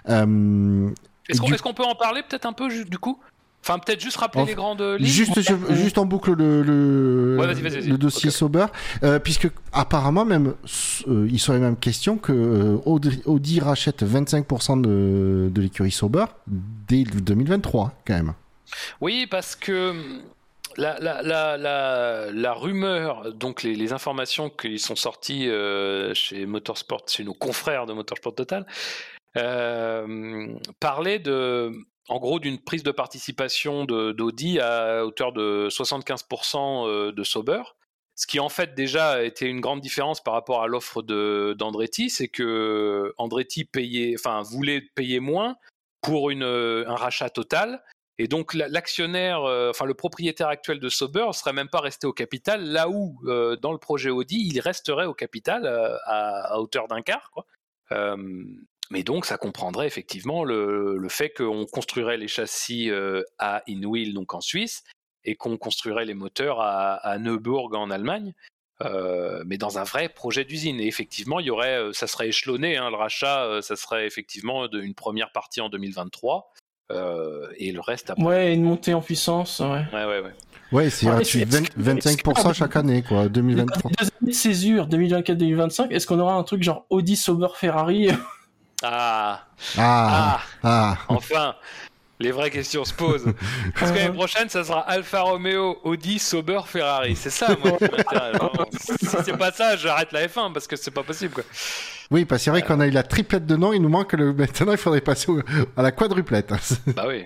[0.10, 0.90] Euh,
[1.28, 3.18] Est-ce qu'on du- peut en parler peut-être un peu du coup?
[3.64, 5.06] Enfin, peut-être juste rappeler les grandes lignes.
[5.06, 8.34] Juste, je- juste en boucle le, Ouais, dossier Ok.
[8.36, 8.66] Sauber,
[9.04, 10.54] euh, puisque apparemment même,
[11.08, 16.26] euh, il serait même question que euh, Audi, Audi rachète 25% de, de l'écurie Sauber
[16.48, 18.34] dès 2023 quand même.
[19.02, 20.22] Oui, parce que hum,
[20.78, 26.46] la, la, la, la, la rumeur, donc les, les informations qui sont sorties euh, chez
[26.46, 28.66] Motorsport, chez nos confrères de Motorsport Total,
[29.36, 30.48] euh,
[30.80, 31.72] parlaient de,
[32.10, 37.62] en gros, d'une prise de participation d'Audi à hauteur de 75% euh, de Sauber.
[38.16, 42.30] Ce qui en fait déjà était une grande différence par rapport à l'offre d'Andretti, c'est
[42.30, 45.56] que Andretti payait, enfin voulait payer moins
[46.02, 47.84] pour une, euh, un rachat total,
[48.18, 52.08] et donc la- l'actionnaire, euh, enfin le propriétaire actuel de Sauber serait même pas resté
[52.08, 53.20] au capital, là où
[53.62, 55.68] dans le projet Audi, il resterait au capital
[56.06, 57.32] à, hauteur d'un quart.
[58.90, 64.14] Mais donc ça comprendrait effectivement le, le fait qu'on construirait les châssis euh, à Inwil,
[64.14, 64.84] donc en Suisse,
[65.26, 68.34] et qu'on construirait les moteurs à, à Neuburg en Allemagne.
[68.84, 70.80] euh, mais dans un vrai projet d'usine.
[70.80, 74.68] Et effectivement, il y aurait, euh, ça serait échelonné, hein, le rachat, ça serait effectivement
[74.68, 76.54] de- une première partie en 2023,
[76.92, 78.24] euh, et le reste après.
[78.24, 79.84] Ouais, une montée en puissance, ouais.
[79.92, 80.34] Ouais, ouais, ouais.
[80.72, 83.90] Ouais, c'est Ouais, gratuit, c'est- 20 25% chaque année, quoi, 2023.
[84.00, 88.10] Deux années de césure, 2024-2025, est-ce qu'on aura un truc genre Audi, Sauber, Ferrari
[88.84, 89.44] Ah,
[89.78, 91.56] Ah, ah, ah, enfin,
[92.20, 93.26] les vraies questions se posent.
[93.80, 97.16] Parce que l'année prochaine, ça sera Alfa Romeo, Audi, Sauber, Ferrari.
[97.16, 97.78] C'est ça, moi,
[98.80, 101.44] Si c'est pas ça, j'arrête la F1 parce que c'est pas possible, quoi.
[102.12, 104.14] Oui, parce que c'est vrai qu'on a eu la triplette de noms, il nous manque
[104.14, 104.32] le.
[104.34, 105.42] Maintenant, il faudrait passer au-
[105.76, 106.54] à la quadruplette.
[106.96, 107.26] Bah oui.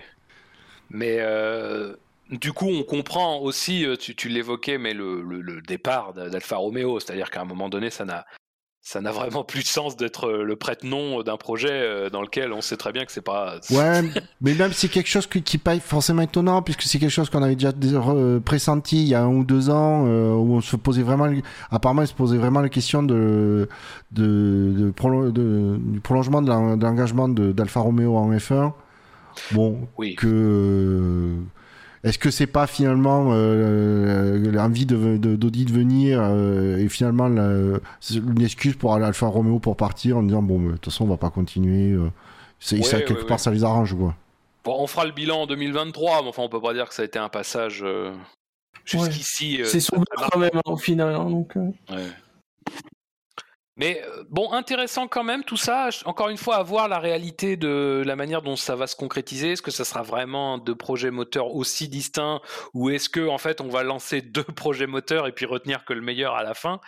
[0.90, 1.96] Mais euh,
[2.30, 6.56] du coup, on comprend aussi, euh, tu, tu l'évoquais, mais le, le- le départ d'Alfa
[6.58, 8.26] Romeo, c'est-à-dire qu'à un moment donné, ça n'a
[8.84, 12.52] ça n'a vraiment plus de sens d'être euh, le prête-nom d'un projet euh, dans lequel
[12.52, 13.58] on sait très bien que c'est pas.
[13.70, 14.02] Ouais,
[14.42, 17.44] mais même c'est quelque chose qui, qui pas forcément étonnant, puisque c'est quelque chose qu'on
[17.44, 20.62] avait déjà dé- re- pressenti il y a un ou deux ans, euh, où on
[20.62, 21.30] se posait vraiment,
[21.70, 23.70] apparemment, il se posait vraiment la question de,
[24.12, 28.72] de, de prolo- de- du prolongement de l'en- de l'engagement d'Alfa Romeo en F1.
[29.54, 30.16] Bon, Oui.
[30.16, 31.36] que
[32.04, 37.28] est-ce que c'est pas finalement euh, l'envie de de- d'Audi de venir euh, et finalement
[37.28, 37.80] la-
[38.14, 41.08] une excuse pour Alfa Romeo pour partir en disant bon mais, de toute façon on
[41.10, 42.10] va pas continuer euh,
[42.60, 43.28] c'est Ouais, ça ouais, quelque ouais.
[43.28, 44.16] part ça les arrange quoi
[44.64, 47.02] Bon, on fera le bilan en 2023, mais enfin, on peut pas dire que ça
[47.02, 48.12] a été un passage euh,
[48.86, 49.60] jusqu'ici.
[49.60, 51.16] euh, C'est Sauber quand même, au final.
[51.16, 51.62] hein, donc, euh.
[51.90, 52.06] Ouais.
[53.82, 55.90] Mais euh, bon, intéressant quand même tout ça.
[56.06, 59.54] Encore une fois, à voir la réalité de la manière dont ça va se concrétiser.
[59.54, 62.42] Est-ce que ça sera vraiment deux projets moteurs aussi distincts
[62.76, 65.94] ou est-ce que en fait on va lancer deux projets moteurs et puis retenir que
[65.94, 66.80] le meilleur à la fin?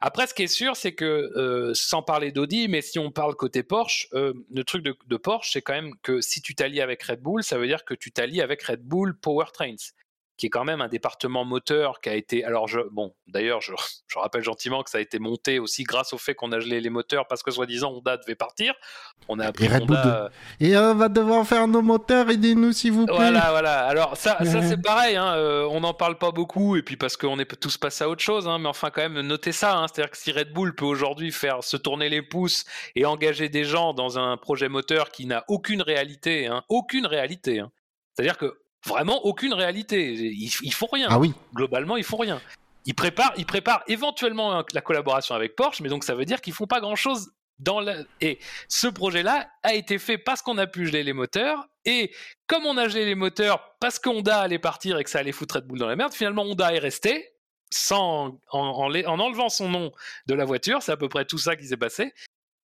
[0.00, 3.36] Après, ce qui est sûr, c'est que euh, sans parler d'Audi, mais si on parle
[3.36, 6.80] côté Porsche, euh, le truc de, de Porsche, c'est quand même que si tu t'allies
[6.80, 9.76] avec Red Bull, ça veut dire que tu t'allies avec Red Bull Powertrains
[10.40, 12.44] qui est quand même un département moteur qui a été.
[12.44, 13.72] Alors, je, bon, d'ailleurs, je,
[14.08, 16.80] je rappelle gentiment que ça a été monté aussi grâce au fait qu'on a gelé
[16.80, 18.72] les moteurs parce que soi-disant Honda devait partir.
[19.28, 20.30] On a appris Et Red Bull qu'Honda-
[20.60, 23.84] et on va devoir faire nos moteurs aidez-nous s'il vous plaît Voilà, voilà.
[23.86, 27.18] Alors, ça, ça c'est pareil, hein, euh, on n'en parle pas beaucoup, et puis parce
[27.18, 29.76] qu'on est tous passés à autre chose, hein, mais enfin, quand même, notez ça.
[29.76, 32.64] hein, C'est-à-dire que si Red Bull peut aujourd'hui faire se tourner les pouces
[32.96, 37.62] et engager des gens dans un projet moteur qui n'a aucune réalité, aucune réalité,
[38.14, 42.40] c'est-à-dire que vraiment aucune réalité, ils, ils font rien ah oui globalement, ils font rien.
[42.86, 46.54] Ils préparent, ils préparent éventuellement la collaboration avec Porsche, mais donc ça veut dire qu'ils
[46.54, 47.96] font pas grand chose dans la...
[48.20, 52.10] Et ce projet-là a été fait parce qu'on a pu geler les moteurs, et
[52.46, 55.32] comme on a gelé les moteurs parce que Honda allait partir et que ça allait
[55.32, 57.32] foutre Red Bull dans la merde, finalement Honda est resté
[57.70, 59.92] sans, en, en enlevant son nom
[60.26, 62.12] de la voiture, c'est à peu près tout ça qui s'est passé.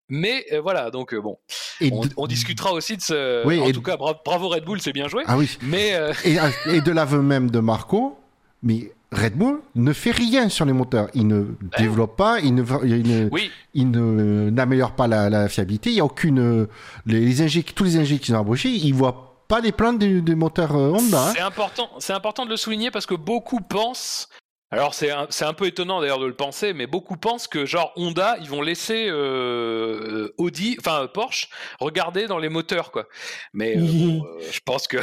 [0.09, 1.39] Mais euh, voilà, donc euh, bon,
[1.81, 3.47] et on, discutera aussi de ce.
[3.47, 5.23] Oui, en tout cas, bra- bravo Red Bull, c'est bien joué.
[5.27, 6.37] ah oui Mais euh, et,
[6.69, 8.19] et de l'aveu même de Marco
[8.63, 11.45] mais Red Bull ne fait rien sur les moteurs il ne
[11.79, 15.91] développe pas il ne, il ne, oui, il ne n'améliore pas la, la fiabilité.
[15.91, 16.67] Il y a aucune
[17.07, 17.35] les,
[17.75, 21.29] tous les ingénieurs qui sont embauchés, ils voient pas les plaintes des, des moteurs Honda.
[21.29, 21.33] hein.
[21.35, 24.29] C'est important, c'est important de le souligner parce que beaucoup pensent.
[24.75, 27.65] Alors c'est un, c'est un peu étonnant d'ailleurs de le penser, mais beaucoup pensent que
[27.65, 31.49] genre Honda, ils vont laisser euh, Audi, enfin Porsche,
[31.79, 33.07] regarder dans les moteurs quoi.
[33.53, 34.99] Mais euh, bon, euh, je pense que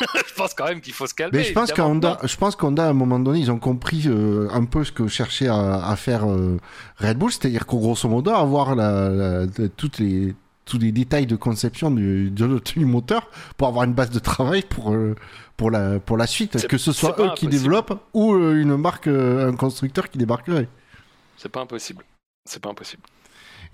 [0.28, 1.38] je pense quand même qu'il faut se calmer.
[1.38, 4.48] Mais je pense qu'Honda, je pense qu'Honda, à un moment donné, ils ont compris euh,
[4.52, 6.58] un peu ce que cherchait à, à faire euh,
[6.98, 9.46] Red Bull, c'est-à-dire qu'au grosso modo, avoir la,
[9.76, 10.34] toutes les,
[10.64, 14.92] tous les détails de conception du, du moteur pour avoir une base de travail pour,
[14.92, 15.16] euh,
[15.60, 19.08] pour, la, pour la suite, que ce soit eux qui développent ou euh, une marque,
[19.08, 20.68] euh, un constructeur qui débarquerait.
[21.36, 22.02] C'est pas impossible.
[22.48, 23.02] C'est pas impossible.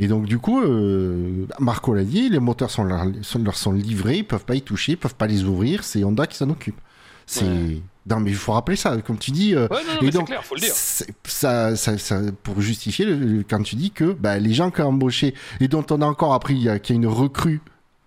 [0.01, 3.70] Et donc, du coup, euh, Marco l'a dit, les moteurs sont leur, sont- leur sont
[3.70, 6.51] livrés, ils peuvent pas y toucher, ils peuvent pas les ouvrir, c'est Honda qui s'en
[6.51, 6.80] occupe.
[7.24, 7.45] C'est.
[7.45, 7.80] Ouais.
[8.09, 9.55] Non, mais il faut rappeler ça, comme tu dis.
[9.55, 10.72] euh, Ouais, non, non, Et mais c'est donc, clair, faut le dire.
[10.74, 14.89] Ça, ça, ça- pour justifier, le- quand tu dis que bah, les gens qui ont
[14.89, 17.61] embauché et dont on a encore appris y qu'il y a une recrue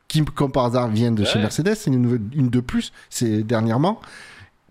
[0.10, 1.39] qui, comme par hasard, vient de chez.
[1.39, 4.01] Mercedes, c'est une, de plus, c'est dernièrement,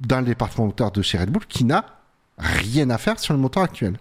[0.01, 1.87] dans le département moteur de chez Red Bull, qui n'a
[2.37, 3.97] rien à faire sur le moteur actuel.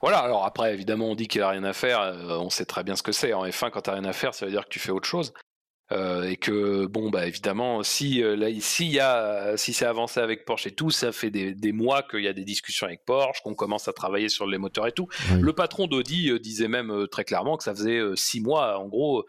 [0.00, 2.00] Voilà, alors après, évidemment, on dit qu'il a rien à faire.
[2.00, 3.32] euh, on sait très bien ce que c'est.
[3.32, 5.34] En F1, quand t'as rien à faire, ça veut dire que tu fais autre chose.
[5.90, 10.20] Euh, et que, bon, bah évidemment, si, euh, là, s'il y a, si c'est avancé
[10.20, 13.04] avec Porsche et tout, ça fait des, des mois qu'il y a des discussions avec
[13.06, 15.08] Porsche, qu'on commence à travailler sur les moteurs et tout.
[15.32, 15.40] Oui.
[15.40, 19.24] Le patron d'Audi euh, disait même très clairement que ça faisait six mois, en gros.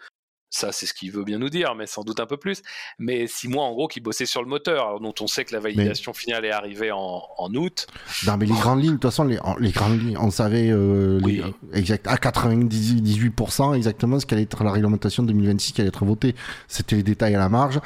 [0.52, 2.64] Ça, c'est ce qu'il veut bien nous dire, mais sans doute un peu plus.
[2.98, 5.60] Mais six mois, en gros, qu'il bossait sur le moteur, dont on sait que la
[5.60, 7.86] validation finale est arrivée en, en août.
[8.26, 9.38] Non, mais les grandes lignes, de toute façon, les,
[9.72, 11.54] grandes lignes, on savait euh, les- Oui.
[11.74, 16.36] exact, à 98% exactement ce qu'allait être la réglementation 2026 qui allait être votée.
[16.68, 17.80] C'était les détails à la marge.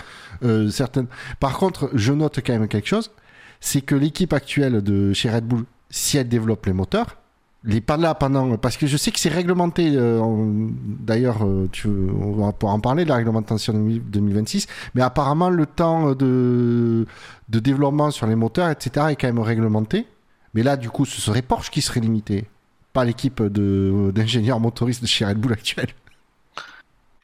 [0.44, 1.08] Euh, certaines...
[1.40, 3.12] Par contre, je note quand même quelque chose,
[3.60, 7.18] c'est que l'équipe actuelle de chez Red Bull, si elle développe les moteurs,
[7.66, 12.46] les pas là pendant parce que je sais que c'est réglementé euh, d'ailleurs euh, on
[12.46, 17.06] va pouvoir en parler de la réglementation 2026 mais apparemment le temps de
[17.48, 20.08] développement sur les moteurs etc est quand même réglementé.
[20.54, 22.46] Mais là du coup ce serait Porsche qui serait limité
[22.92, 25.88] pas l'équipe de d'ingénieurs motoristes de chez Red Bull actuel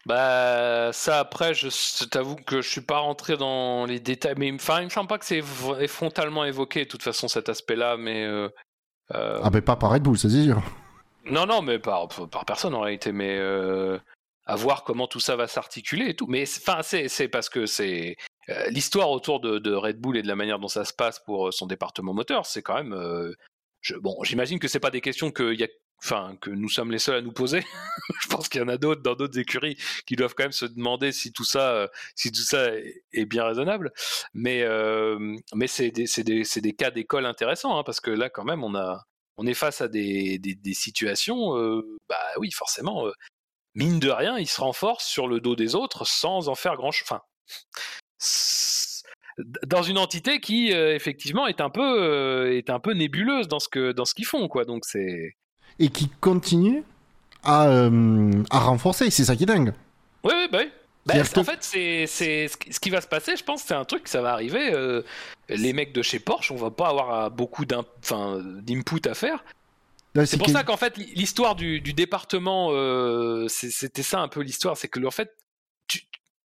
[0.05, 1.67] Bah ça après, je
[2.05, 5.17] t'avoue que je suis pas rentré dans les détails, mais enfin il me semble pas
[5.17, 5.41] que c'est
[5.87, 8.49] frontalement évoqué de toute façon cet aspect-là, mais euh, euh,
[9.11, 10.61] ah ben pas par Red Bull c'est sûr
[11.25, 13.97] non non mais par par personne en réalité, mais euh,
[14.45, 16.25] à voir comment tout ça va s'articuler et tout.
[16.27, 18.15] Mais c'est- enfin c'est c'est parce que c'est
[18.49, 21.19] euh, l'histoire autour de, de Red Bull et de la manière dont ça se passe
[21.19, 23.31] pour euh, son département moteur, c'est quand même euh,
[23.81, 25.67] je, bon j'imagine que c'est pas des questions que il y a
[26.03, 27.61] Enfin, que nous sommes les seuls à nous poser.
[28.21, 30.65] je pense qu'il y en a d'autres dans d'autres écuries qui doivent quand même se
[30.65, 32.69] demander si tout ça, euh, si tout ça
[33.11, 33.91] est, bien raisonnable.
[34.33, 38.45] Mais, euh, mais c'est des, des, des cas d'école intéressants hein, parce que là, quand
[38.45, 39.03] même, on a,
[39.37, 41.57] on est face à des, des, situations.
[41.57, 43.05] euh, bah oui, forcément,
[43.75, 46.91] mine de rien, ils se renforcent sur le dos des autres sans en faire grand
[46.91, 47.19] chose.
[49.65, 53.91] Dans une entité qui effectivement est un peu, est un peu nébuleuse dans ce que,
[53.91, 54.65] dans ce qu'ils font, quoi.
[54.65, 55.35] Donc c'est
[55.79, 56.83] et qui continue
[57.43, 59.73] à, euh, à renforcer c'est ça qui est dingue
[60.23, 60.71] Oui, oui, bah oui.
[61.07, 63.35] C'est-à-dire en fait, c'est c'est ce qui va se passer.
[63.35, 64.71] Je pense, c'est un truc, ça va arriver.
[64.73, 65.01] euh,
[65.47, 69.43] les mecs de chez Porsche, on va pas avoir euh, beaucoup d'input à faire.
[70.25, 74.41] C'est pour que- ça qu'en fait, l'histoire du, du département, euh, c'était ça un peu
[74.41, 75.31] l'histoire, c'est que en fait,
[75.87, 76.01] tu,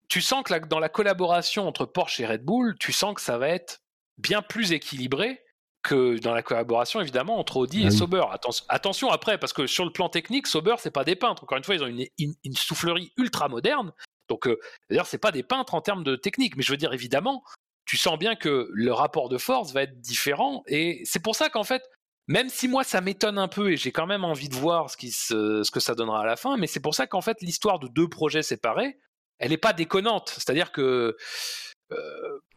[0.07, 3.21] tu sens que la- dans la collaboration entre Porsche et Red Bull, tu sens que
[3.21, 3.81] ça va être
[4.17, 5.41] bien plus équilibré
[5.83, 7.97] que dans la collaboration évidemment entre Audi Ah et oui.
[7.97, 8.23] Sauber.
[8.31, 11.43] Atten- attention après, parce que sur le plan technique, Sauber c'est pas des peintres.
[11.43, 13.91] Encore une fois, ils ont une, une- une soufflerie ultra moderne.
[14.29, 14.57] Donc euh,
[14.89, 17.43] d'ailleurs, c'est pas des peintres en termes de technique, mais je veux dire évidemment,
[17.85, 20.63] tu sens bien que le rapport de force va être différent.
[20.67, 21.83] Et c'est pour ça qu'en fait,
[22.27, 24.95] même si moi ça m'étonne un peu et j'ai quand même envie de voir ce,
[24.95, 27.41] qui se- ce que ça donnera à la fin, mais c'est pour ça qu'en fait
[27.41, 28.97] l'histoire de deux projets séparés,
[29.39, 30.29] elle n'est pas déconnante.
[30.29, 31.17] C'est-à-dire que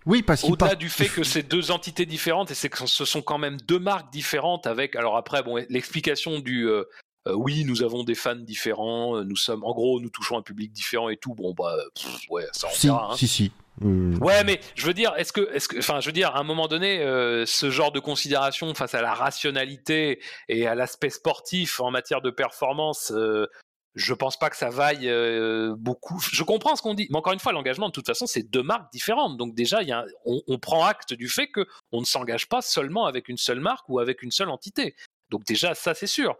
[0.06, 3.04] oui parce au-delà part- du fait que c'est deux entités différentes et c'est que ce
[3.04, 6.84] sont quand même deux marques différentes avec alors après bon l'explication du euh,
[7.26, 10.42] euh, oui nous avons des fans différents euh, nous sommes en gros nous touchons un
[10.42, 13.16] public différent et tout bon bah pff, ouais ça on si verra, hein.
[13.16, 13.52] si si
[13.84, 16.38] Euh, Ouais, mais je veux dire, est-ce que, est-ce que, enfin, je veux dire, à
[16.40, 20.18] un moment donné, euh, ce genre de considération face à la rationalité
[20.48, 23.46] et à l'aspect sportif en matière de performance, euh,
[23.96, 26.20] je pense pas que ça vaille euh, beaucoup.
[26.32, 28.62] Je comprends ce qu'on dit, mais encore une fois, l'engagement, de toute façon, c'est deux
[28.62, 29.38] marques différentes.
[29.38, 29.80] Donc déjà,
[30.24, 33.88] on, prend acte du fait que on ne s'engage pas seulement avec une seule marque
[33.88, 34.94] ou avec une seule entité.
[35.30, 36.36] Donc déjà, ça, c'est sûr.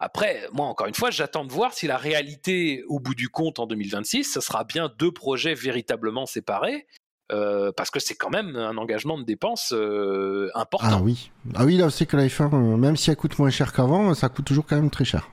[0.00, 3.58] Après, moi, encore une fois, j'attends de voir si la réalité, au bout du compte,
[3.58, 6.86] en 2026, ce sera bien deux projets véritablement séparés,
[7.30, 10.88] euh, parce que c'est quand même un engagement de dépenses euh, important.
[10.90, 13.50] ah oui ah oui là c'est que la F1 euh, même si elle coûte moins
[13.50, 15.28] cher qu'avant ça coûte toujours quand même très cher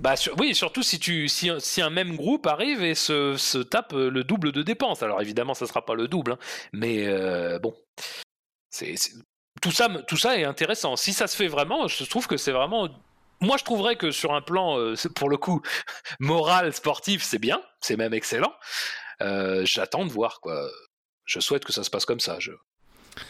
[0.00, 3.92] Bah, oui, surtout si, tu, si, si un même groupe arrive et se, se tape
[3.92, 5.02] euh, le double de dépenses.
[5.02, 6.38] Alors évidemment, ça sera pas le double, hein,
[6.72, 7.74] mais euh, bon,
[8.70, 8.94] c'est
[9.60, 10.96] tout ça, tout ça est intéressant.
[10.96, 12.88] Si ça se fait vraiment, je trouve que c'est vraiment.
[13.42, 15.60] Moi, je trouverais que sur un plan, euh, pour le coup,
[16.20, 18.54] moral, sportif, c'est bien, c'est même excellent.
[19.20, 20.66] J'attends de voir quoi.
[21.26, 22.38] je souhaite que ça se passe comme ça.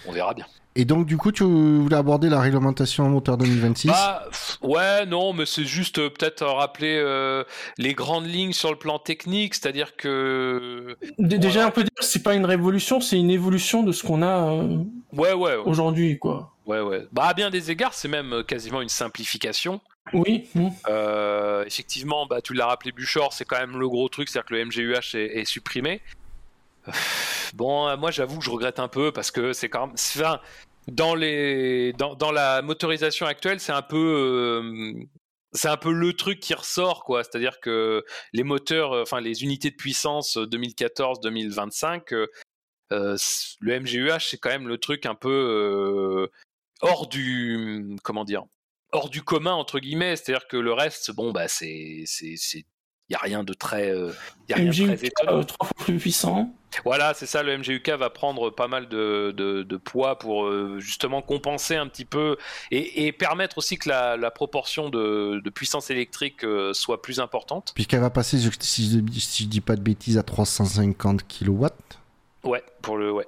[0.07, 0.47] On verra bien.
[0.77, 4.29] Et donc, du coup, tu voulais aborder la réglementation moteur 2026 bah,
[4.63, 7.43] Ouais, non, mais c'est juste euh, peut-être rappeler euh,
[7.77, 10.97] les grandes lignes sur le plan technique, c'est-à-dire que.
[11.19, 14.23] Déjà, on peut dire que c'est pas une révolution, c'est une évolution de ce qu'on
[14.23, 14.79] a euh,
[15.13, 16.55] ouais, ouais, aujourd'hui, quoi.
[16.67, 17.05] Ouais, ouais.
[17.11, 19.81] Bah, à bien des égards, c'est même quasiment une simplification.
[20.13, 20.49] Oui.
[21.67, 24.65] Effectivement, bah, tu l'as rappelé, Buchor, c'est quand même le gros truc, c'est-à-dire que le
[24.67, 26.01] MGUH est, est supprimé.
[27.55, 30.39] Bon, euh, moi j'avoue que je regrette un peu parce que c'est quand même.
[30.89, 34.63] Dans, les, dans, la motorisation actuelle, c'est un peu.
[34.63, 34.95] Euh,
[35.53, 37.25] c'est un peu le truc qui ressort, quoi.
[37.25, 42.27] C'est-à-dire que les moteurs, euh, enfin les unités de puissance 2014-2025,
[42.91, 46.29] le MGUH, c'est quand même le truc un peu
[46.81, 47.97] hors du.
[48.03, 48.45] Comment dire
[48.93, 50.17] Hors du commun, entre guillemets.
[50.17, 52.65] C'est-à-dire que le reste, bon, bah, c'est il
[53.11, 54.13] n'y a rien de très, euh,
[54.49, 55.45] y a rien de très étonnant.
[55.45, 56.55] trois fois plus puissant.
[56.85, 61.21] Voilà, c'est ça, le MGUK va prendre pas mal de, de, poids pour euh, justement
[61.21, 62.37] compenser un petit peu
[62.71, 67.19] et, et permettre aussi que la, la proportion de, de, puissance électrique euh, soit plus
[67.19, 67.73] importante.
[67.75, 68.45] Puisqu'elle va passer, si
[69.01, 71.67] je, si je dis pas de bêtises, à 350 kW.
[72.45, 73.27] Ouais, pour le, ouais,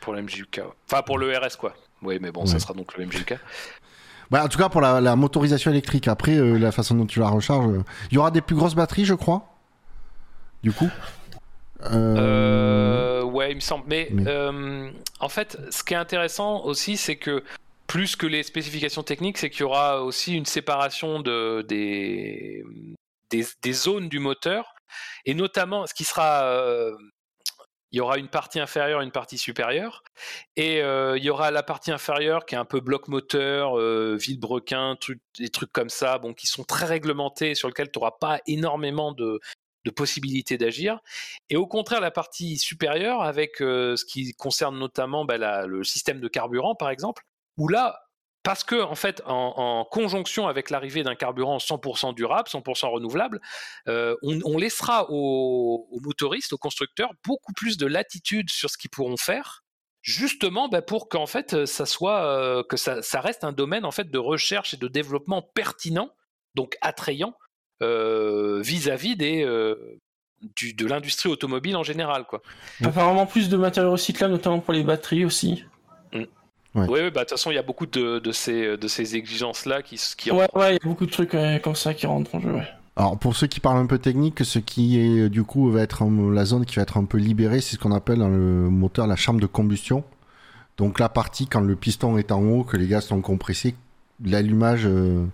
[0.00, 0.62] pour le MGUK.
[0.88, 1.74] Enfin, pour le RS, quoi.
[2.02, 3.38] Oui, mais bon, ça sera donc le MGUK.
[4.30, 6.08] Bah, en tout cas, pour la, motorisation électrique.
[6.08, 7.68] Après, euh, la façon dont tu la recharges.
[7.68, 9.56] Euh, il y aura des plus grosses batteries, je crois.
[10.62, 10.90] Du coup.
[11.84, 13.22] Euh...
[13.22, 13.84] ouais, il me semble.
[13.86, 17.44] Mais, euh, en fait, ce qui est intéressant aussi, c'est que
[17.86, 22.64] plus que les spécifications techniques, c'est qu'il y aura aussi une séparation de, des,
[23.30, 24.74] des, des, zones du moteur.
[25.24, 26.42] Et notamment, ce qui sera
[27.92, 30.02] il y aura une partie inférieure une partie supérieure.
[30.56, 34.16] Et euh, il y aura la partie inférieure qui est un peu bloc moteur, euh,
[34.16, 34.96] vide-brequin,
[35.38, 39.12] des trucs comme ça, bon, qui sont très réglementés, sur lesquels tu n'auras pas énormément
[39.12, 39.40] de,
[39.94, 40.98] possibilités d'agir.
[41.48, 46.20] Et au contraire, la partie supérieure, avec euh, ce qui concerne notamment bah, le système
[46.20, 47.22] de carburant, par exemple,
[47.56, 48.05] où là,
[48.46, 53.40] parce que en fait, en, conjonction avec l'arrivée d'un carburant 100% durable, 100% renouvelable,
[53.88, 59.16] euh, on, laissera aux, motoristes, aux constructeurs, beaucoup plus de latitude sur ce qu'ils pourront
[59.16, 59.64] faire,
[60.00, 64.12] justement bah, pour qu'en fait, ça soit euh, que ça, reste un domaine en fait
[64.12, 66.10] de recherche et de développement pertinent,
[66.54, 67.34] donc attrayant
[67.82, 72.24] euh, vis-à-vis des de l'industrie automobile en général.
[72.84, 75.64] Apparemment plus de matériaux recyclables, notamment pour les batteries aussi.
[76.76, 79.82] Oui, bah, de toute façon, il y a beaucoup de, de ces, de ces exigences-là
[79.82, 82.40] qui, qui Ouais, ouais, il y a beaucoup de trucs comme ça qui rentrent en
[82.40, 82.68] jeu, ouais.
[82.98, 86.02] Alors pour ceux qui parlent un peu technique, ce qui est du coup va être
[86.32, 89.06] la zone qui va être un peu libérée, c'est ce qu'on appelle dans le moteur
[89.06, 90.02] la chambre de combustion.
[90.78, 93.74] Donc la partie quand le piston est en haut, que les gaz sont compressés,
[94.24, 95.26] l'allumage, euh,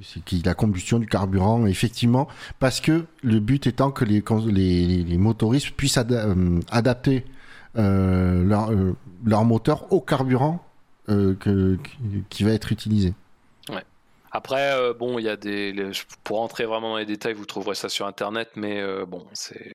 [0.00, 2.28] c'est la combustion du carburant, effectivement,
[2.60, 7.24] parce que le but étant que les, les, les motoristes puissent euh, adapter
[7.78, 8.94] euh, leur, euh,
[9.24, 10.64] leur, moteur au carburant
[11.08, 11.78] euh, que,
[12.28, 13.14] qui va être utilisé.
[13.68, 13.84] Ouais.
[14.32, 15.74] Après, bon, il y a des.
[16.24, 19.72] Pour entrer vraiment dans les détails, vous trouverez ça sur internet, mais bon, c'est.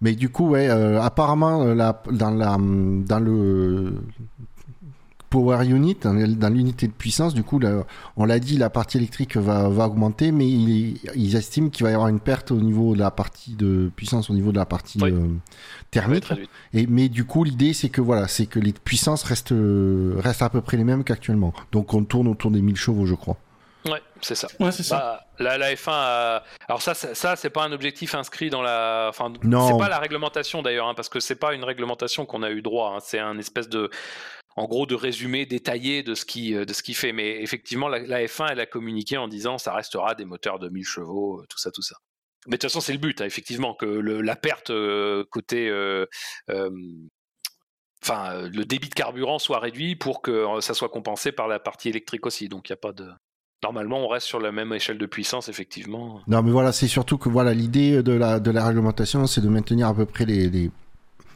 [0.00, 3.94] Mais du coup, ouais, apparemment, la, dans, la, dans le
[5.34, 7.58] power unit, dans l'unité de puissance, du coup,
[8.16, 11.94] on l'a dit, la partie électrique va, va augmenter, mais ils, estiment qu'il va y
[11.94, 15.00] avoir une perte au niveau de la partie de puissance, au niveau de la partie
[15.02, 15.26] euh,
[15.90, 16.32] thermique.
[16.72, 19.54] Et, mais du coup, l'idée, c'est que voilà, c'est que les puissances restent,
[20.18, 21.52] restent à peu près les mêmes qu'actuellement.
[21.72, 23.36] Donc, on tourne autour des 1000 chevaux, je crois.
[23.86, 24.48] Ouais, c'est ça.
[24.60, 25.20] Ouais, c'est ça.
[25.38, 29.08] Bah, la, F1 Alors ça, ça, c'est pas un objectif inscrit dans la...
[29.10, 32.50] Enfin, c'est pas la réglementation d'ailleurs, hein, parce que c'est pas une réglementation qu'on a
[32.50, 32.94] eu droit.
[32.96, 33.00] Hein.
[33.02, 33.90] C'est un espèce de
[34.56, 37.12] en gros de résumé détaillé de ce qui euh, de ce qui fait.
[37.12, 40.84] Mais effectivement, la, F1 elle a communiqué en disant ça restera des moteurs de 1000
[40.84, 41.96] chevaux, euh, tout ça, tout ça.
[42.46, 45.70] Mais de toute façon, c'est le but, hein, effectivement, que la perte euh, côté
[48.02, 51.88] enfin le débit de carburant soit réduit pour que ça soit compensé par la partie
[51.88, 52.48] électrique aussi.
[52.48, 53.08] Donc il n'y a pas de
[53.62, 56.20] Normalement, on reste sur la même échelle de puissance, effectivement.
[56.26, 59.48] Non, mais voilà, c'est surtout que voilà l'idée de la, de la réglementation, c'est de
[59.48, 60.70] maintenir à peu près les,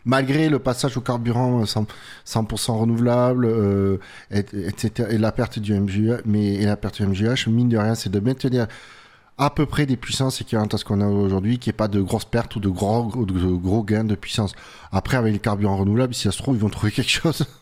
[0.08, 1.86] malgré le passage au carburant 100%,
[2.70, 3.98] euh, renouvelable, euh,
[4.30, 7.76] et, etc., et la perte du MGH, mais et la perte du MGH, mine de
[7.76, 8.66] rien, c'est de maintenir
[9.36, 11.88] à peu près des puissances équivalentes à ce qu'on a aujourd'hui, qu'il n'y ait pas
[11.88, 14.54] de grosses pertes ou de gros, de gros gains de puissance.
[14.90, 17.44] Après, avec les carburants renouvelables, si ça se trouve, ils vont trouver quelque chose.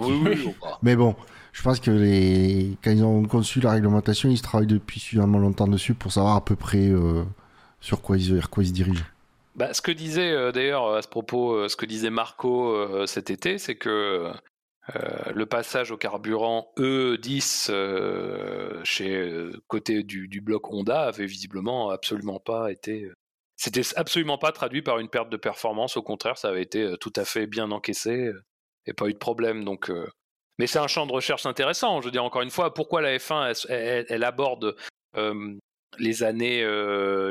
[0.00, 1.16] Oui, oui, Mais bon,
[1.52, 2.76] je pense que les...
[2.84, 6.44] quand ils ont conçu la réglementation, ils travaillent depuis suffisamment longtemps dessus pour savoir à
[6.44, 7.24] peu près euh,
[7.80, 9.02] sur quoi ils, vers quoi ils se dirigent.
[9.58, 13.06] Bah, ce que disait euh, d'ailleurs à ce propos, euh, ce que disait Marco euh,
[13.06, 14.32] cet été, c'est que
[15.34, 17.70] le passage au carburant E10
[18.84, 23.10] chez côté du, bloc Honda avait visiblement absolument pas été
[23.56, 25.98] c'était absolument pas traduit par une perte de performance.
[25.98, 28.32] Au contraire, ça avait été tout à fait bien encaissé
[28.86, 29.62] et pas eu de problème.
[29.62, 29.92] Donc,
[30.58, 32.00] mais c'est un champ de recherche intéressant.
[32.00, 34.74] Je veux dire, encore une fois, pourquoi la F1 elle, aborde
[35.98, 36.62] les années,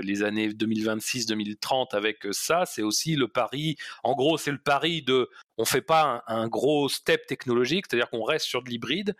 [0.01, 3.77] les années 2026-2030 avec ça, c'est aussi le pari.
[4.03, 8.23] En gros, c'est le pari de, on fait pas un gros step technologique, c'est-à-dire qu'on
[8.23, 9.15] reste sur de l'hybride,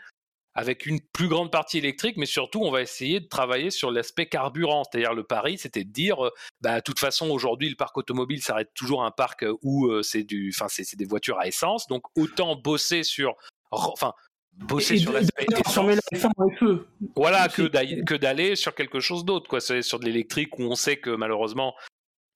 [0.58, 4.26] avec une plus grande partie électrique, mais surtout, on va essayer de travailler sur l'aspect
[4.26, 4.84] carburant.
[4.84, 6.32] C'est-à-dire, le pari, c'était de dire, euh,
[6.62, 9.86] bah, de toute façon, aujourd'hui, le parc automobile, ça reste toujours un parc euh, où
[9.86, 11.88] euh, c'est du, enfin, c'est des voitures à essence.
[11.88, 13.36] Donc, autant bosser sur,
[13.70, 14.14] enfin,
[14.58, 15.46] bosser sur l'aspect
[17.16, 19.62] Voilà, que d'aller sur quelque chose d'autre, quoi.
[19.62, 21.74] C'est sur de l'électrique où on sait que malheureusement,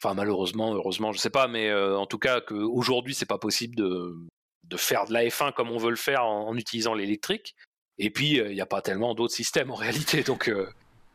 [0.04, 4.16] enfin, malheureusement, heureusement, je sais pas, mais en tout cas, qu'aujourd'hui, c'est pas possible de,
[4.64, 7.56] de faire de la F1 comme on veut le faire en utilisant l'électrique.
[7.98, 10.24] Et puis, euh, il n'y a pas tellement d'autres systèmes en réalité.
[10.24, 10.68] Donc, euh,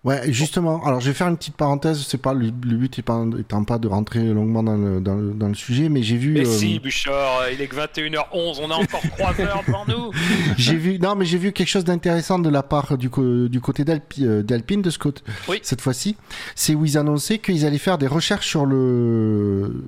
[0.07, 0.86] Ouais, justement.
[0.86, 2.07] Alors, je vais faire une petite parenthèse.
[2.07, 6.04] C'est pas le, but étant pas de rentrer longuement dans le, dans le, sujet, mais
[6.04, 6.34] j'ai vu.
[6.34, 8.61] Mais si, euh, Bouchard, il est que 21h11.
[8.62, 10.12] On a encore 3 heures devant nous.
[10.57, 13.11] j'ai vu, non, mais j'ai vu quelque chose d'intéressant de la part du,
[13.48, 15.24] du côté d'Alpine, de Scott.
[15.48, 15.59] Oui.
[15.64, 16.16] Cette fois-ci,
[16.54, 19.86] c'est où ils annonçaient qu'ils allaient faire des recherches sur le,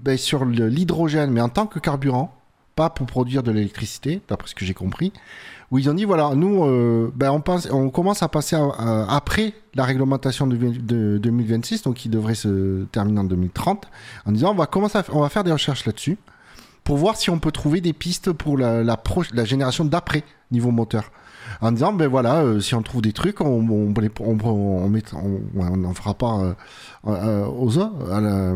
[0.00, 2.37] ben, sur l'hydrogène, mais en tant que carburant,
[2.78, 5.12] pas pour produire de l'électricité, d'après ce que j'ai compris
[5.70, 8.56] où ils ont dit voilà, nous, euh, ben on, pense, on commence à passer
[9.08, 13.86] après la réglementation de, 2026, donc qui devrait se terminer en 2030,
[14.24, 16.16] en disant on va commencer, on va faire des recherches là-dessus
[16.84, 18.96] pour voir si on peut trouver des pistes pour la, la,
[19.34, 21.10] la génération d'après niveau moteur.
[21.60, 25.94] En disant ben voilà, euh, si on trouve des trucs, on, on, on, met, on,
[25.94, 26.54] fera pas
[27.06, 28.54] euh, aux à la,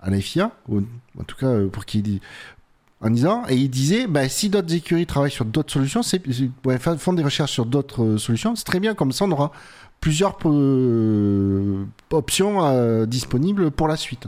[0.00, 0.80] à la FIA, ou,
[1.18, 2.20] en tout cas pour qu'ils
[3.02, 6.22] en disant, et il disait, bah, si d'autres écuries travaillent sur d'autres solutions, c'est,
[6.98, 9.52] font des recherches sur d'autres euh, solutions, c'est très bien, comme ça on aura
[10.00, 14.26] plusieurs euh, options euh, disponibles pour la suite.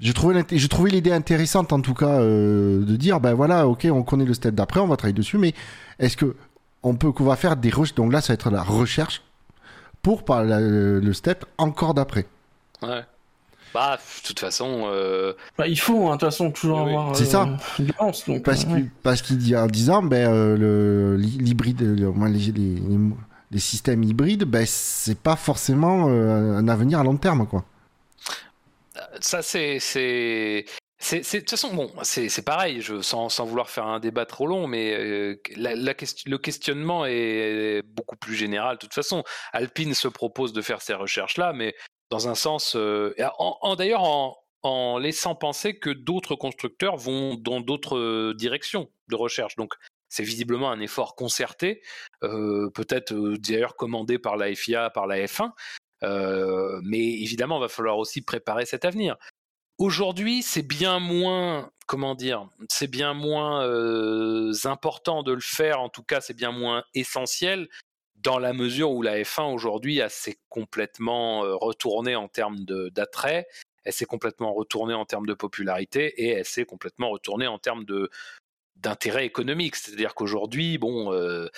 [0.00, 4.34] Je trouvais l'idée intéressante en tout cas de dire, ben voilà, ok, on connaît le
[4.34, 5.54] step d'après, on va travailler dessus, mais
[5.98, 6.36] est-ce que
[6.84, 9.22] on peut qu'on va faire des recherches, donc là ça va être la recherche
[10.00, 12.26] pour par le step encore d'après.
[12.80, 13.02] Ouais.
[13.74, 14.84] Bah, de toute façon.
[14.86, 15.34] Euh...
[15.56, 17.14] Bah, il faut, hein, de toute façon, toujours avoir.
[17.14, 17.48] C'est ça.
[17.80, 17.84] Euh,
[18.26, 22.80] donc, parce euh, qu'il parce qu'il dit en disant, ben, euh, l'hybride, les, les,
[23.50, 27.64] les, systèmes hybrides, ben, c'est pas forcément un avenir à long terme, quoi.
[29.20, 29.78] Ça, c'est.
[29.80, 30.64] c'est...
[31.00, 34.48] C'est, de toute façon, bon, c'est, pareil, je, sans, sans, vouloir faire un débat trop
[34.48, 38.74] long, mais la, la question, le questionnement est beaucoup plus général.
[38.74, 41.76] De toute façon, Alpine se propose de faire ces recherches-là, mais
[42.10, 44.02] dans un sens, euh, en, d'ailleurs
[44.62, 49.56] en, laissant penser que d'autres constructeurs vont dans d'autres directions de recherche.
[49.56, 49.74] Donc
[50.08, 51.82] c'est visiblement un effort concerté,
[52.22, 55.52] euh, peut-être euh, d'ailleurs commandé par la FIA, par la F1,
[56.82, 59.16] mais évidemment, il va falloir aussi préparer cet avenir.
[59.78, 63.62] Aujourd'hui, c'est bien moins, comment dire, c'est bien moins
[64.64, 67.68] important de le faire, en tout cas, c'est bien moins essentiel
[68.22, 73.46] dans la mesure où la F1 aujourd'hui s'est complètement euh, retournée en termes d'attrait,
[73.84, 77.84] elle s'est complètement retournée en termes de popularité et elle s'est complètement retournée en termes
[78.76, 79.76] d'intérêt économique.
[79.76, 81.48] C'est-à-dire qu'aujourd'hui, bon, euh,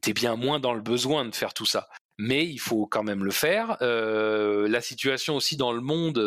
[0.00, 1.88] t'es bien moins dans le besoin de faire tout ça.
[2.18, 3.78] Mais il faut quand même le faire.
[3.80, 6.18] Euh, la situation aussi dans le monde,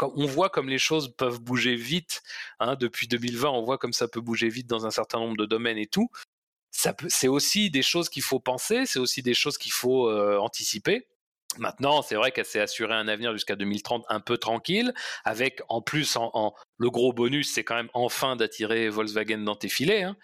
[0.00, 2.22] on voit comme les choses peuvent bouger vite.
[2.60, 5.46] Hein, depuis 2020, on voit comme ça peut bouger vite dans un certain nombre de
[5.46, 6.08] domaines et tout
[7.08, 11.06] c'est aussi des choses qu'il faut penser, c'est aussi des choses qu'il faut euh, anticiper.
[11.58, 14.92] Maintenant, c'est vrai qu'elle s'est assurée un avenir jusqu'à 2030 un peu tranquille,
[15.24, 16.18] avec en plus
[16.78, 20.02] le gros bonus, c'est quand même enfin d'attirer Volkswagen dans tes filets.
[20.02, 20.16] Hein.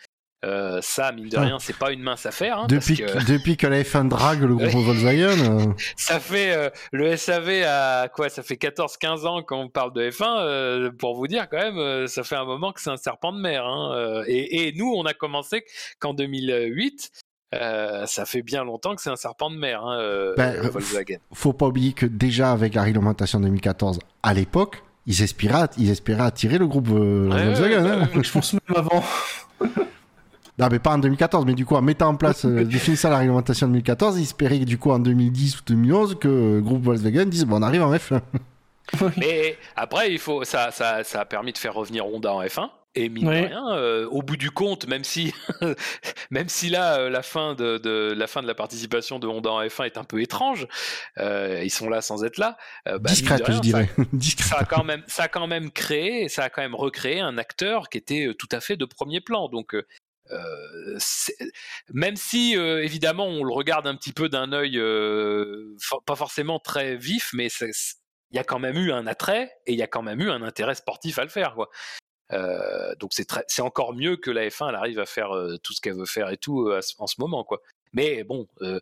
[0.45, 2.59] Euh, ça, mine de rien, c'est pas une mince affaire.
[2.59, 3.31] Hein, depuis, que...
[3.31, 5.39] depuis avait fait drague le groupe Volkswagen.
[5.39, 5.73] Euh.
[5.97, 10.97] Ça fait euh, le SAV à quoi Ça fait 14-15 ans qu'on parle de F1.
[10.97, 13.65] pour vous dire quand même, ça fait un moment que c'est un serpent de mer.
[13.65, 15.65] Hein, et, et, nous, on a commencé
[16.01, 17.11] qu'en 2008.
[17.53, 21.19] ça fait bien longtemps que c'est un serpent de mer, hein, ben, Volkswagen.
[21.33, 26.25] Faut pas oublier que déjà avec la réglementation 2014, à l'époque, ils espéraient, ils espéraient
[26.25, 27.87] attirer le groupe Volkswagen.
[27.87, 28.09] hein.
[28.21, 29.05] Je pense même avant.
[30.59, 33.19] Non, mais pas en 2014, mais du coup, en mettant en place, euh, définissant la
[33.19, 37.27] réglementation 2014, ils espéraient que du coup, en 2010 ou 2011, que le groupe Volkswagen
[37.27, 38.21] dise, bon, on arrive en F1.
[39.17, 42.69] mais après, il faut, ça, ça, ça a permis de faire revenir Honda en F1.
[42.95, 45.33] Et mine de rien, euh, au bout du compte, même si,
[46.31, 49.51] même si là, euh, la fin de, de, la fin de la participation de Honda
[49.51, 50.69] en F1 est un peu étrange,
[51.17, 52.59] euh, ils sont là sans être là.
[52.85, 53.89] Bah, Discrète, je dirais.
[53.97, 57.21] Ça, ça, a quand même, ça a quand même créé, ça a quand même recréé
[57.21, 59.49] un acteur qui était tout à fait de premier plan.
[59.49, 59.87] Donc, euh,
[61.93, 65.77] même si euh, évidemment on le regarde un petit peu d'un œil euh,
[66.07, 69.79] pas forcément très vif, mais il y a quand même eu un attrait et il
[69.79, 71.57] y a quand même eu un intérêt sportif à le faire.
[72.33, 75.81] Euh, donc c'est encore mieux que la F1 elle arrive à faire euh, tout ce
[75.81, 77.47] qu'elle veut faire et tout euh, en ce moment.
[77.93, 78.81] Mais bon, euh,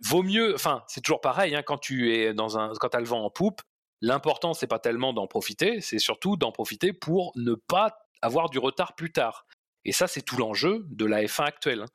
[0.00, 0.54] vaut mieux.
[0.54, 3.30] Enfin, c'est toujours pareil hein, quand tu es dans un, quand t'as le vent en
[3.30, 3.62] poupe.
[4.02, 8.58] L'important c'est pas tellement d'en profiter, c'est surtout d'en profiter pour ne pas avoir du
[8.58, 9.46] retard plus tard.
[9.84, 11.80] Et ça c'est tout l'enjeu de la F1 actuelle.
[11.82, 11.86] hein.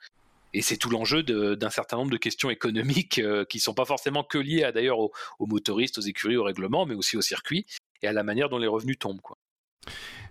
[0.53, 4.23] Et c'est tout l'enjeu d'un certain nombre de questions économiques euh, qui sont pas forcément
[4.23, 7.65] que liées à d'ailleurs aux, aux motoristes, aux écuries, au règlement, mais aussi au circuit
[8.01, 9.21] et à la manière dont les revenus tombent.
[9.21, 9.37] Quoi.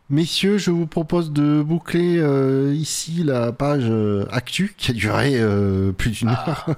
[0.09, 5.33] Messieurs, je vous propose de boucler euh, ici la page euh, actu qui a duré
[5.39, 6.65] euh, plus d'une Ah.
[6.67, 6.77] heure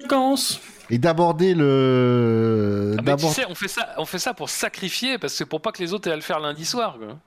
[0.00, 0.60] vacances.
[0.90, 2.96] et d'aborder le.
[2.98, 5.60] Ah, mais tu sais, on fait ça, on fait ça pour sacrifier, parce que pour
[5.62, 6.98] pas que les autres aient à le faire lundi soir.
[6.98, 7.18] quoi.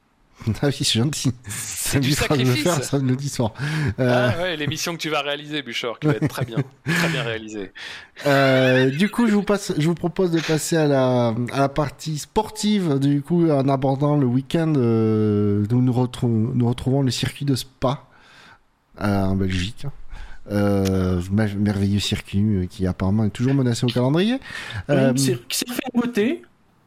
[0.62, 1.32] Ah oui, c'est gentil.
[1.48, 2.74] C'est du m'évitera de le sacrifice.
[2.74, 3.54] faire samedi soir.
[4.00, 7.08] Euh, Ah ouais, l'émission que tu vas réaliser, Bouchard, qui va être très bien, très
[7.10, 7.72] bien réalisée.
[8.26, 11.70] Euh, du coup, je vous, passe, je vous propose de passer à la, à la
[11.70, 17.12] partie sportive, du coup, en abordant le week-end euh, où nous, retrou- nous retrouvons le
[17.12, 18.04] circuit de Spa
[19.02, 19.86] euh, en Belgique.
[20.52, 24.40] Euh, mer- merveilleux circuit euh, qui apparemment est toujours menacé au calendrier.
[24.90, 26.42] Euh, Qui s'est qui s'est fait beauté.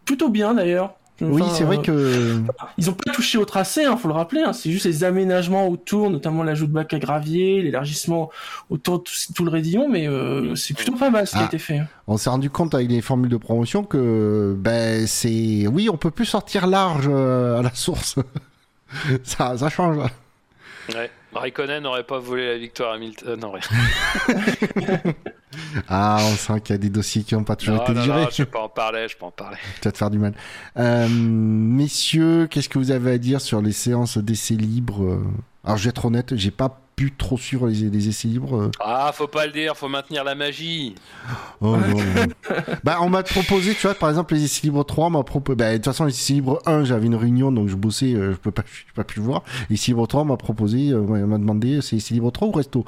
[0.04, 0.94] Plutôt bien d'ailleurs.
[1.20, 2.42] Oui, c'est vrai euh, que
[2.78, 4.42] Ils ont pas touché au tracé, hein, faut le rappeler.
[4.42, 8.30] Hein, c'est juste les aménagements autour, notamment l'ajout de bac à gravier, l'élargissement
[8.70, 11.42] autour de tout, tout le raidillon, mais euh, c'est plutôt pas mal ce qui Ah.
[11.42, 11.80] a été fait.
[12.06, 16.10] on s'est rendu compte avec les formules de promotion que ben c'est oui, on peut
[16.10, 18.16] plus sortir large euh, à la source.
[19.24, 19.96] ça, ça change.
[20.94, 21.10] Ouais.
[21.34, 23.28] Raikkonen n'aurait pas volé la victoire à Hamilton.
[23.28, 23.62] euh, non, rien.
[25.88, 28.00] Ah, on sent qu'il y a des dossiers qui n'ont pas toujours Non, été non,
[28.00, 28.22] digérés.
[28.22, 29.56] non, je peux pas en parler, je peux en parler.
[29.80, 30.34] peut-être faire du mal.
[30.76, 35.24] Euh, messieurs, qu'est-ce que vous avez à dire sur les séances d'essais libres euh
[35.64, 38.56] Alors, je vais être honnête, j'ai pas pu trop suivre les, les essais libres.
[38.56, 38.70] euh.
[38.80, 40.94] Ah, faut pas le dire, faut maintenir la magie.
[41.60, 42.26] Oh, non, non.
[42.84, 45.56] bah, on m'a proposé, tu vois, par exemple, les essais libres 3, on m'a proposé.
[45.56, 48.32] Bah, de toute façon, les essais libres 1, j'avais une réunion, donc je bossais, euh,
[48.32, 49.42] je peux pas, je pas pu le voir.
[49.68, 52.52] Les essais libres 3, on m'a proposé, euh, m'a demandé, c'est essais libres 3 ou
[52.52, 52.86] resto?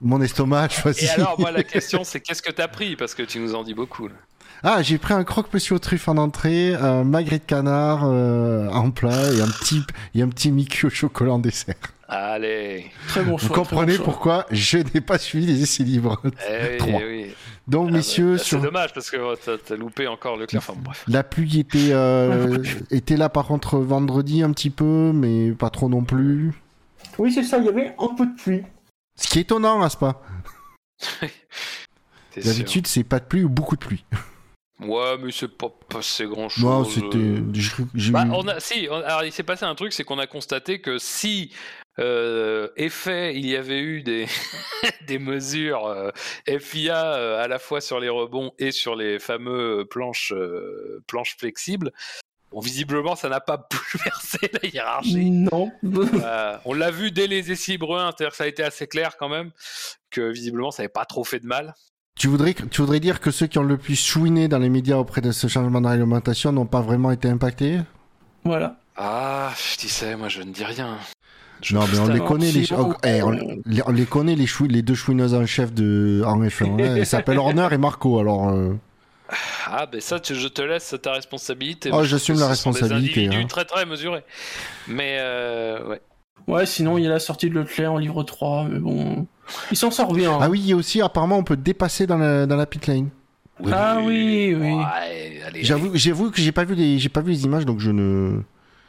[0.00, 1.06] Mon estomac a choisi.
[1.06, 2.96] Et alors, moi, la question, c'est qu'est-ce que t'as pris?
[2.96, 4.08] Parce que tu nous en dis beaucoup.
[4.08, 4.14] là.
[4.62, 8.90] Ah, j'ai pris un croque-monsieur aux truffes en entrée, un magret de canard euh, en
[8.90, 9.82] plat et un petit,
[10.14, 11.74] et un petit Mickey au chocolat en dessert.
[12.08, 12.90] Allez.
[13.08, 13.56] Très bon Vous choix.
[13.56, 14.04] comprenez bon choix.
[14.04, 16.22] pourquoi je n'ai pas suivi les essais libres.
[16.48, 17.26] Eh oui, oui.
[17.68, 20.36] Donc, Ah bah, messieurs, bah, sur C'est dommage parce que oh, t'as- t'as loupé encore
[20.36, 20.62] le clair.
[20.66, 21.04] Enfin, bref.
[21.08, 22.58] la pluie était, euh,
[22.90, 26.52] était là par contre vendredi un petit peu, mais pas trop non plus.
[27.18, 28.62] Oui, c'est ça, il y avait un peu de pluie.
[29.16, 30.22] Ce qui est étonnant, n'est-ce pas?
[32.36, 34.04] D'habitude, c'est pas de pluie ou beaucoup de pluie.
[34.78, 36.62] Ouais, mais c'est pas passé grand chose.
[36.62, 37.42] Moi, c'était.
[37.94, 40.26] j'ai Bah, on a, si, on- alors il s'est passé un truc, c'est qu'on a
[40.26, 41.50] constaté que si
[41.98, 44.26] euh, effet il y avait eu des,
[45.06, 46.10] des mesures euh,
[46.46, 51.36] FIA euh, à la fois sur les rebonds et sur les fameux planches, euh, planches
[51.38, 51.90] flexibles,
[52.56, 55.30] bon, visiblement ça n'a pas bouleversé la hiérarchie.
[55.30, 55.70] Non.
[55.84, 59.16] Euh, on l'a vu dès les essais bruns, c'est-à-dire que ça a été assez clair
[59.18, 59.50] quand même
[60.10, 61.74] que visiblement ça n'avait pas trop fait de mal.
[62.18, 64.96] Tu voudrais, tu voudrais dire que ceux qui ont le plus chouiné dans les médias
[64.96, 67.80] auprès de ce changement de réglementation n'ont pas vraiment été impactés?
[68.44, 68.76] Voilà.
[68.96, 70.96] Ah, tu sais, moi je ne dis rien.
[71.60, 73.30] Je Non, mais on les connaît, les, oh, on,
[73.66, 76.64] les- on les connaît, les, chou- les deux chouineuses en chef de, en F1.
[76.70, 76.94] hein.
[76.96, 78.48] Elles s'appellent Horner et Marco, alors.
[78.50, 78.74] euh,
[79.66, 81.90] Ah, ben ça, tu- je te laisse ta responsabilité.
[81.92, 83.46] Oh, j'assume la sont des responsabilité, individus hein.
[83.48, 84.22] très très mesurés.
[84.88, 86.00] Mais euh, ouais.
[86.46, 89.26] Ouais, sinon il y a la sortie de Leclerc en livre 3, mais bon.
[89.72, 90.38] Il s'en sort bien.
[90.40, 92.86] Ah oui, il y a aussi, apparemment, on peut dépasser dans la, dans la pit
[92.86, 93.10] lane.
[93.72, 94.74] Ah oui, oui.
[94.74, 97.90] Ouais, J'avoue, j'avoue que j'ai pas vu les, j'ai pas vu les images, donc je
[97.90, 98.42] ne.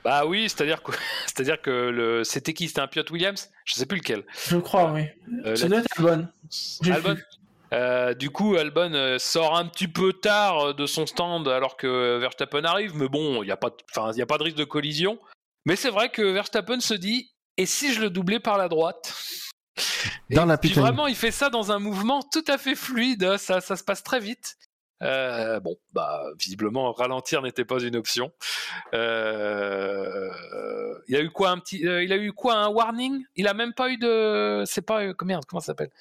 [0.03, 0.91] Bah oui, c'est-à-dire que,
[1.25, 2.67] c'est-à-dire que le, c'était qui?
[2.67, 3.49] C'était un Piotr Williams?
[3.65, 4.23] Je sais plus lequel.
[4.49, 5.05] Je crois, oui.
[5.45, 6.27] Euh, Ça la- doit être Albon.
[6.83, 7.15] J'ai Albon?
[7.73, 11.75] Euh, du coup, Albon euh, sort un petit peu tard euh, de son stand alors
[11.77, 14.57] que Verstappen arrive, mais bon, il n'y a pas, de- y a pas de risque
[14.57, 15.19] de collision.
[15.65, 19.13] Mais c'est vrai que Verstappen se dit, et si je le doublais par la droite?
[20.29, 23.37] Dans Et la puis vraiment, il fait ça dans un mouvement tout à fait fluide,
[23.37, 24.55] ça, ça se passe très vite.
[25.03, 28.31] Euh, bon, bah visiblement ralentir n'était pas une option.
[28.95, 30.29] Euh,
[31.07, 33.23] il a eu quoi un petit, euh, il a eu quoi un warning?
[33.35, 35.91] Il a même pas eu de, c'est pas comment ça s'appelle?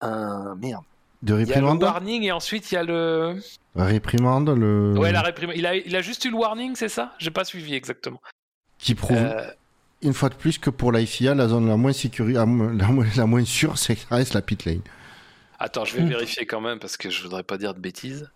[0.00, 0.84] Un merde.
[1.22, 3.36] De Il y a le réprimande warning et ensuite il y a le,
[3.76, 4.94] Réprimande, le.
[4.98, 5.56] ouais la réprimande.
[5.56, 7.14] Il a, il a juste eu le warning, c'est ça?
[7.18, 8.20] J'ai pas suivi exactement.
[8.78, 9.50] Qui prouve, Euh,
[10.00, 12.86] une fois de plus, que pour la FIA, la zone la moins la, moins- la
[12.88, 14.80] moins- la moins sûre, c'est reste la pit lane.
[15.58, 16.08] attends, je vais Hmm.
[16.08, 18.30] vérifier quand même parce que je voudrais pas dire de bêtises.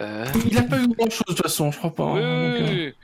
[0.00, 2.04] Euh, Il a pas eu grand chose de toute façon, je crois pas.
[2.04, 2.94] hein, Oui, donc, oui, euh, oui.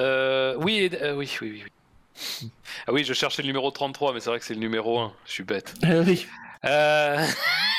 [0.00, 2.50] Euh, oui, euh, oui, oui, oui, oui.
[2.88, 5.12] Ah oui, je cherchais le numéro 33, mais c'est vrai que c'est le numéro 1.
[5.26, 5.74] Je suis bête.
[5.84, 6.26] euh, oui.
[6.64, 7.24] Euh,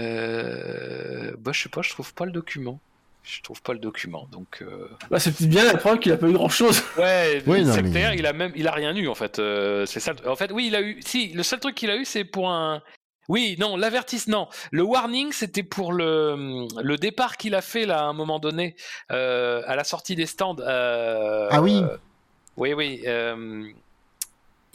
[0.00, 1.32] euh...
[1.38, 2.80] Bah, je sais pas, je trouve pas le document.
[3.22, 4.62] Je trouve pas le document, donc.
[4.62, 4.88] Euh...
[5.10, 6.82] Bah, c'est peut-être bien la preuve qu'il a pas eu grand chose.
[6.96, 9.38] Ouais, Oui, non, c'est mais- clair, il a même, il a rien eu en fait.
[9.38, 10.12] Euh, c'est ça.
[10.26, 10.98] En fait, oui, il a eu.
[11.04, 12.82] Si, le seul truc qu'il a eu, c'est pour un.
[13.28, 14.48] Oui, non, l'avertissement.
[14.72, 18.74] Le warning, c'était pour le, le départ qu'il a fait là à un moment donné
[19.12, 20.56] euh, à la sortie des stands.
[20.58, 21.80] euh, Ah oui.
[21.84, 21.96] euh,
[22.56, 23.02] oui, oui.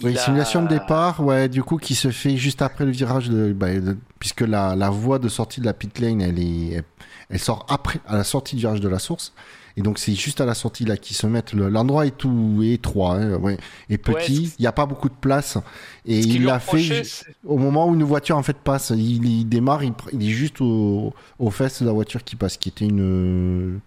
[0.04, 3.30] Oui, a- simulation de départ, ouais, du coup, qui se fait juste après le virage,
[3.30, 6.84] de, bah, de- puisque la, la voie de sortie de la pit lane, elle, est,
[7.30, 9.34] elle, sort après, à la sortie du virage de la source.
[9.78, 11.52] Et donc, c'est juste à la sortie là qu'ils se mettent.
[11.54, 13.58] le- L'endroit est tout étroit, hein, ouais,
[13.90, 14.54] et petit.
[14.58, 15.58] Il n'y a pas beaucoup de place.
[16.06, 17.02] Et il l'a fait
[17.46, 18.92] au moment où une voiture en fait passe.
[18.96, 22.56] Il, il démarre, il, il est juste au, aux fesses de la voiture qui passe,
[22.58, 23.80] qui était une,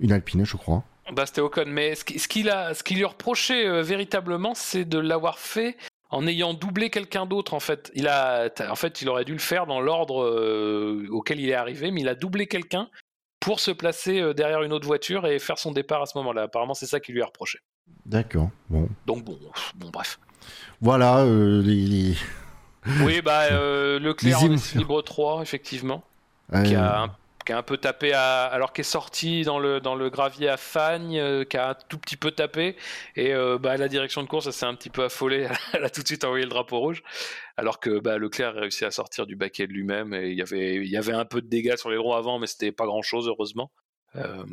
[0.00, 0.84] une Alpine, je crois.
[1.12, 4.54] Bah, c'était Ocon, mais ce qui- ce qu'il a, ce qu'il lui reprochait euh, véritablement,
[4.54, 5.76] c'est de l'avoir fait
[6.10, 7.54] en ayant doublé quelqu'un d'autre.
[7.54, 11.40] En fait, il a, en fait, il aurait dû le faire dans l'ordre euh, auquel
[11.40, 12.88] il est arrivé, mais il a doublé quelqu'un
[13.40, 16.42] pour se placer euh, derrière une autre voiture et faire son départ à ce moment-là.
[16.44, 17.58] Apparemment, c'est ça qui lui a reproché.
[18.06, 18.48] D'accord.
[18.70, 18.88] Bon.
[19.06, 19.38] Donc bon,
[19.74, 20.18] bon bref.
[20.80, 22.14] Voilà euh, les.
[23.02, 26.02] Oui, bah euh, Leclerc en libre 3, effectivement.
[26.64, 29.80] qui a, un, qui a un peu tapé à, alors qu'il est sorti dans le,
[29.80, 32.76] dans le gravier à Fagne, euh, qui a un tout petit peu tapé,
[33.16, 35.90] et euh, bah, la direction de course elle s'est un petit peu affolée, elle a
[35.90, 37.02] tout de suite envoyé le drapeau rouge,
[37.56, 40.42] alors que bah, Leclerc a réussi à sortir du baquet de lui-même, et il y
[40.42, 43.28] avait, y avait un peu de dégâts sur les droits avant, mais c'était pas grand-chose,
[43.28, 43.70] heureusement.
[44.16, 44.44] Euh,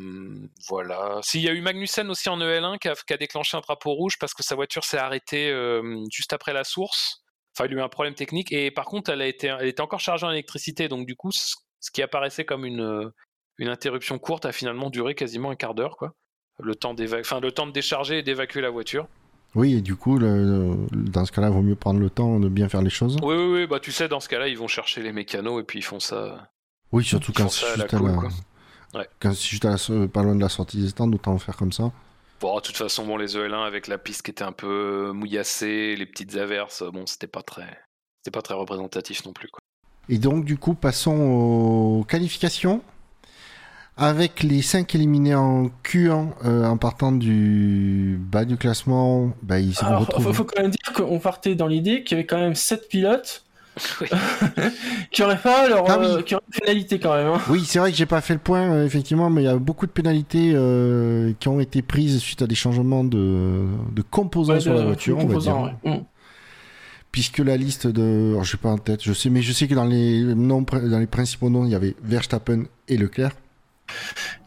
[0.68, 1.20] voilà.
[1.22, 4.34] S'il y a eu Magnussen aussi en EL1 qui a, déclenché un drapeau rouge parce
[4.34, 7.22] que sa voiture s'est arrêtée euh, juste après la source.
[7.54, 9.82] Enfin, il a eu un problème technique et par contre, elle, a été, elle était
[9.82, 11.30] encore chargée en électricité, donc du coup,
[11.82, 13.10] ce qui apparaissait comme une, euh,
[13.58, 16.14] une interruption courte a finalement duré quasiment un quart d'heure, quoi.
[16.58, 19.06] Le temps, enfin, le temps de décharger et d'évacuer la voiture.
[19.54, 22.48] Oui, et du coup, le- dans ce cas-là, il vaut mieux prendre le temps de
[22.48, 23.16] bien faire les choses.
[23.22, 25.64] Oui, oui, oui, bah tu sais, dans ce cas-là, ils vont chercher les mécanos et
[25.64, 26.50] puis ils font ça.
[26.92, 29.00] Oui, surtout quand c'est juste, cool, la...
[29.00, 29.08] Ouais.
[29.34, 31.90] juste à la pas loin de la sortie des stands, autant faire comme ça.
[32.40, 35.96] Bon, de toute façon, bon, les EL1 avec la piste qui était un peu mouillassée,
[35.96, 37.78] les petites averses, bon, c'était pas très,
[38.18, 39.61] c'était pas très représentatif non plus, quoi.
[40.08, 41.16] Et donc, du coup, passons
[42.00, 42.80] aux qualifications.
[43.98, 49.74] Avec les 5 éliminés en Q1 euh, en partant du bas du classement, bah, ils
[49.74, 50.24] se retrouvent.
[50.24, 52.88] faut, faut quand même dire qu'on partait dans l'idée qu'il y avait quand même 7
[52.88, 53.44] pilotes
[54.00, 54.08] Oui.
[55.12, 56.06] qui auraient pas leur Ah oui.
[56.06, 57.26] euh, qui auraient une pénalité quand même.
[57.28, 57.40] hein.
[57.50, 59.56] Oui, c'est vrai que j'ai pas fait le point, euh, effectivement, mais il y a
[59.58, 64.54] beaucoup de pénalités euh, qui ont été prises suite à des changements de, de composants
[64.54, 65.58] Ouais, sur la de- voiture, on va dire.
[65.84, 65.90] ouais.
[65.98, 66.02] Mm.
[67.12, 68.30] Puisque la liste de.
[68.32, 70.62] Alors, je sais pas en tête, je sais, mais je sais que dans les, noms,
[70.62, 73.32] dans les principaux noms, il y avait Verstappen et Leclerc.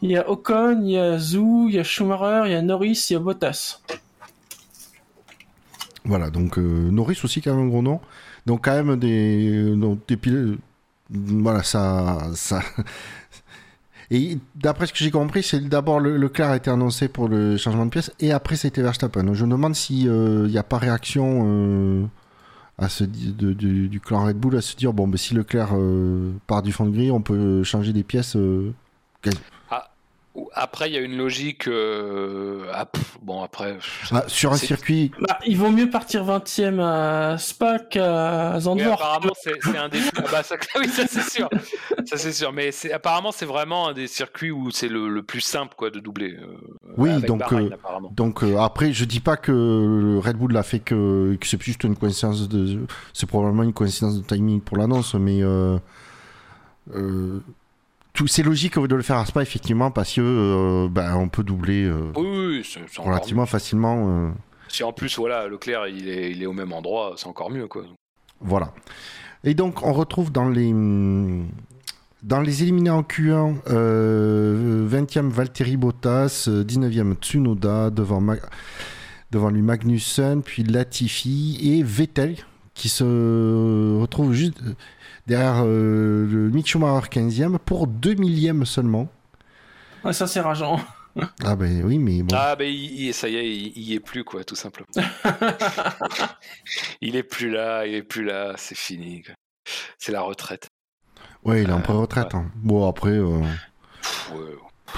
[0.02, 2.62] Il y a Ocon, il y a Zhou, il y a Schumacher, il y a
[2.62, 3.80] Norris, il y a Bottas.
[6.04, 8.00] Voilà, donc euh, Norris aussi, quand même, un gros nom.
[8.46, 10.58] Donc, quand même, des, euh, des pilotes.
[11.10, 12.30] Voilà, ça.
[12.34, 12.62] ça...
[14.10, 17.56] Et d'après ce que j'ai compris, c'est d'abord le Leclerc a été annoncé pour le
[17.56, 19.24] changement de pièce et après c'était Verstappen.
[19.24, 22.04] Donc, je me demande s'il n'y a pas réaction euh,
[22.78, 25.70] à se, de- du, du clan Red Bull à se dire bon, ben, si Leclerc
[25.74, 28.36] euh, part du fond de grille, on peut changer des pièces.
[28.36, 28.72] euh,
[30.52, 31.66] Après, il y a une logique.
[31.68, 33.76] euh, ah, pff, bon, après.
[34.12, 35.10] ah, sur un circuit.
[35.26, 38.94] Bah, il vaut mieux partir 20ème à Spa qu'à Oui, Zandvoort.
[39.02, 39.98] apparemment, c'est c'est un des.
[40.16, 41.48] Ah bah, ça, oui, ça c'est sûr.
[42.06, 42.52] Ça c'est sûr.
[42.52, 45.90] Mais c'est apparemment, c'est vraiment un des circuits où c'est le, le plus simple, quoi,
[45.90, 46.34] de doubler.
[46.34, 46.56] euh,
[46.96, 48.08] Oui, avec donc, Bahreïn, euh.
[48.12, 51.60] Donc euh, après, je dis pas que le Red Bull l'a fait que, que c'est
[51.62, 55.78] juste une coïncidence de, c'est probablement une coïncidence de timing pour l'annonce, mais euh,
[56.94, 57.40] euh,
[58.16, 61.44] tout, c'est logique de le faire à Spa effectivement parce que euh, ben, on peut
[61.44, 62.26] doubler euh, Oui,
[62.58, 64.06] oui, c'est relativement facilement.
[64.08, 64.30] euh.
[64.68, 67.68] Si en plus, voilà, Leclerc, il est, il est au même endroit, c'est encore mieux,
[67.68, 67.84] quoi.
[68.40, 68.72] Voilà.
[69.44, 70.72] Et donc, on retrouve dans les,
[72.22, 78.36] dans les éliminés en Q1, euh, 20e Valtteri Bottas, euh, 19e Tsunoda, devant, Ma-
[79.30, 82.36] devant lui Magnussen, puis Latifi et Vettel,
[82.74, 83.04] qui se
[84.00, 84.60] retrouve juste
[85.26, 89.08] derrière euh, le Mick Schumacher 15e pour 2 millièmes seulement.
[90.04, 90.80] Ouais, ça c'est rageant.
[91.44, 92.34] Ah ben oui, mais bon.
[92.38, 94.86] Ah, ben, il, il- ça y est, il, il y est plus, quoi, tout simplement.
[97.00, 99.22] il est plus là, il est plus là, c'est fini.
[99.98, 100.68] C'est la retraite.
[101.44, 102.34] ouais, il est en euh, pré-retraite.
[102.34, 102.50] hein.
[102.56, 103.40] Bon, après, euh,
[104.02, 104.56] Pff, ouais.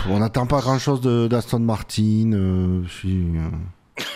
[0.09, 2.33] on n'attend pas grand-chose de- d'Aston Martin.
[2.33, 3.25] euh, si,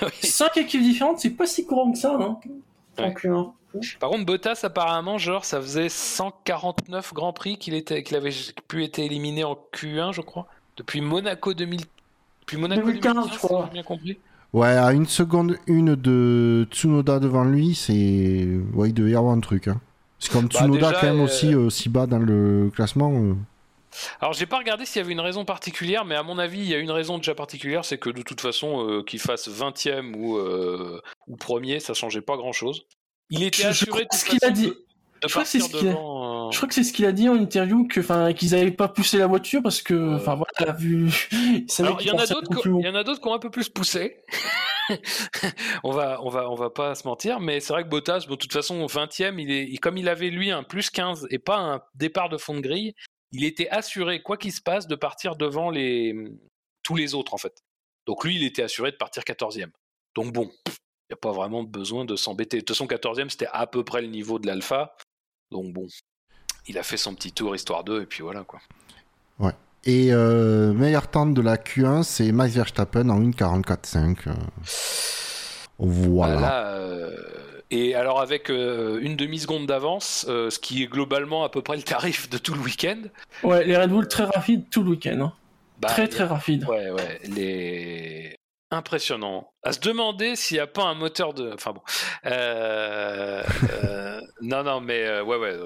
[0.02, 2.38] euh, 5 équipes différentes, c'est pas si courant que ça, non?
[2.98, 3.14] Ouais.
[4.00, 8.32] Par contre, Bottas, apparemment, genre, ça faisait 149 Grands Prix qu'il était, qu'il avait
[8.68, 10.46] pu être éliminé en Q1, je crois.
[10.76, 11.80] Depuis Monaco 2000.
[12.40, 13.60] Depuis Monaco 2015, 2015, je crois.
[13.60, 14.18] si j'ai bien compris.
[14.52, 18.46] Ouais, à une seconde une de Tsunoda devant lui, c'est.
[18.74, 19.68] Ouais, il devait y avoir un truc.
[19.68, 19.80] Hein.
[20.18, 23.12] C'est comme Bah, Tsunoda déjà, quand même euh, aussi euh, si bas dans le classement.
[23.12, 23.34] euh.
[24.20, 26.66] Alors j'ai pas regardé s'il y avait une raison particulière, mais à mon avis il
[26.66, 30.14] y a une raison déjà particulière, c'est que de toute façon euh, qu'il fasse 20ème
[30.16, 32.86] ou, euh, ou premier, ça changeait pas grand chose.
[33.32, 34.66] Il était Je- assuré ce qu'il a dit.
[34.66, 34.68] de,
[35.22, 36.48] de Je crois que c'est partir ce qu'il a- devant.
[36.48, 38.70] euh, Je crois que c'est ce qu'il a dit en interview que, enfin, qu'ils avaient
[38.70, 41.08] pas poussé la voiture parce que, enfin voilà, vu.
[41.32, 43.34] il savait Alors, il y en a d'autres, il y en a d'autres qui ont
[43.34, 44.22] un peu plus poussé.
[45.84, 48.34] on va, on va, on va pas se mentir, mais c'est vrai que Bottas, bon,
[48.34, 51.38] de toute façon, au 20e, il est, comme il avait lui un plus 15 et
[51.38, 52.94] pas un départ de fond de grille,
[53.30, 56.14] il était assuré, quoi qu'il se passe, de partir devant les,
[56.82, 57.62] tous les autres en fait.
[58.06, 59.70] Donc lui, il était assuré de partir 14e.
[60.14, 60.50] Donc bon,
[61.12, 62.58] n'y a pas vraiment besoin de s'embêter.
[62.58, 64.96] De toute façon, 14e, c'était à peu près le niveau de l'Alpha.
[65.50, 65.86] Donc bon,
[66.66, 68.60] il a fait son petit tour histoire 2 et puis voilà quoi.
[69.84, 74.28] Et euh, meilleur temps de la Q1, c'est Max Verstappen en 1.44.5.
[74.28, 74.32] euh.
[75.78, 76.36] Voilà.
[76.36, 77.16] Ah, là, euh,
[77.72, 81.76] et alors avec euh, une demi-seconde d'avance, euh, ce qui est globalement à peu près
[81.76, 83.00] le tarif de tout le week-end.
[83.42, 85.18] Ouais, les Red Bull très rapides tout le week-end.
[85.20, 85.32] hein.
[85.80, 86.64] bah, très très rapides.
[86.68, 88.36] Ouais, ouais, les...
[88.72, 89.52] Impressionnant.
[89.62, 91.52] À se demander s'il n'y a pas un moteur de...
[91.52, 91.82] Enfin bon.
[92.24, 95.58] Euh, euh, non, non, mais euh, ouais, ouais,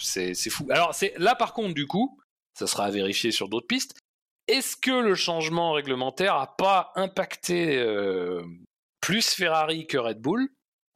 [0.00, 0.66] c'est fou.
[0.70, 2.18] Alors là par contre, du coup,
[2.58, 3.98] ça sera à vérifier sur d'autres pistes.
[4.48, 7.84] Est-ce que le changement réglementaire a pas impacté
[9.02, 10.48] plus Ferrari que Red Bull?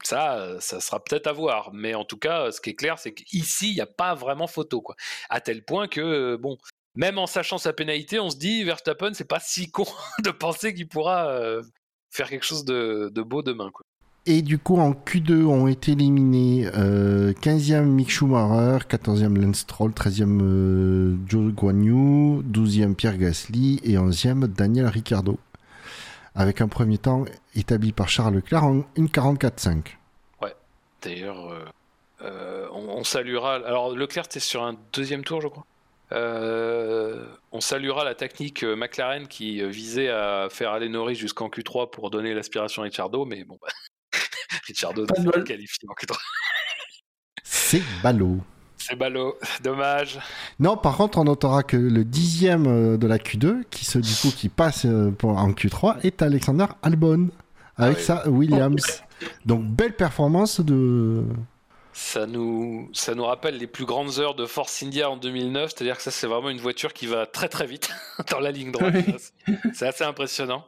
[0.02, 1.70] Ça, ça sera peut-être à voir.
[1.74, 4.46] Mais en tout cas, ce qui est clair, c'est qu'ici, il n'y a pas vraiment
[4.46, 4.80] photo.
[4.80, 4.96] Quoi.
[5.28, 6.56] À tel point que, bon,
[6.98, 9.86] même en sachant sa pénalité, on se dit, Verstappen, c'est pas si con
[10.24, 11.62] de penser qu'il pourra euh,
[12.10, 13.70] faire quelque chose de, de beau demain.
[13.72, 13.86] Quoi.
[14.26, 19.92] Et du coup, en Q2, ont été éliminés euh, 15e Mick Schumacher, 14e Lance Stroll,
[19.92, 25.38] 13e euh, Joe Guan Yu, 12e Pierre Gasly et 11e Daniel Ricciardo.
[26.34, 29.94] Avec un premier temps établi par Charles Leclerc en 1.44.5.
[31.00, 31.54] D'ailleurs,
[32.22, 33.54] euh, on, on saluera.
[33.54, 35.64] Alors, Leclerc, c'était sur un deuxième tour, je crois?
[36.12, 41.48] Euh, on saluera la technique euh, McLaren qui euh, visait à faire aller Norris jusqu'en
[41.48, 43.68] Q3 pour donner l'aspiration à Ricciardo, mais bon, bah,
[44.66, 46.16] Ricciardo n'est pas qualifié en Q3.
[47.42, 48.38] C'est ballot.
[48.78, 50.18] C'est ballot, dommage.
[50.58, 54.28] Non, par contre, on notera que le dixième de la Q2, qui se, du coup,
[54.34, 54.86] qui passe
[55.18, 57.28] pour- en Q3, est Alexander Albon
[57.76, 58.04] avec Ah oui.
[58.04, 59.02] sa Williams.
[59.44, 61.24] Donc belle performance de.
[61.92, 65.96] Ça nous, ça nous rappelle les plus grandes heures de Force India en 2009, c'est-à-dire
[65.96, 67.90] que ça, c'est vraiment une voiture qui va très très vite
[68.30, 68.94] dans la ligne droite.
[68.94, 69.54] Oui.
[69.74, 70.66] C'est assez impressionnant.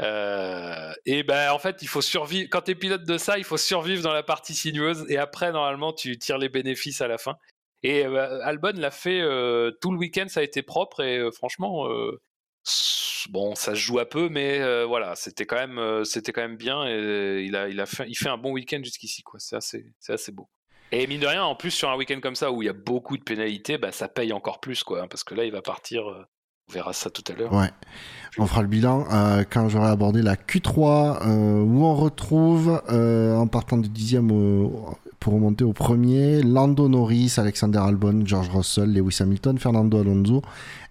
[0.00, 2.48] Euh, et ben en fait, il faut survivre.
[2.50, 5.52] Quand tu es pilote de ça, il faut survivre dans la partie sinueuse et après,
[5.52, 7.36] normalement, tu tires les bénéfices à la fin.
[7.82, 11.88] Et euh, Albon l'a fait euh, tout le week-end, ça a été propre et franchement,
[13.30, 16.42] bon, ça se joue à peu, mais euh, voilà, c'était quand même, euh, c'était quand
[16.42, 19.40] même bien et il a, il a fait, il fait un bon week-end jusqu'ici, quoi.
[19.40, 20.48] C'est assez, c'est assez beau.
[20.92, 22.74] Et mine de rien, en plus sur un week-end comme ça où il y a
[22.74, 25.62] beaucoup de pénalités, bah, ça paye encore plus, quoi, hein, parce que là, il va
[25.62, 26.04] partir.
[26.68, 27.52] On verra ça tout à l'heure.
[27.52, 27.70] Ouais.
[28.38, 33.36] On fera le bilan euh, quand j'aurai abordé la Q3, euh, où on retrouve, euh,
[33.36, 34.28] en partant du dixième
[35.20, 40.42] pour remonter au premier, Lando Norris, Alexander Albon, George Russell, Lewis Hamilton, Fernando Alonso,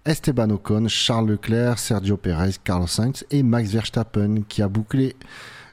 [0.06, 5.16] Esteban Ocon, Charles Leclerc, Sergio Perez, Carlos Sainz et Max Verstappen, qui a bouclé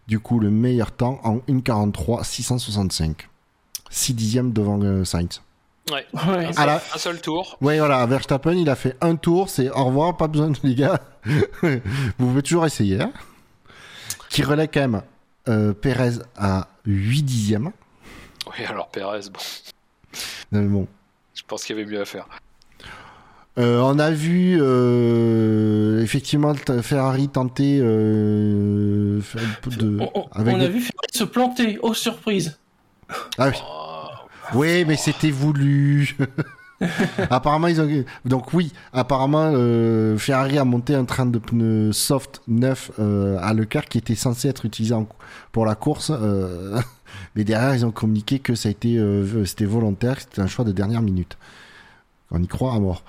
[0.06, 3.28] du coup le meilleur temps en 1.43 665.
[3.90, 5.42] 6 dixièmes devant Sainz.
[5.90, 6.06] Ouais.
[6.12, 6.46] Ouais.
[6.46, 7.56] Un, seul, la- un seul tour.
[7.60, 10.74] Ouais, voilà, Verstappen, il a fait un tour, c'est au revoir, pas besoin de les
[10.74, 11.00] gars.
[11.24, 11.80] Vous
[12.18, 13.00] pouvez toujours essayer.
[13.00, 13.12] hein.
[14.30, 15.02] Qui relaie quand même
[15.48, 17.70] euh, Perez à 8 dixièmes.
[18.46, 19.20] Oui, alors Perez,
[20.52, 20.86] bon, bon.
[21.34, 22.26] je pense qu'il y avait mieux à faire.
[23.58, 29.20] Euh, on a vu euh, effectivement Ferrari tenter euh,
[29.66, 29.98] de.
[30.00, 32.58] On, on- avec on a des- vu Ferrari se planter, oh surprise.
[33.38, 33.54] Ah oui.
[33.66, 33.97] Oh,
[34.54, 36.16] Oui, mais c'était voulu.
[37.30, 38.04] apparemment, ils ont.
[38.24, 43.52] Donc, oui, apparemment, euh, Ferrari a monté un train de pneus soft neuf euh, à
[43.52, 45.08] Leclerc qui était censé être utilisé en-
[45.52, 46.10] pour la course.
[46.14, 46.80] euh,
[47.34, 50.46] Mais derrière, ils ont communiqué que ça a été, euh, c'était volontaire, que c'était un
[50.46, 51.36] choix de dernière minute.
[52.30, 53.02] On y croit à mort.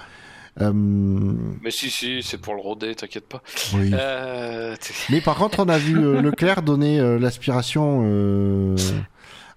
[0.61, 3.41] Euh, mais si, si, c'est pour le roder, t'inquiète pas.
[3.75, 3.91] oui.
[3.93, 4.75] Euh,
[5.09, 8.75] Mais par contre, on a vu euh, Leclerc donner euh, l'aspiration euh,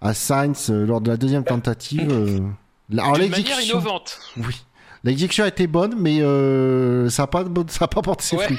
[0.03, 2.09] à Sainz euh, lors de la deuxième tentative.
[2.11, 2.41] euh.
[2.93, 4.19] Alors, D'une manière innovante.
[4.37, 4.63] Oui.
[5.05, 8.45] L'exécution a été bonne, mais euh, ça n'a pas, ça a pas porté ses Ouais.
[8.45, 8.59] fruits.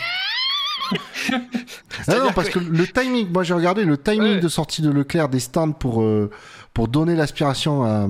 [2.07, 4.39] Ah non, parce que le timing, moi j'ai regardé le timing Ouais.
[4.39, 6.29] de sortie de Leclerc des stands pour, euh,
[6.73, 8.07] pour donner l'aspiration à,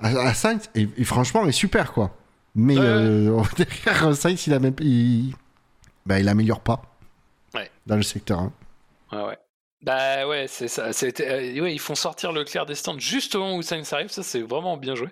[0.00, 2.10] à, à Sainz, et, et franchement, est super quoi.
[2.54, 2.84] Mais Ouais.
[2.84, 5.34] euh, derrière Sainz, il, a même, il,
[6.06, 6.82] bah, il améliore pas
[7.86, 8.38] dans le secteur.
[8.40, 8.52] hein.
[9.12, 9.38] Ouais, ouais.
[9.84, 10.86] Bah ouais, c'est ça.
[10.86, 14.08] Euh, ouais, ils font sortir Leclerc des stands juste au moment où Sainz arrive.
[14.08, 15.10] Ça, c'est vraiment bien joué.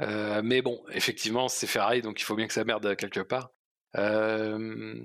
[0.00, 3.50] Euh, mais bon, effectivement, c'est Ferrari, donc il faut bien que ça merde quelque part.
[3.96, 4.98] Euh,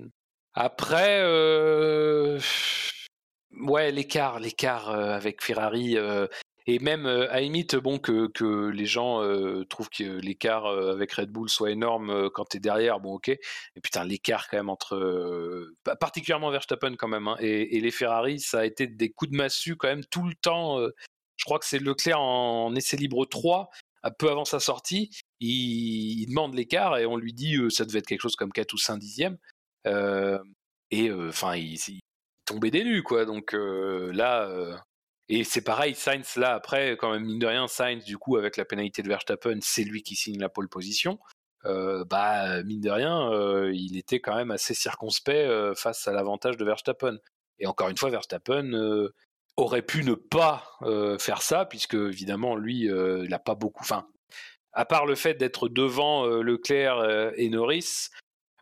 [0.54, 1.22] après,
[3.60, 5.98] ouais, l'écart, l'écart avec Ferrari.
[6.66, 9.20] Et même à limite, bon, que, les gens
[9.68, 13.28] trouvent que l'écart avec Red Bull soit énorme quand t'es derrière, bon, ok.
[13.28, 18.40] Mais putain, l'écart quand même entre, particulièrement Verstappen quand même, hein, et, et, les Ferrari,
[18.40, 20.78] ça a été des coups de massue quand même tout le temps.
[21.36, 23.70] je crois que c'est Leclerc en essai libre 3
[24.10, 25.10] peu avant sa sortie,
[25.40, 28.78] il, demande l'écart et on lui dit ça devait être quelque chose comme 4 ou
[28.78, 29.38] 5 dixièmes.
[29.86, 31.78] et enfin, il,
[32.44, 33.24] tombait des nues, quoi.
[33.24, 34.82] Donc là,
[35.28, 38.56] et c'est pareil, Sainz, là, après, quand même, mine de rien, Sainz, du coup, avec
[38.56, 41.18] la pénalité de Verstappen, c'est lui qui signe la pole position.
[41.64, 43.30] bah, mine de rien,
[43.72, 47.18] il était quand même assez circonspect face à l'avantage de Verstappen.
[47.58, 49.08] Et encore une fois, Verstappen,
[49.56, 50.64] aurait pu ne pas
[51.18, 53.82] faire ça, puisque évidemment, lui, il n'a pas beaucoup.
[53.82, 54.06] Enfin,
[54.72, 58.10] à part le fait d'être devant Leclerc et Norris,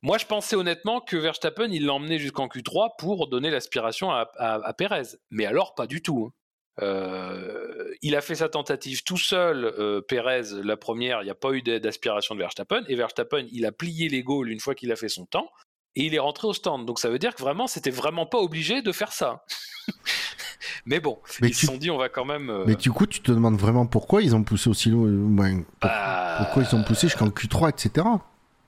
[0.02, 4.72] moi, je pensais honnêtement que Verstappen, il l'emmenait jusqu'en Q3 pour donner l'aspiration à, à,
[4.72, 5.18] Perez.
[5.28, 6.28] Mais alors, pas du tout.
[6.28, 6.39] Hein.
[6.80, 11.62] Il a fait sa tentative tout seul, Perez, la première, il n'y a pas eu
[11.62, 12.82] d'aspiration de Verstappen.
[12.88, 15.50] Et Verstappen, il a plié les goals une fois qu'il a fait son temps.
[15.96, 16.86] Et il est rentré au stand.
[16.86, 19.44] Donc ça veut dire que vraiment, c'était vraiment pas obligé de faire ça.
[20.86, 22.50] mais bon, ils se sont dit, on va quand même.
[22.50, 25.62] Euh, mais du coup, tu te demandes vraiment pourquoi ils ont poussé aussi loin.
[25.80, 28.06] Bah, pourquoi ils ont poussé jusqu'en Q3, etc.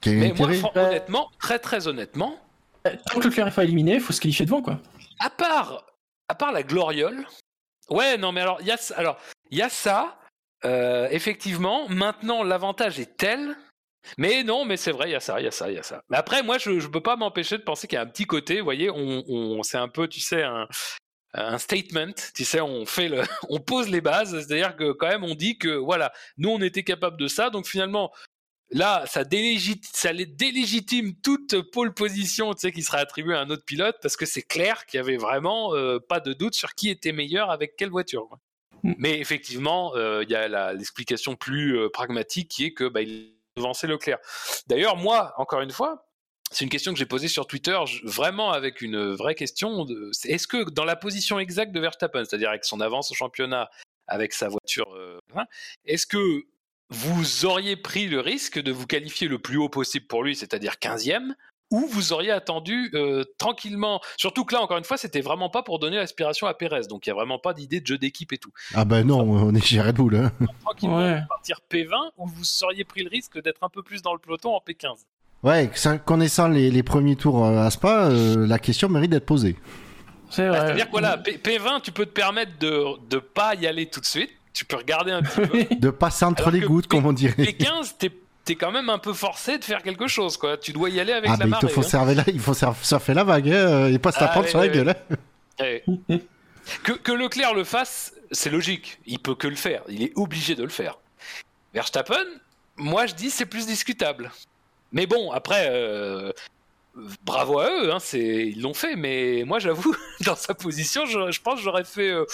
[0.06, 2.36] mais moi, honnêtement, très très honnêtement.
[2.86, 4.80] Euh, tant que le clair est pas éliminé, il faut se qualifier devant, quoi.
[5.20, 5.86] À part,
[6.28, 7.24] à part la gloriole.
[7.90, 9.18] Ouais, non, mais alors, il y a, alors,
[9.50, 10.18] y a ça.
[10.64, 13.56] Euh, effectivement, maintenant, l'avantage est tel
[14.18, 15.78] mais non, mais c'est vrai, il y a ça, il y a ça, il y
[15.78, 16.02] a ça.
[16.10, 18.24] Mais après, moi, je ne peux pas m'empêcher de penser qu'il y a un petit
[18.24, 20.66] côté, vous voyez, on, on c'est un peu, tu sais, un,
[21.34, 25.24] un statement, tu sais, on fait le, on pose les bases, c'est-à-dire que quand même,
[25.24, 28.12] on dit que voilà, nous, on était capable de ça, donc finalement,
[28.72, 33.50] là, ça, délégitime, ça délégitime toute pole position, tu sais, qui serait attribuée à un
[33.50, 36.74] autre pilote, parce que c'est clair qu'il y avait vraiment euh, pas de doute sur
[36.74, 38.28] qui était meilleur avec quelle voiture.
[38.82, 38.94] Mm.
[38.98, 43.34] Mais effectivement, euh, il y a l'explication plus euh, pragmatique qui est que bah, il
[43.54, 44.16] devancer Leclerc.
[44.66, 46.08] D'ailleurs, moi, encore une fois,
[46.50, 49.86] c'est une question que j'ai posée sur Twitter, vraiment avec une vraie question.
[50.24, 53.68] Est-ce que dans la position exacte de Verstappen, c'est-à-dire avec son avance au championnat,
[54.06, 54.96] avec sa voiture,
[55.84, 56.46] est-ce que
[56.92, 60.74] vous auriez pris le risque de vous qualifier le plus haut possible pour lui, c'est-à-dire
[60.80, 61.32] 15e,
[61.70, 64.00] ou vous auriez attendu euh, tranquillement.
[64.18, 67.06] Surtout que là, encore une fois, c'était vraiment pas pour donner l'aspiration à Pérez, donc
[67.06, 68.52] il y a vraiment pas d'idée de jeu d'équipe et tout.
[68.74, 70.16] Ah ben non, on est chez Red Bull.
[70.16, 70.32] Hein.
[70.60, 74.18] Tranquillement partir P20 ou vous auriez pris le risque d'être un peu plus dans le
[74.18, 75.06] peloton en P15.
[75.42, 75.70] Ouais,
[76.04, 79.56] connaissant les, les premiers tours euh, à Spa, euh, la question mérite d'être posée.
[80.30, 83.66] C'est bah, à dire que voilà, P20, tu peux te permettre de ne pas y
[83.66, 84.30] aller tout de suite.
[84.52, 85.74] Tu peux regarder un petit peu.
[85.74, 87.42] de passer entre les gouttes, comme on dirait.
[87.42, 88.10] P15, t'es
[88.44, 90.56] t'es quand même un peu forcé de faire quelque chose, quoi.
[90.56, 91.66] Tu dois y aller avec ah, la marée.
[91.66, 92.24] Il faut, hein.
[92.26, 94.96] il faut surfer la vague, hein, et pas se la ah, sur la gueule.
[95.60, 95.78] Hein.
[96.82, 98.98] que, que Leclerc le fasse, c'est logique.
[99.06, 99.82] Il peut que le faire.
[99.88, 100.98] Il est obligé de le faire.
[101.74, 102.24] Verstappen,
[102.76, 104.30] moi je dis c'est plus discutable.
[104.92, 106.32] Mais bon, après, euh,
[107.24, 108.96] bravo à eux, hein, ils l'ont fait.
[108.96, 109.94] Mais moi j'avoue,
[110.26, 112.10] dans sa position, je, je pense j'aurais fait.
[112.10, 112.26] Euh,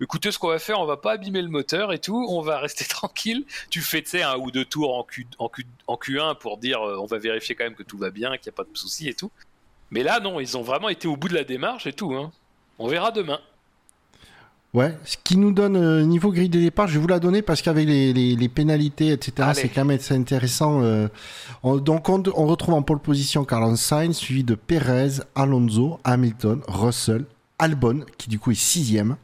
[0.00, 2.58] écoutez ce qu'on va faire, on va pas abîmer le moteur et tout, on va
[2.58, 3.44] rester tranquille.
[3.70, 6.98] Tu fais, un ou deux tours en, Q, en, Q, en Q1 pour dire euh,
[6.98, 9.08] on va vérifier quand même que tout va bien, qu'il n'y a pas de soucis
[9.08, 9.30] et tout.
[9.90, 12.14] Mais là, non, ils ont vraiment été au bout de la démarche et tout.
[12.14, 12.30] Hein.
[12.78, 13.40] On verra demain.
[14.74, 17.40] Ouais, ce qui nous donne euh, niveau grille de départ, je vais vous la donner
[17.40, 20.82] parce qu'avec les, les, pénalités, etc., c'est quand même intéressant.
[20.82, 21.08] Euh,
[21.64, 27.24] donc on, on, retrouve en pole position Carlos Sainz, suivi de Perez, Alonso, Hamilton, Russell,
[27.58, 29.16] Albon, qui du coup est sixième.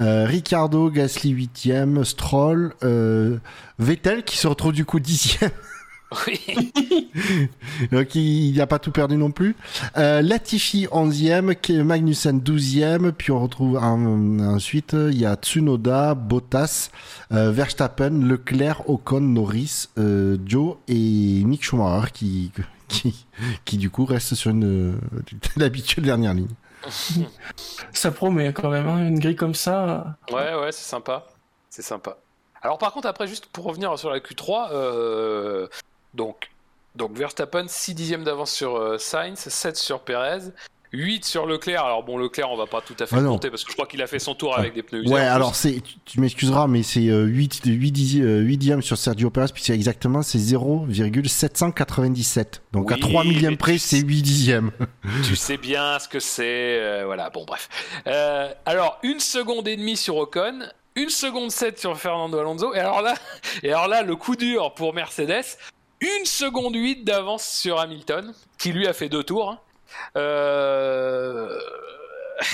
[0.00, 3.38] Euh, Ricardo, Gasly huitième, Stroll, euh,
[3.78, 5.50] Vettel qui se retrouve du coup dixième.
[6.26, 6.72] Oui.
[7.92, 9.56] Donc il n'a pas tout perdu non plus.
[9.96, 16.90] Euh, Latifi 11e, Magnussen 12e, puis on retrouve ensuite il y a Tsunoda, Bottas,
[17.32, 22.52] euh, Verstappen, Leclerc, Ocon, Norris, euh, Joe et Mick Schumacher qui,
[22.88, 23.26] qui,
[23.64, 24.98] qui du coup reste sur une
[25.56, 26.46] l'habituelle dernière ligne.
[27.92, 30.16] ça promet quand même, hein, une grille comme ça.
[30.30, 31.26] Ouais, ouais, c'est sympa.
[31.70, 32.18] C'est sympa.
[32.62, 35.68] Alors par contre, après, juste pour revenir sur la Q3, euh,
[36.14, 36.50] donc,
[36.94, 40.50] donc Verstappen 6 dixièmes d'avance sur euh, Sainz, 7 sur Perez.
[40.92, 41.84] 8 sur Leclerc.
[41.84, 43.86] Alors bon, Leclerc, on va pas tout à fait Ah compter parce que je crois
[43.86, 45.14] qu'il a fait son tour avec des pneus usés.
[45.14, 48.82] Ouais, alors c'est, tu, tu m'excuseras, mais c'est euh, 8, 8, dixi- euh, 8 dixièmes
[48.82, 52.62] sur Sergio Perez, puis c'est exactement c'est 0,797.
[52.72, 54.70] Donc à Oui, 3 millièmes près, c'est 8 dixièmes.
[55.24, 56.44] tu sais bien ce que c'est.
[56.80, 57.68] euh, voilà, bon, bref.
[58.06, 60.60] Euh, alors, une seconde et demie sur Ocon,
[60.96, 63.14] une seconde 7 sur Fernando Alonso, et alors là,
[63.62, 65.44] et alors là le coup dur pour Mercedes,
[66.00, 69.56] une seconde 8 d'avance sur Hamilton, qui lui a fait deux tours.
[70.16, 71.58] Euh...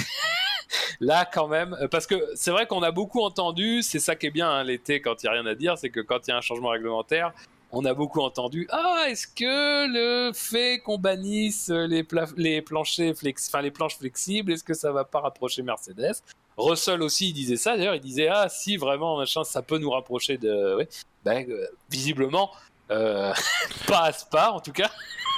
[1.00, 4.30] Là, quand même, parce que c'est vrai qu'on a beaucoup entendu, c'est ça qui est
[4.30, 6.32] bien hein, l'été quand il n'y a rien à dire, c'est que quand il y
[6.32, 7.32] a un changement réglementaire,
[7.72, 13.14] on a beaucoup entendu Ah, est-ce que le fait qu'on bannisse les, pla- les planchers
[13.16, 13.50] flex...
[13.60, 16.22] les planches flexibles, est-ce que ça va pas rapprocher Mercedes?
[16.56, 19.90] Russell aussi, il disait ça d'ailleurs, il disait Ah, si vraiment, machin, ça peut nous
[19.90, 20.86] rapprocher de.
[21.24, 22.52] Ben, euh, visiblement,
[22.92, 23.32] euh,
[23.88, 24.90] pas à Spa en tout cas.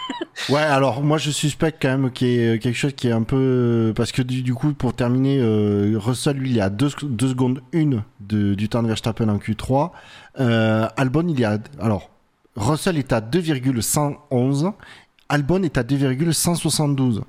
[0.50, 3.22] Ouais, alors moi je suspecte quand même qu'il y ait quelque chose qui est un
[3.22, 6.88] peu parce que du, du coup pour terminer, euh, Russell lui il est à 2
[6.90, 9.90] secondes 1 de, du temps de Verstappen en Q3.
[10.38, 12.10] Euh, Albon il est à alors
[12.54, 14.72] Russell est à 2,111,
[15.28, 17.22] Albon est à 2,172.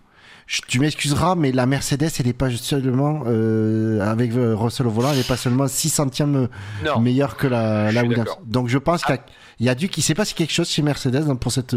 [0.45, 5.11] Je- Tu m'excuseras, mais la Mercedes, elle est pas seulement euh, avec Russell au volant,
[5.11, 6.47] elle est pas seulement 6 centièmes
[6.85, 6.99] Non.
[6.99, 8.29] meilleure que la, Williams.
[8.45, 9.17] Donc je pense qu'il
[9.61, 11.75] y a- dû, qu'il s'est passé quelque chose chez Mercedes hein, pour cette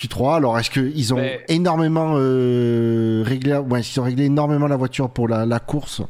[0.00, 0.36] Q3.
[0.36, 5.10] Alors est-ce qu'ils ont Mais- énormément euh, réglé, ouais, ils ont réglé énormément la voiture
[5.10, 6.02] pour la, la course?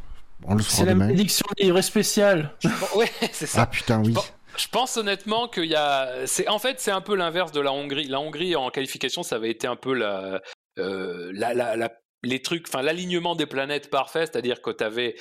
[0.46, 1.04] On le C'est saura la demain.
[1.06, 2.52] malédiction livre spéciale.
[2.96, 3.62] Ouais, c'est ça.
[3.62, 4.14] Ah putain, oui.
[4.56, 6.08] Je pense honnêtement qu'il y a.
[6.26, 8.06] C'est en fait c'est un peu l'inverse de la Hongrie.
[8.08, 10.40] La Hongrie en qualification, ça avait été un peu la,
[10.78, 11.92] euh, la, la- la-
[12.24, 15.14] les trucs, enfin l'alignement des planètes parfait, c'est-à-dire que tu avais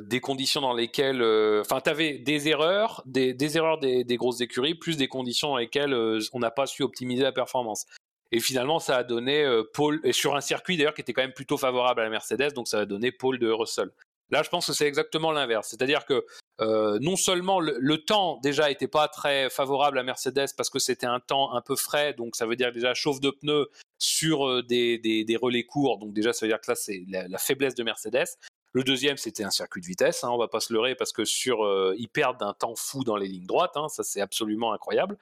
[0.00, 4.16] des conditions dans lesquelles, euh, enfin tu avais des erreurs, des, des erreurs des, des
[4.16, 7.86] grosses écuries, plus des conditions dans lesquelles euh, on n'a pas su optimiser la performance.
[8.32, 11.22] Et finalement, ça a donné euh, Paul, et sur un circuit d'ailleurs qui était quand
[11.22, 13.90] même plutôt favorable à la Mercedes, donc ça a donné Paul de Russell.
[14.30, 15.68] Là, je pense que c'est exactement l'inverse.
[15.68, 16.24] C'est-à-dire que
[16.60, 20.78] euh, non seulement le, le temps déjà était pas très favorable à Mercedes parce que
[20.78, 23.68] c'était un temps un peu frais, donc ça veut dire déjà chauffe de pneus
[23.98, 27.04] sur euh, des, des- des relais courts, donc déjà ça veut dire que là c'est
[27.08, 28.26] la, la faiblesse de Mercedes.
[28.74, 31.24] Le deuxième c'était un circuit de vitesse, hein, on va pas se leurrer parce que
[31.24, 34.72] sur euh, ils perdent un temps fou dans les lignes droites, hein, ça c'est absolument
[34.72, 35.16] incroyable.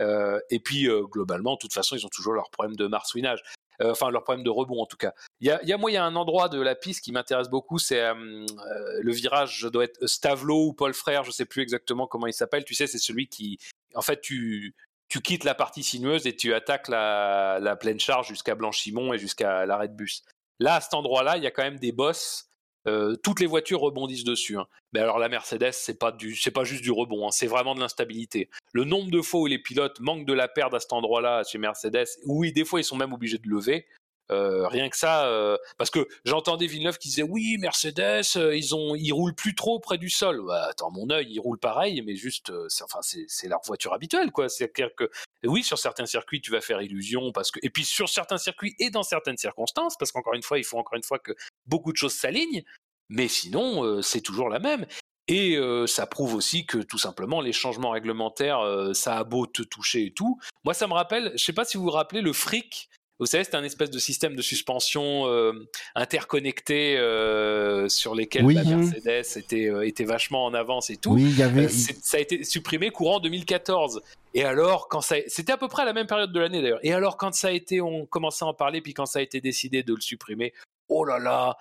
[0.00, 3.42] Euh, et puis euh, globalement, de toute façon, ils ont toujours leur problème de marsouinage.
[3.82, 5.12] Enfin leur problème de rebond en tout cas.
[5.40, 7.80] Il y a, moi, il y a un endroit de la piste qui m'intéresse beaucoup,
[7.80, 12.28] c'est le virage, je dois être Stavlo ou Paul Frère, je sais plus exactement comment
[12.28, 12.64] il s'appelle.
[12.64, 13.58] Tu sais, c'est celui qui,
[13.96, 14.76] en fait, tu
[15.08, 19.18] tu quittes la partie sinueuse et tu attaques la, la pleine charge jusqu'à Blanchimont et
[19.18, 20.22] jusqu'à l'arrêt de bus.
[20.60, 22.51] Là, à cet endroit-là, il y a quand même des bosses.
[22.86, 24.58] Euh, toutes les voitures rebondissent dessus.
[24.58, 24.66] hein.
[24.92, 27.74] Mais alors la Mercedes, c'est pas du, c'est pas juste du rebond, hein, c'est vraiment
[27.74, 28.50] de l'instabilité.
[28.72, 31.58] Le nombre de fois où les pilotes manquent de la perte à cet endroit-là chez
[31.58, 33.86] Mercedes, oui, des fois ils sont même obligés de lever.
[34.32, 38.74] Euh, rien que ça, euh, parce que j'entendais Villeneuve qui disait oui, Mercedes, euh, ils
[38.74, 40.42] ont, ils roulent plus trop près du sol.
[40.46, 43.92] Bah, attends, mon œil, ils roulent pareil, mais juste, c'est, enfin, c'est, c'est leur voiture
[43.92, 44.48] habituelle, quoi.
[44.48, 45.10] C'est-à-dire que
[45.44, 48.74] oui, sur certains circuits, tu vas faire illusion, parce que, et puis sur certains circuits
[48.78, 51.32] et dans certaines circonstances, parce qu'encore une fois, il faut encore une fois que
[51.66, 52.64] beaucoup de choses s'alignent,
[53.10, 54.86] mais sinon, c'est toujours la même.
[55.28, 60.06] Et ça prouve aussi que tout simplement les changements réglementaires, ça a beau te toucher
[60.06, 60.38] et tout.
[60.64, 62.88] Moi, ça me rappelle, je sais pas si vous vous rappelez le fric.
[63.22, 65.52] Vous savez, c'était un espèce de système de suspension euh,
[65.94, 68.54] interconnecté euh, sur lesquels Oui.
[68.54, 71.12] la Mercedes était, euh, était vachement en avance et tout.
[71.12, 71.66] Oui, il y avait.
[71.66, 74.02] Euh, c'est- ça a été supprimé courant 2014.
[74.34, 76.80] Et alors, quand ça, c'était à peu près à la même période de l'année d'ailleurs.
[76.82, 79.22] Et alors, quand ça a été, on commençait à en parler, puis quand ça a
[79.22, 80.52] été décidé de le supprimer,
[80.88, 81.56] oh là là,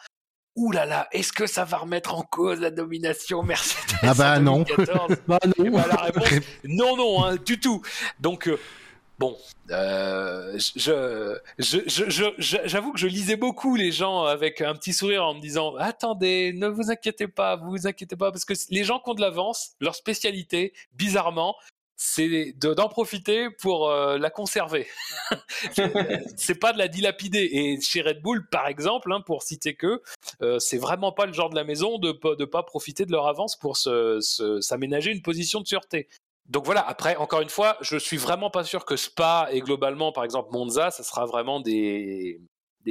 [0.56, 4.38] ouh là là, est-ce que ça va remettre en cause la domination Mercedes Ah bah
[4.38, 4.62] en non.
[4.64, 5.64] 2014 Bah non.
[5.72, 6.28] Ben, la réponse,
[6.64, 7.84] non, non, hein, du tout.
[8.20, 8.58] Donc, euh,
[9.22, 9.38] bon,
[9.70, 10.58] euh,
[11.60, 16.54] j'avoue que je lisais beaucoup les gens avec un petit sourire en me disant attendez,
[16.54, 19.22] ne vous inquiétez pas, vous vous inquiétez pas, parce que les gens qui ont de
[19.22, 21.56] l'avance, leur spécialité, bizarrement,
[21.98, 24.88] c'est de- d'en profiter pour euh, la conserver.
[26.36, 27.48] c'est pas de la dilapider.
[27.54, 30.02] Et chez Red Bull, par exemple, hein, pour citer que,
[30.42, 33.28] euh, c'est vraiment pas le genre de la maison de de pas profiter de leur
[33.28, 36.08] avance pour s'aménager une position de sûreté.
[36.50, 40.12] Donc voilà, après, encore une fois, je suis vraiment pas sûr que Spa et globalement,
[40.12, 42.42] par exemple, Monza, ça sera vraiment des,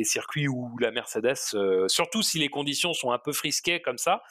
[0.04, 4.22] circuits où la Mercedes, euh, surtout si les conditions sont un peu frisquées comme ça,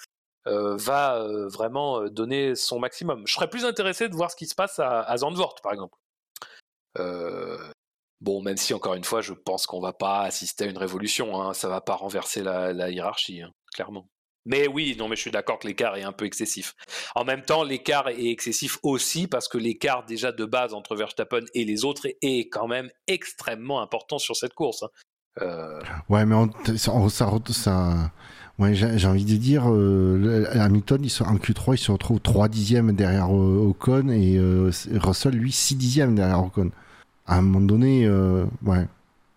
[0.47, 3.23] euh, va euh, vraiment donner son maximum.
[3.27, 5.97] Je serais plus intéressé de voir ce qui se passe à, à Zandvoort, par exemple.
[8.21, 11.41] Bon, même si, encore une fois, je pense qu'on va pas assister à une révolution,
[11.41, 14.09] hein, ça va pas renverser la, la hiérarchie, hein, clairement.
[14.49, 16.75] Mais oui, non, mais je suis d'accord que l'écart est un peu excessif.
[17.13, 21.41] En même temps, l'écart est excessif aussi parce que l'écart déjà de base entre Verstappen
[21.53, 24.81] et les autres est, quand même extrêmement important sur cette course.
[24.83, 24.89] hein.
[25.43, 28.11] Euh, Ouais, mais on- ça, ça, ça-
[28.57, 32.93] ouais, j'ai envie de dire, euh, Hamilton, il en Q3, il se retrouve 3 dixièmes
[32.93, 36.71] derrière euh, Ocon et euh, Russell, lui, 6 dixièmes derrière Ocon.
[37.27, 38.87] À un moment donné, ouais.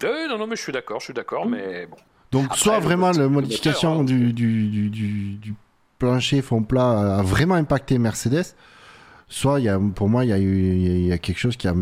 [0.02, 1.98] non, non, mais je suis d'accord, je suis d'accord, mais bon.
[2.32, 4.04] Donc, Après, soit vraiment la modification moteur, hein.
[4.04, 5.54] du, du, du, du- du
[5.98, 8.54] plancher fond plat a vraiment impacté Mercedes,
[9.28, 11.12] soit il y a, pour moi, il y a, eu, il y a- il y
[11.12, 11.74] a quelque chose qui a.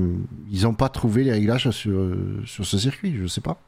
[0.50, 2.00] Ils n'ont pas trouvé les réglages sur,
[2.46, 3.58] sur ce circuit, je sais pas.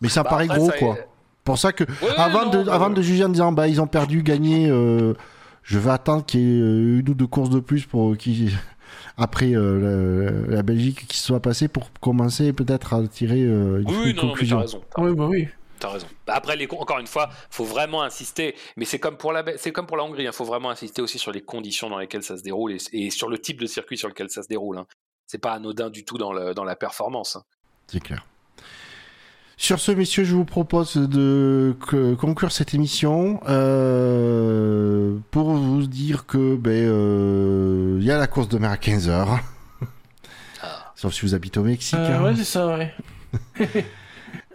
[0.00, 0.96] Mais ça Bah, paraît gros, ça- quoi.
[1.44, 3.86] Pour ça que, Ouais, avant, non, de, avant de juger en disant, bah, ils ont
[3.86, 5.14] perdu, gagné, euh,
[5.62, 8.50] je vais attendre qu'il y ait euh, une ou deux courses de plus pour qui
[9.16, 13.80] après euh, la, la Belgique qui se soit passée pour commencer peut-être à tirer euh,
[13.80, 14.58] une, Oui, une oui, non, non, mais t'as conclusion.
[14.58, 14.80] raison.
[14.94, 15.48] t'as Oui, bah oui.
[15.78, 16.06] T'as raison.
[16.26, 18.54] Bah, Après, les, encore une fois, faut vraiment insister.
[18.76, 20.24] Mais c'est comme pour la, c'est comme pour la Hongrie.
[20.24, 23.10] Il faut vraiment insister aussi sur les conditions dans lesquelles ça se déroule et, et
[23.10, 24.78] sur le type de circuit sur lequel ça se déroule.
[24.78, 24.86] Hein.
[25.26, 27.36] C'est pas anodin du tout dans, le, dans la performance.
[27.36, 27.42] hein.
[27.86, 28.24] C'est clair.
[29.60, 31.76] Sur ce, messieurs, je vous propose de
[32.20, 38.48] conclure cette émission euh, pour vous dire que ben euh, il y a la course
[38.48, 39.38] de mer à 15h.
[40.62, 40.92] Ah.
[40.94, 41.98] Sauf si vous habitez au Mexique.
[41.98, 42.22] Euh, hein.
[42.24, 42.94] ouais, c'est ça, ouais.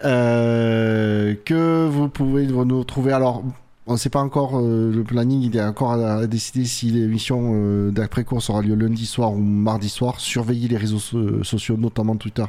[0.03, 3.13] Euh, que vous pouvez nous retrouver.
[3.13, 3.43] Alors,
[3.87, 7.51] on ne sait pas encore euh, le planning, il est encore à, décider si l'émission
[7.53, 10.19] euh, d'après-course aura lieu lundi soir ou mardi soir.
[10.19, 12.45] Surveillez les réseaux so- sociaux, notamment Twitter,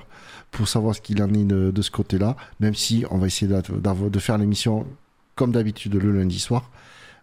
[0.51, 2.36] pour savoir ce qu'il en est de, ce côté-là.
[2.60, 4.86] Même si on va essayer de faire l'émission
[5.35, 6.70] comme d'habitude le lundi soir.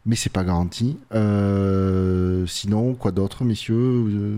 [0.06, 0.98] Mais c'est pas garanti.
[2.48, 4.38] Sinon, quoi d'autre, messieurs euh,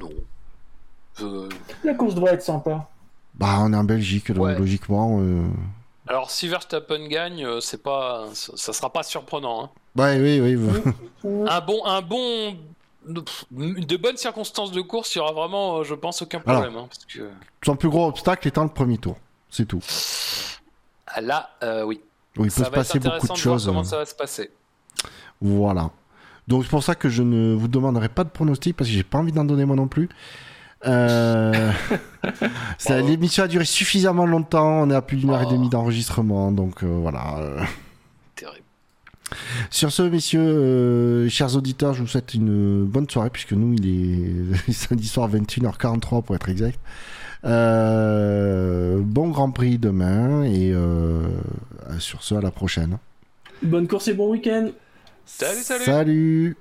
[0.00, 0.10] Non.
[1.22, 1.48] Euh,
[1.84, 2.88] La course devrait être sympa.
[3.34, 4.58] bah, on est en Belgique, donc Ouais.
[4.58, 5.18] logiquement.
[5.20, 5.46] euh,
[6.08, 9.64] Alors, si Verstappen gagne, euh, c'est pas, ça, sera pas surprenant.
[9.64, 9.70] hein.
[9.96, 10.56] Ouais, oui, oui.
[10.56, 11.42] oui.
[11.48, 12.56] Un bon, un bon,
[13.06, 16.60] de bonnes circonstances de course, il y aura vraiment, je pense, aucun Alors.
[16.62, 16.78] problème.
[16.82, 17.30] hein, parce que
[17.64, 19.16] Son plus gros obstacle étant le premier tour.
[19.50, 19.80] C'est tout.
[21.06, 22.00] Ah, là, euh, oui.
[22.36, 23.64] Où il peut ça se va être passer beaucoup de choses.
[23.66, 24.50] comment euh, ça va se passer.
[25.40, 25.90] Voilà.
[26.48, 29.02] Donc c'est pour ça que je ne vous demanderai pas de pronostic parce que j'ai
[29.02, 30.08] pas envie d'en donner moi non plus.
[30.86, 31.72] Euh...
[32.88, 34.82] L'émission a duré suffisamment longtemps.
[34.82, 35.52] On est à plus d'une heure et Oh.
[35.52, 36.52] demie d'enregistrement.
[36.52, 37.38] Donc euh, voilà.
[38.34, 38.64] Terrible.
[39.70, 43.86] Sur ce, messieurs, euh, chers auditeurs, je vous souhaite une bonne soirée puisque nous, il
[44.66, 46.78] est samedi soir 21h43 pour être exact.
[47.44, 51.22] Euh, bon Grand Prix demain et euh,
[51.98, 52.98] sur ce, à la prochaine.
[53.62, 54.68] Bonne course et bon week-end.
[55.24, 55.84] Salut, salut.
[55.84, 56.56] Salut